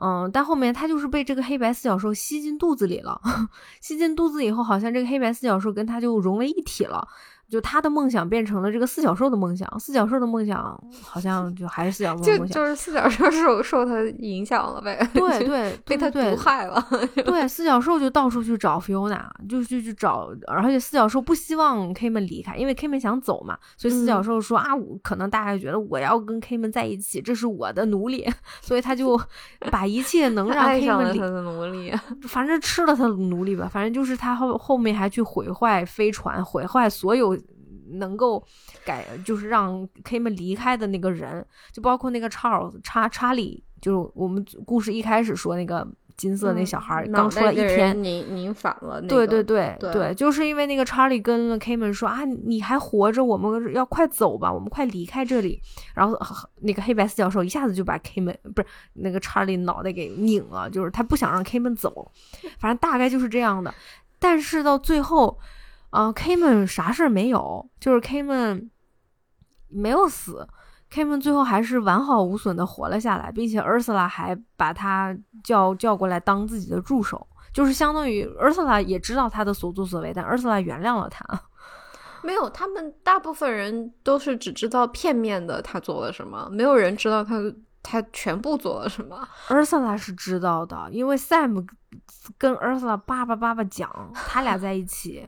[0.00, 3.20] 嗯，但后面他就是被这个黑白四角兽吸进肚子里了，
[3.80, 7.06] 吸进肚子以后，好像这个黑白四角兽跟他就融为一体了。
[7.48, 16.84] 就他的梦想变成了这个四角兽的梦想，四角兽的梦想好像就还是四角兽梦想，就是四角兽受受他影响了呗，对对，被他毒害了。
[17.24, 28.30] 对，四角兽就到处去找 Fiona，就就去找，而且四角兽不希望 K 们离开，因为 K 们想走嘛，所以四角兽说啊，我可能大家觉得我要跟 K 们在一起，这是我的奴隶，
[28.60, 29.18] 所以他就
[29.72, 31.92] 把一切能让 K 们他的奴隶，
[32.28, 37.37] 反正吃了他的奴隶吧，反正就是他后后面还去毁坏飞船，毁坏所有。
[37.94, 38.42] 能够
[38.84, 45.86] 改就是让 K 们离开的那个人，就包括那个 Charles 查查理，就是我们故事一开始说那个
[46.16, 49.00] 金色那小孩刚出来一天，拧拧反了。
[49.02, 55.60] 对对对对，就是因为那个查理跟了 K 们说啊，你还活着，我们要快走吧，我们快离开这里。
[55.94, 56.18] 然后
[56.60, 62.10] 那个黑白四教授一下子就把 K 们不是那个查理脑袋给拧了，就是他不想让 K 们走，
[62.58, 63.72] 反正大概就是这样的。
[64.18, 65.38] 但是到最后。
[65.90, 68.70] 啊，K 们啥事儿没有，就是 K 们
[69.68, 70.46] 没有死
[70.90, 81.24] ，K 们最后还是完好无损的活了下来，并且 Ursula 还把他叫叫过来当自己的助手，就是相当于 Ursula 也知道他的所作所为，但 Ursula 原谅了他。
[82.22, 87.36] 没有，他们大部分人都是只知道片面的他做了什么，没有人知道他
[87.82, 89.26] 他全部做了什么。
[89.48, 91.66] Ursula 是知道的，因为 Sam。
[92.36, 95.26] 跟 Ursula 叭叭叭叭讲，他俩在一起。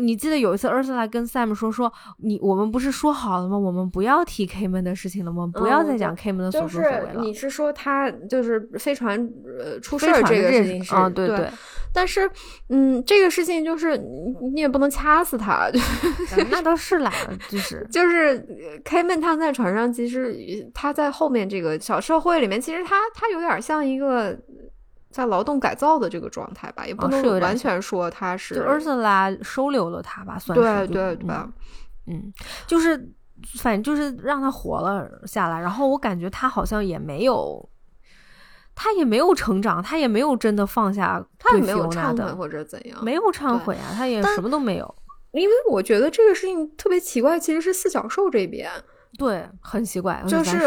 [0.00, 3.56] 你记得有一次 Ursula 跟 Sam 说说，你我们不是说好了吗？
[3.56, 5.50] 我们不要提 K 门的事情了吗？
[5.52, 7.22] 不要再讲 K 门的所作所为了。
[7.22, 9.18] 你是说他就是飞船
[9.58, 10.94] 呃出事儿这个事情是？
[10.94, 11.48] 啊，对对。
[11.94, 12.30] 但是，
[12.68, 15.70] 嗯，这个事情就是你也不能掐死他。
[16.50, 17.12] 那倒是啦，
[17.48, 18.46] 就是 就是
[18.84, 24.38] K 门他在船上，其实他在后面这个小社会里面，其实他他有点像一个。
[25.12, 28.54] 在劳动改造的这个状态吧，也不能完全说他是。
[28.54, 30.64] 就 Ursula 收留了他吧，算是。
[30.64, 31.28] 对对对，
[32.06, 32.32] 嗯，
[32.66, 33.12] 就是
[33.60, 35.60] 反正就是让他活了下来。
[35.60, 37.68] 然后我感觉他好像也没有，
[38.74, 44.94] 他也没有成长，他也没有真的放下，他也没有忏悔或者怎样，没有忏悔啊，他也什么都没有。
[45.32, 48.70] 因为我觉得这个事情特别奇怪，其实是四角兽这边。
[49.18, 50.58] 对，很奇怪， 就是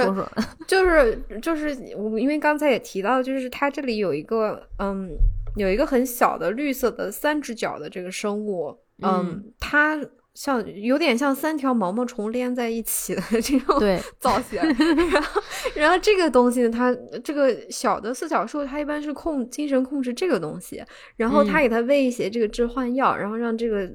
[0.68, 5.10] 就是就是我，因为刚才也提到，就是它这里有一个嗯，
[5.56, 10.00] 有一个很小的绿色的三只脚的这个生物，嗯，它。
[10.36, 13.80] 像有点像三条毛毛虫连在一起的这种
[14.20, 15.42] 造型，然后，
[15.74, 20.84] 然后这个东西呢，它这个小的四角兽，它一般是控精神控制这个东西，
[21.16, 23.90] 然后它给它喂一些这个致幻药，然后让这个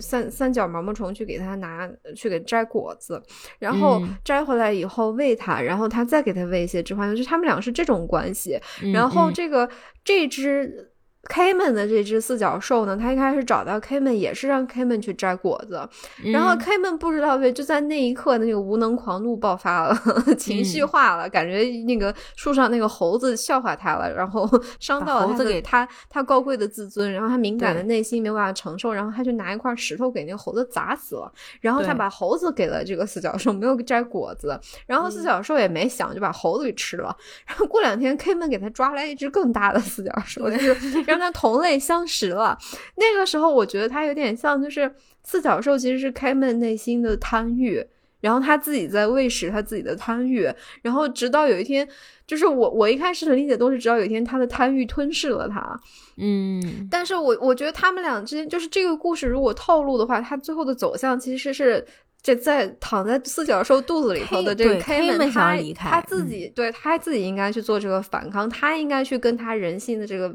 [0.00, 3.20] 三三角毛毛虫去给它拿去给摘果子，
[3.58, 8.56] 然后摘回来以后喂它，然后它再给它喂一些致幻药，就他们俩是这种关系，
[8.94, 9.68] 然后这个
[10.04, 10.89] 这只。
[11.28, 15.86] K 们的这只四脚兽呢，他一开始找到 K 们也是让 K 们去摘果子，
[16.32, 19.94] 然后 K 们不知道为就在那一刻那个无能狂怒爆发了，
[20.36, 24.48] 情绪化了，感觉那个树上那个猴子笑话他了，然后
[24.80, 31.30] 伤到了猴子给他他高贵的自尊，然后他敏感的内心没有办法承受，然后他就拿一块石头给那个猴子砸死了，
[31.60, 37.14] 然后他把猴子给了这个四脚兽，没有摘果子，然后四脚兽也没想就把猴子给吃了，
[37.46, 41.09] 然后过两天 K 们给他抓来一只更大的四脚兽，就是。
[41.10, 42.56] 让他同类相识了。
[42.96, 47.84] 那个时候，我觉得他有点像，就是四角兽其实是 K 门内心的贪欲，
[48.20, 50.48] 然后他自己在喂食他自己的贪欲，
[50.82, 51.86] 然后直到有一天，
[52.26, 55.80] 就是我我一开始的理解都是，直到有一天他的贪欲吞噬了他。
[56.16, 61.84] 嗯，但是我我觉得他们俩之间，就是这个故事如果透露的话，他最后的走向其实是。
[62.22, 70.28] 这在躺在四角兽肚子里头的这个 K 门，他他自己对他自己应该去做这个反抗，他应该去跟他人性的这个。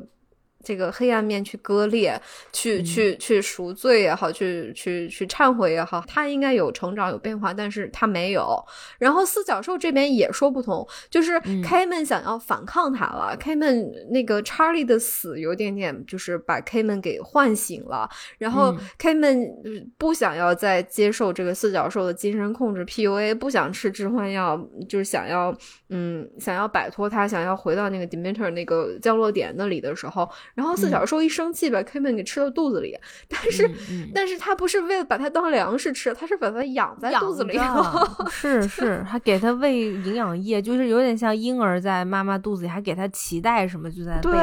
[0.66, 2.20] 这个黑暗面去割裂，
[2.52, 8.58] 去去去赎罪也好，去去去忏悔也好，他应该有成长有变化，但是他没有。
[8.98, 18.10] 然后四角兽这边也说不通，就是 K 们想要反抗他了，K 们那个查理的死有点点就是把 K 们给唤醒了，
[18.40, 19.48] 然后 K 们
[20.00, 24.60] 不想要再接受这个四角兽的精神控制 PUA，不想吃致幻药，
[24.90, 25.56] 就是想要
[25.90, 30.28] 嗯想要摆脱他，想要回到那个 Demeter 那个降落点那里的时候。
[30.56, 33.70] 然后四角兽一生气，把 K 门给吃到肚子里，但是，
[34.14, 37.60] 但是他不是为了把它当粮食吃，他是把它养在肚子里。
[38.32, 44.34] 是是，还给他喂营养液，就是有点像婴儿在妈妈肚子里，还给他脐带什么，就在对。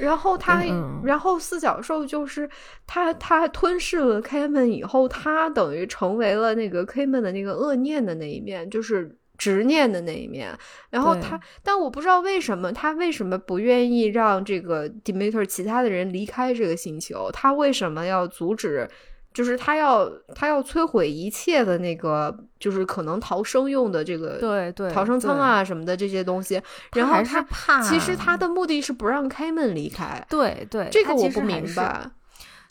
[0.00, 0.62] 然后他，
[1.04, 2.48] 然后四角兽就是
[2.86, 9.17] 他，他吞噬了 K 门以后，他等于成为了那个 K 门的那个恶念的那一面，就是。
[9.38, 10.52] 执念的那一面，
[10.90, 17.30] 然后他，但我不知道为什么他为什么不愿意让这个 Demeter 其他的人离开这个星球？
[17.32, 18.90] 他为什么要阻止？
[19.32, 26.60] 就是他要他要摧毁一切的那个，就是可能逃生用的这个对对逃生舱啊什么的这些东西。
[26.94, 30.26] 然后他怕，其实他的目的是不让开门离开。
[30.28, 32.10] 对对，这个我不明白。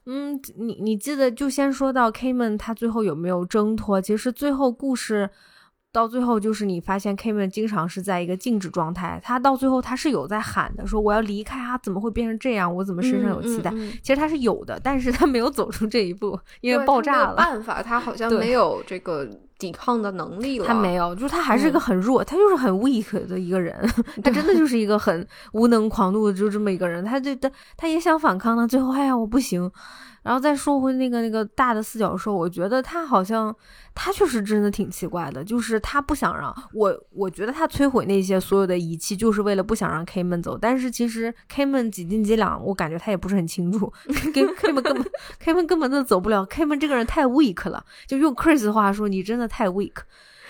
[0.07, 4.01] 嗯，你你记得就先说到 K 门他最后有没有挣脱？
[4.01, 5.29] 其实最后故事。
[5.97, 12.71] 到最后就是你发现 K 门经常是在一个静止状态，他到最后他是有在喊的，说我要离开啊，怎么会变成这样？
[12.71, 13.71] 我怎么身上有期待？
[14.03, 17.33] 其实他是有的，但是他没有走出这一步，因为爆炸了。
[17.33, 20.67] 办法，他好像没有这个抵抗的能力了。
[20.67, 23.75] 他没有，就是他还是一个很弱，他就是很 weak 的一个人，
[24.23, 27.03] 他真的就是一个很无能狂怒的就这么一个人。
[27.03, 29.71] 他就他他也想反抗呢，最后哎呀我不行。
[30.27, 33.55] 然后再说回那个那个大的四角兽，我觉得他好像
[33.95, 40.57] 他确实真的挺奇怪的，就是他不想让我，我觉得他摧毁那些所有的仪器，就是为了不想让 K 们走。
[40.57, 43.89] 但是其实 K 们几斤几两，我感觉他也不是很清楚。
[44.33, 45.05] K K 们根本
[45.39, 47.85] K 们根本都走不了，K 们这个人太 weak 了。
[48.05, 49.93] 就用 Chris 的话说，你真的太 weak。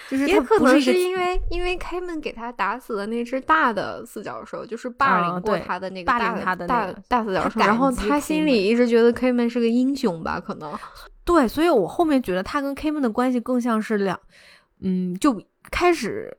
[0.10, 10.40] 也可能是因为因为开门给他打死的那只大的四角兽，就是霸凌过他的那个大的大大四角兽，然后他心里一直觉得 K 门是个英雄吧？
[10.40, 10.74] 可能
[11.26, 14.18] 对，所以我后面觉得他跟 K 门的关系更像是两，
[14.80, 16.38] 嗯，就开始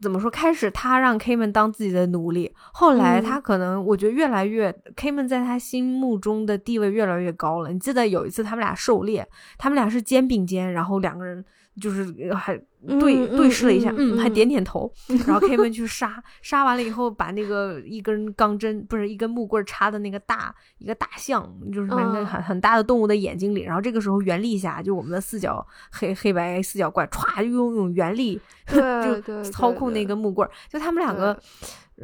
[0.00, 0.30] 怎么说？
[0.30, 7.70] 开始他让 K 门当自己的奴隶，后来他可能我觉得越来越 K 门在他心目中的地位越来越高了。
[7.70, 9.28] 你记得有一次他们俩狩猎，
[9.58, 11.44] 他们俩是肩并肩，然后两个人。
[11.80, 12.58] 就是还
[12.98, 14.90] 对对视了一下，嗯，还点点头，
[15.26, 31.38] 然后 K 门去杀，杀完了以后，把那个一根钢针不是一根木棍插的那个大一个大象，就是那个很很大的动物的眼睛里，然后这个时候原力下，就我们的四角黑黑白四角怪歘就用用原力 就操控那根木棍，就他们两个，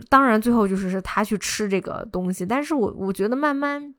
[0.08, 3.94] 当然最后就是是他去吃这个东西，但是我我觉得慢慢。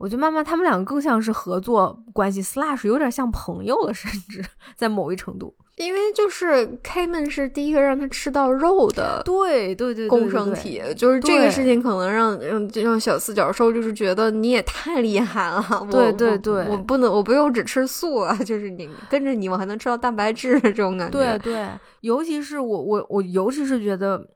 [0.00, 4.42] 我觉得慢慢他们两个更像是合作关系，Slash 有点像朋友了，甚至
[4.74, 21.68] 在某一程度，因为就是 K 们是第一个让他吃到肉的，对对对，共生体，就是这个事情可能让让让小四角兽就是觉得你也太厉害了，对对对，我不能我不用只吃素啊，就是你跟着你我还能吃到蛋白质这种感觉，对对，
[22.00, 24.26] 尤其是我我我尤其是觉得。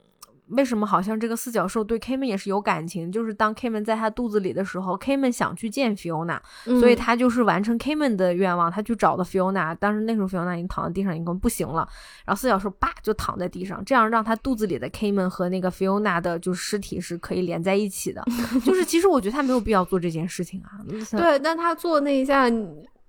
[0.49, 3.11] 为什么好像这个四角兽对 Kman 也是有感情？
[3.11, 9.75] 就是当 Kman 在他肚子里的时候，Kman 想去见 Fiona，所以他就是完成 Kman 的愿望，他去找的 Fiona。
[9.75, 11.89] 当时那时候 Fiona 已经躺在地上，已经不行了。
[12.25, 18.23] 然后四角兽叭就躺在地上，这样让他肚子里的 Kman 和那个 Fiona 的就尸体是可以连在一起的。
[18.65, 20.79] 就是其实我觉得他没有必要做这件事情啊。
[21.17, 22.51] 对，但他做那一下。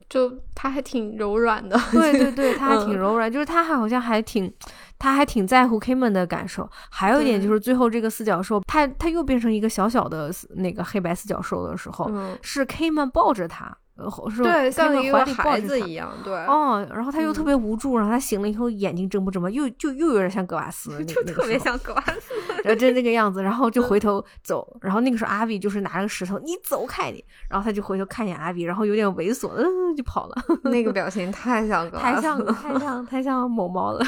[0.09, 4.51] 就他还挺柔软的，对对对， 他还挺柔软，就是他还好像还挺，
[4.99, 6.69] 他还挺在乎 Kman 的感受。
[6.89, 12.05] 还有一点就是最后这个四角兽，他他又变成一个小小的那个黑白四角兽的时候，
[12.41, 13.75] 是 Kman 抱着他。
[13.97, 30.35] 呃，是对，像一个孩子一样，对，哦，然后他又特别无助，然后他醒了以后眼睛睁不睁嘛，又就又有点像格瓦斯， 就特别像格瓦斯，然后就那个样子，然后就回头走，然后那个时候阿比就是拿着个石头，你走开你，然后他就回头看一眼阿比，然后有点猥琐，嗯，就跑了，
[30.69, 34.05] 那个表情太像格太像太像太像某猫了，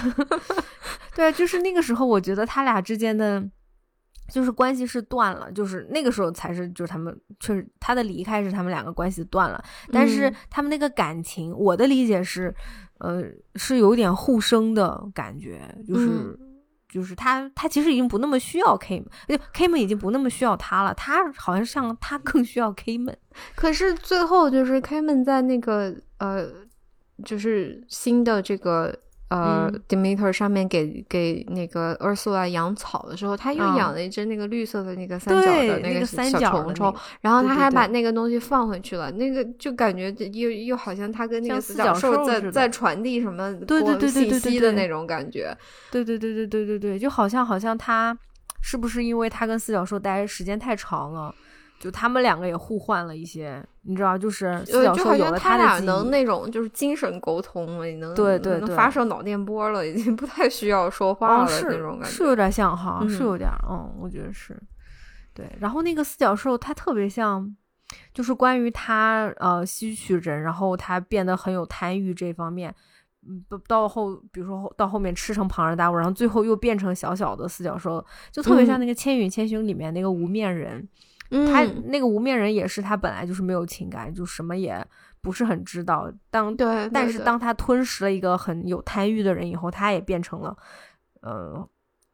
[1.15, 3.41] 对，就是那个时候，我觉得他俩之间的。
[4.29, 12.53] 就是关系是断了，就是那个时候才是，就是他们确实他的离开是他们两个关系断了，但是嗯他们那个感情，我的理解是，
[12.99, 13.23] 呃，
[13.55, 16.07] 是有点互生的感觉，就是。
[16.07, 16.37] 嗯
[16.89, 23.15] 就是他，他其实已经不那么需要 K 们，就 K 们已经不那么需要他了，他好像像他更需要 K 们。
[23.55, 26.49] 可是最后就是 K 们在那个呃，
[27.25, 28.97] 就是新的这个
[29.29, 45.55] 呃、嗯 Demeter 上面给给那个 Ursula 养草的时候，他又嗯养了一只那个绿色的那个三角对的个那三小角虫虫，个然后他还把那个东西放回去了，那个就感觉又又好像他跟那个四角兽在兽在传递什么对对对对对对对信息的那种感觉。
[45.91, 48.17] 对对对对对对对，就好像好像他
[48.61, 51.33] 是不是因为他跟四角兽待时间太长了，
[51.79, 56.11] 就他们两个也互换了一些，你知道，就是四呃，角兽有了的他俩能。
[56.11, 62.05] 那种就是精神沟通了，你能能对对对发射脑电波了，已经不太需要说话哦，了、是那种感觉。
[62.07, 64.61] 是有点像哈，是嗯有点儿，嗯，我觉得是。
[65.33, 67.55] 对，然后那个四角兽它特别像，
[68.13, 72.75] 就是关于它呃吸取人，然后它变得很有贪欲这方面。
[73.25, 80.87] 嗯，到到后，比如说后到后面吃成庞然大物，然后最后又变成小小的四角兽，就特别像嗯那个《千与千寻》里面那个无面人。
[81.31, 84.85] 嗯他那个无面人也是，他本来就是没有情感，就什么也
[85.21, 86.11] 不是很知道。
[86.29, 90.55] 当对，但是当他吞噬了一个很有贪欲的人以后，他也变成了
[91.21, 91.67] 呃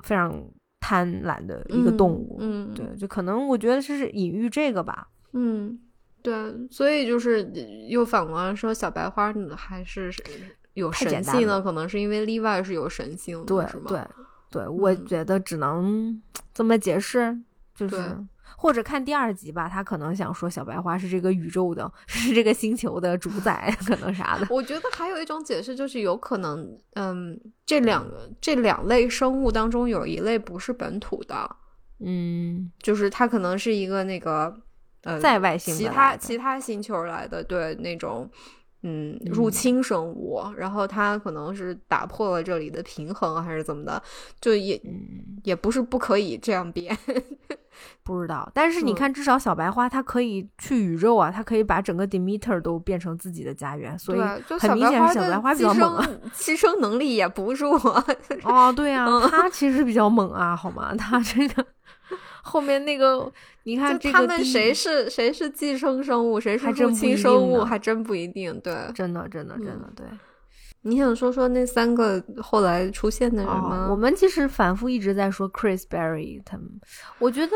[0.04, 0.44] 非常
[0.80, 2.38] 贪婪的一个动物。
[2.40, 5.08] 嗯，嗯对，就可能我觉得是隐喻这个吧。
[5.34, 5.80] 嗯，
[6.22, 6.34] 对，
[6.70, 7.44] 所以就是
[7.88, 10.12] 又反过来说，小白花呢还是
[10.74, 13.84] 有神性呢，可能是因为例外是有神性的，对是吗？
[13.88, 14.02] 对
[14.50, 16.22] 对，我嗯觉得只能
[16.54, 17.36] 这么解释，
[17.76, 18.04] 就是对
[18.58, 24.48] 或者看第二集吧，他可能想说小白花是这个宇宙的，是这个星球的主宰，可能啥的。
[24.52, 31.56] 我觉得还有一种解释，就是有可能，嗯，这两个这两类生物当中有一类不是本土的，
[32.00, 34.56] 嗯，就是它可能是一个那个
[35.04, 38.30] 呃在外星其他其他星球来的，对那种
[38.84, 44.02] 嗯嗯入侵生物，然后它可能是打破了这里的平衡，还是怎么的，
[44.40, 46.96] 就也嗯也不是不可以这样变。
[48.04, 54.20] 不知道，但是你嗯看，至少小白花它可以去宇宙啊，它可以把整个 Demeter 都变成自己的家园，所以
[54.60, 57.76] 很明显是小白花比较猛寄生能力也不弱。
[58.44, 60.94] 哦，对啊，嗯它其实比较猛啊，好吗？
[60.96, 61.66] 它这个
[62.44, 63.32] 后面那个，
[63.64, 68.60] 你看他们谁是谁是寄生生物，谁是入侵生物，还真不一定。
[68.62, 70.06] 对，真的真的真的对。
[70.86, 73.88] 你想说说那三个后来出现的人吗？
[73.88, 76.70] 哦，我们其实反复一直在说 Chris Berry 他们，
[77.20, 77.54] 我觉得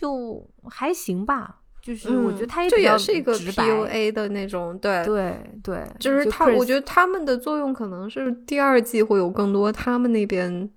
[0.00, 10.70] 就还行吧，就是我觉得嗯这他也是一个 PUA 的那种，对，对对，就是他我觉得他们的作用可能是第二季会有更多他们那边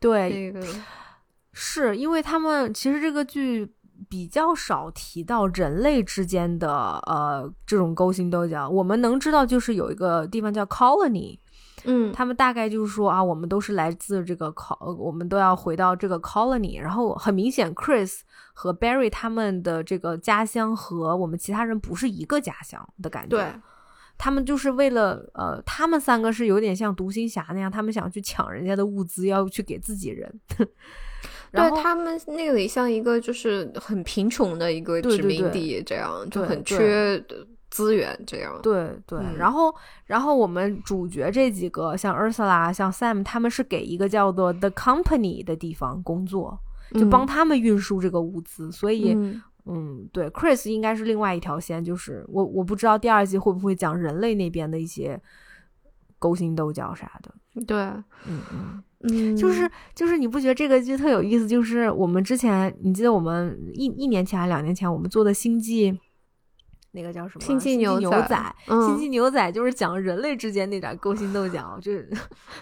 [0.00, 0.66] 对那个，
[1.52, 3.74] 是因为他们其实这个剧
[4.08, 6.70] 比较少提到人类之间的
[7.06, 11.38] 呃这种勾心斗角，我们能知道就是有一个地方叫 Colony，
[11.84, 16.80] 嗯，他们大概就是说啊，我们都是来自这个 col，呃我们都要回到这个 colony。
[16.80, 18.20] 然后很明显，Chris
[18.54, 23.36] 和 Barry 他们的这个家乡和我们其他人不是一个家乡的感觉。
[23.36, 23.52] 对，
[24.18, 30.40] 他们就是为了呃，他们三个是有点像独行侠那样，他们想去抢人家的物资，要去给自己人。
[31.52, 37.24] 然后对他们那里像一个就是很贫穷的一个殖民地，这样就很缺
[37.70, 38.58] 资源，这样。
[38.60, 39.72] 对对，嗯然后
[40.06, 46.58] 然后我们主角这几个，像 Ursula、像 Sam，他们是给一个叫做 The Company 的地方工作，
[46.94, 49.12] 就帮他们运输这个物资，所以。
[49.14, 55.22] 嗯嗯，对，Chris 应该是另外一条线，就是我我不知道第二季会不会讲人类那边的一些
[56.18, 57.32] 勾心斗角啥的。
[57.64, 57.78] 对，
[58.26, 61.46] 嗯嗯，嗯，就是就是你不觉得这个剧特有意思？
[61.46, 65.98] 就是我们之前你记得我们一一年前还是两年前我们做的星际。
[66.94, 67.40] 那个叫什么？
[67.40, 72.06] 星际际牛仔星际牛仔就是讲人类之间那点勾心斗角，就是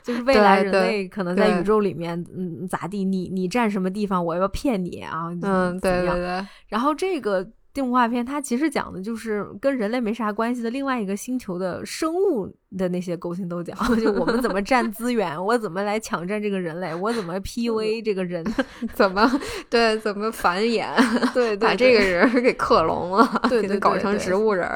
[0.05, 3.05] 就是未来人类可能在宇宙里面，嗯，咋地？
[3.05, 5.31] 你你占什么地方，我要骗你啊！
[5.43, 13.73] 嗯，对对对，然后这个动画片它其实讲的就是跟人类没啥关系的另外一个星球的生物的那些勾心斗角，
[14.03, 18.45] 就我们怎么占资源，我怎么来抢占这个人类，我怎么 PUA 这个人，
[18.95, 19.31] 怎么
[19.69, 20.89] 对怎么繁衍，
[21.33, 24.67] 对把这个人给克隆了，对搞成植物人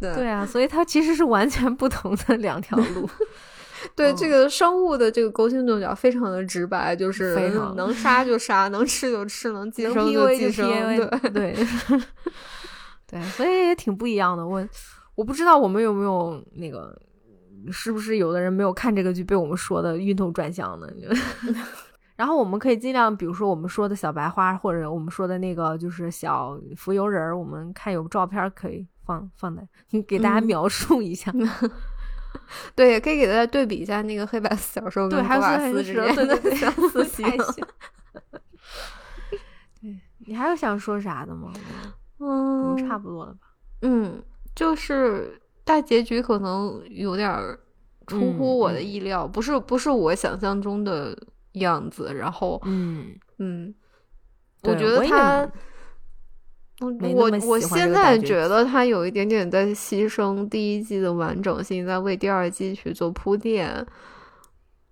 [0.00, 3.08] 对啊，所以它其实是完全不同的两条路。
[3.96, 7.34] 对，嗯这个生物的这个勾心斗角非常的直白，就是
[7.76, 11.56] 能杀就杀，能吃就吃，能寄生就寄生，对，对
[13.06, 14.46] 对，所以也挺不一样的。
[14.46, 14.66] 我
[15.14, 16.96] 我不知道我们有没有那个，
[17.70, 20.88] 是不是有的人没有看这个剧被我们说的晕头转向呢？
[22.16, 29.66] 然后我们可以尽量，比如说我们说的小白花，或者我们说的那个就是小浮游人儿，我们看有照片可以放放在，
[30.06, 31.32] 给大家嗯描述一下。
[32.74, 37.26] 对，也可以给大家对比一下那个黑白小说对，跟还有斯之间的相 似性。
[39.80, 41.52] 对你还有想说啥的吗？
[42.18, 43.38] 嗯，差不多了吧？
[43.82, 44.22] 嗯，
[44.54, 47.58] 就是大结局可能有点儿
[48.06, 51.16] 出乎我的嗯嗯意料，不是不是我想象中的
[51.52, 52.12] 样子。
[52.14, 53.74] 然后，嗯，嗯，
[54.62, 55.50] 我对我觉得他，
[56.80, 63.86] 我我现在觉得他有一点点在牺牲第一季的完整性，在为第二季去做铺垫。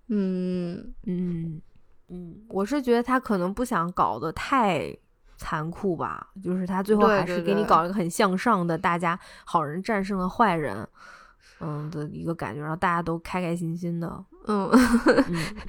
[0.07, 1.61] 嗯嗯
[2.09, 4.95] 嗯，我是觉得他可能不想搞得太
[5.37, 10.87] 残酷吧，就是他最后还是给你搞一个很向上的，大家好人战胜了坏人，
[11.59, 14.69] 嗯的一个感觉，然后大家都开开心心的，嗯，
[15.05, 15.23] 嗯，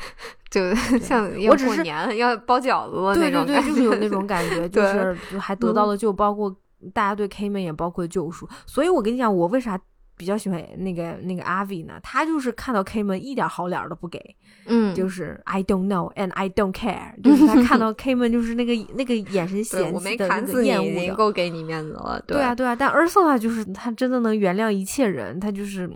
[0.50, 6.54] 就像要过年要包饺子的对对就是有那种感觉， 就是就还得到了就，包括
[6.92, 9.78] 大家对 K 们也包括救赎，所以我跟你讲，我为啥。
[10.16, 14.20] 比较喜欢那个那个阿 V 呢，他就是看到 K 们一点好脸儿都不给，
[14.66, 21.00] 嗯，就是 I don't know and I don't care，就是他看到 K 们就是那个那个眼神对嫌我没弃的那个砍死你，已厌恶的。
[21.06, 22.22] 经够给你面子了。
[22.26, 25.90] 对啊，对啊，但 Ursula 就是他真的能原谅一切人，他就是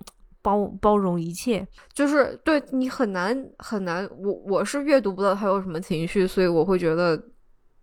[0.45, 1.67] 包包容一切。
[1.95, 7.21] 就是对你很难很难，我我是阅读不到他有什么情绪，所以我会觉得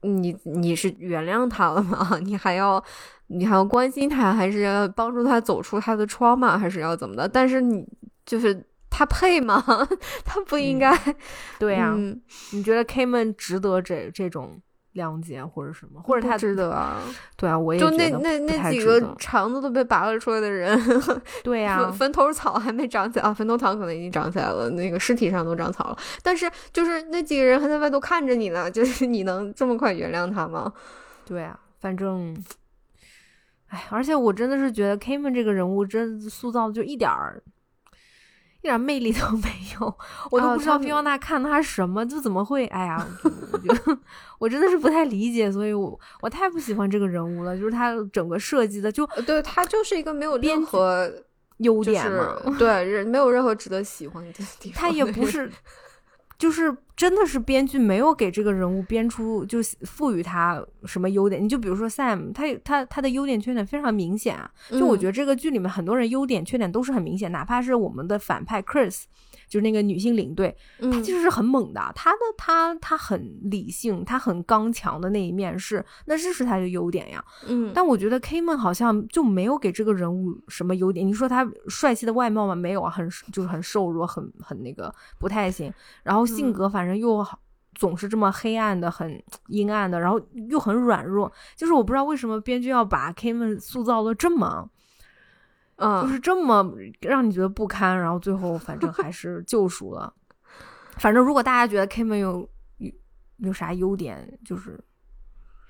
[0.04, 2.20] 你你是原谅他了吗？
[2.22, 2.82] 你还要
[3.28, 7.28] 你还要关心他，还是要帮助他走出他的 trauma，还是要怎么的？
[7.28, 7.84] 但是你
[8.26, 9.64] 就是他配吗？
[10.24, 10.96] 他不应该。
[11.58, 12.22] 对啊，嗯
[12.52, 14.62] 你觉得 K 们值得这这种
[14.96, 17.02] 谅解或者什么，或者他值得啊！
[17.38, 20.78] 对啊，我也就那觉得不那那几个肠子都被拔了出来的人，
[21.44, 25.98] 对啊坟，头草还没长起来啊，坟头草可能已经长起来了，那个尸体上都长草了。
[26.22, 30.74] 但是就是那几个人还在外头看着你呢， 就是你能这么快原谅他吗？
[31.26, 32.36] 对啊，反正，
[33.68, 37.42] 哎，而且我真的是觉得 K 们这个人物真塑造的就一点儿。
[38.62, 39.98] 一点魅力都没有，
[40.30, 42.66] 我都啊不知道他菲奥娜看他什么，就怎么会？
[42.68, 43.30] 哎呀，我
[43.60, 43.98] 我觉得
[44.40, 51.12] 我真的是不太理解，所以我我太不喜欢这个人物了，就是他整个设计的就呃对他就是一个没有任何
[51.58, 54.74] 优就是点嘛，对人没有任何值得喜欢的地方。
[54.74, 55.52] 他也不是，
[56.42, 61.44] 就是真的是编剧没有给这个人物编出，就是赋予他什么优点。
[61.44, 64.50] 你就比如说 Sam，他他他的优点缺点非常明显啊。
[64.72, 69.04] 就我觉得，得这个剧里面很多人优点缺点都是很明显，哪怕是我们的反派 Chris。
[69.52, 71.92] 就是那个女性领队，她嗯其实是很猛的。
[71.94, 77.22] 她的她她很理性，她很刚强的那一面是，那这是她的优点呀。
[77.50, 81.06] 嗯，但我觉得 K 们好像就没有给这个人物什么优点。
[81.06, 82.56] 你说他帅气的外貌吗？
[82.56, 85.74] 没有啊，很就是很瘦弱，很很那个不太行。
[86.04, 87.38] 然后性格反正又好
[87.76, 90.18] 总是这么黑暗的、很阴暗的，然后
[90.50, 91.30] 又很软弱。
[91.58, 94.70] 就是我不知道为什么编剧要把 K 们塑造的这么，
[95.82, 96.72] 就嗯，是这么
[97.02, 100.14] 让你觉得不堪，然后最后反正还是救赎了。
[100.98, 102.48] 反正如果大家觉得 K 们有
[102.78, 102.92] 有
[103.38, 104.80] 有啥优点，就是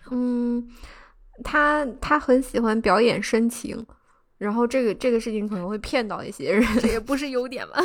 [0.09, 0.69] 嗯，
[1.43, 3.85] 他他很喜欢表演深情，
[4.38, 7.75] 然后这个这个事情可能会骗到一些人，这也不是优点吧。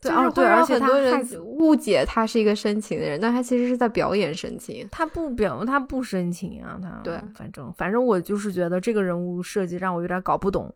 [0.00, 4.88] 对，就是哦对，会让而且他很多人误解他是一个深情的人，但他其实是在表演深情。
[4.90, 10.74] 他不表，他不深情啊，他对反正反正我就是觉得这个人物设计让我有点搞不懂。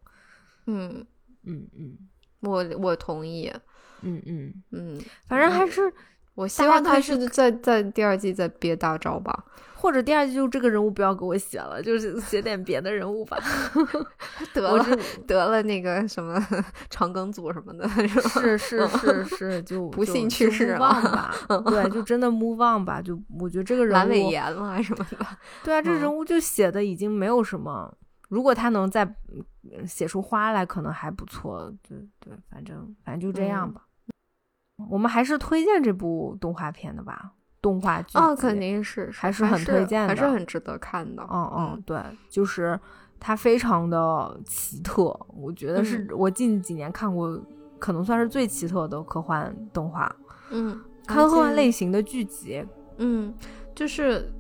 [0.67, 1.05] 嗯，
[1.45, 1.97] 嗯嗯
[2.41, 3.51] 我我同意。
[4.03, 5.91] 嗯嗯，嗯，反正还是
[6.35, 9.45] 我希望他是在在第二季再憋大招吧。
[9.85, 13.37] 或者第二季就这个人物不要给我写了，就是 写点别的人物吧。
[14.55, 14.83] 得了
[15.27, 16.41] 得了那个什么
[16.89, 18.57] 长庚组什么的，是？
[18.57, 21.35] 是是是是，就不幸去世吧。
[21.69, 23.03] 对，就真的 move on 吧。
[23.03, 25.19] 就我觉得这个人阑尾，炎了什么的。
[25.63, 27.95] 对啊，这嗯人物就写的已经没有什么。
[28.31, 31.71] 如果他能再嗯写出花来，可能还不错。
[31.87, 33.83] 对对，反正反正就这样嗯吧。
[34.89, 37.33] 我们还是推荐这部动画片的吧，
[37.65, 41.27] 动画剧哦，肯定是，还是很推荐的还是很值得看的。
[41.33, 42.79] 嗯嗯，对，就是
[43.19, 47.41] 它非常的奇特，我觉得是我近几年看过，
[47.79, 50.15] 可能算是最奇特的科幻动画，
[50.51, 52.63] 嗯，科幻类型的剧集。
[52.99, 53.33] 嗯，
[53.75, 54.31] 就是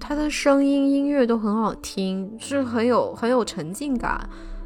[0.00, 4.18] 它的声音、音乐都很好听，是很有很有沉浸感。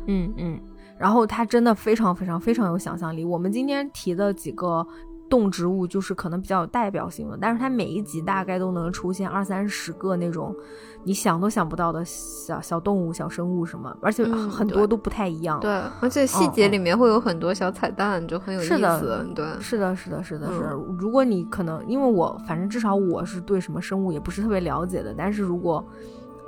[0.07, 0.61] 嗯嗯，
[0.97, 3.25] 然后它真的非常非常非常有想象力。
[3.25, 4.87] 我们今天提的几个
[5.29, 10.55] 动植物就是可能比较有代表性的，但是它每一集大概都能出现二三十个那种
[11.03, 15.59] 你想都想不到的小小动物、小生物什么，而且嗯很多都不太一样。
[15.61, 15.71] 对，
[16.01, 19.27] 而且细节嗯里面会有很多小彩蛋，就很有意是的思。
[19.35, 20.69] 对，是的，是的，是的，是的。
[20.71, 25.85] 嗯如果你可能，因为我反正至少我是对什么生物也不是特别了解的，但是如果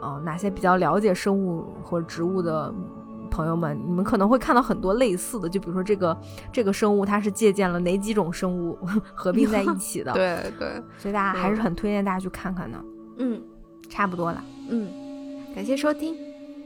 [0.00, 2.72] 呃哪些比较了解生物或者植物的
[3.28, 6.18] 朋友们，你们可能会看到很多类似的，就比如说这个
[6.52, 8.76] 这个生物它是借鉴了哪几种生物
[9.14, 12.78] 合并在一起的， 对对，所以大家还是很推荐大家去看看的。
[13.18, 13.40] 嗯
[13.88, 14.88] 差不多了，嗯，
[15.55, 16.14] 感谢收听，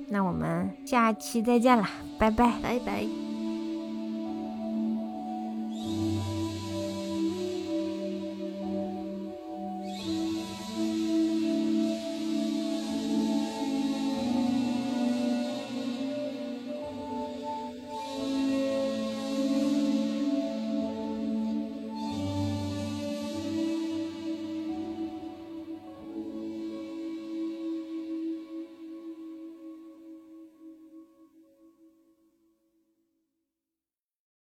[0.09, 2.53] 那我们下期再见啦，拜拜。
[2.63, 3.32] 拜拜。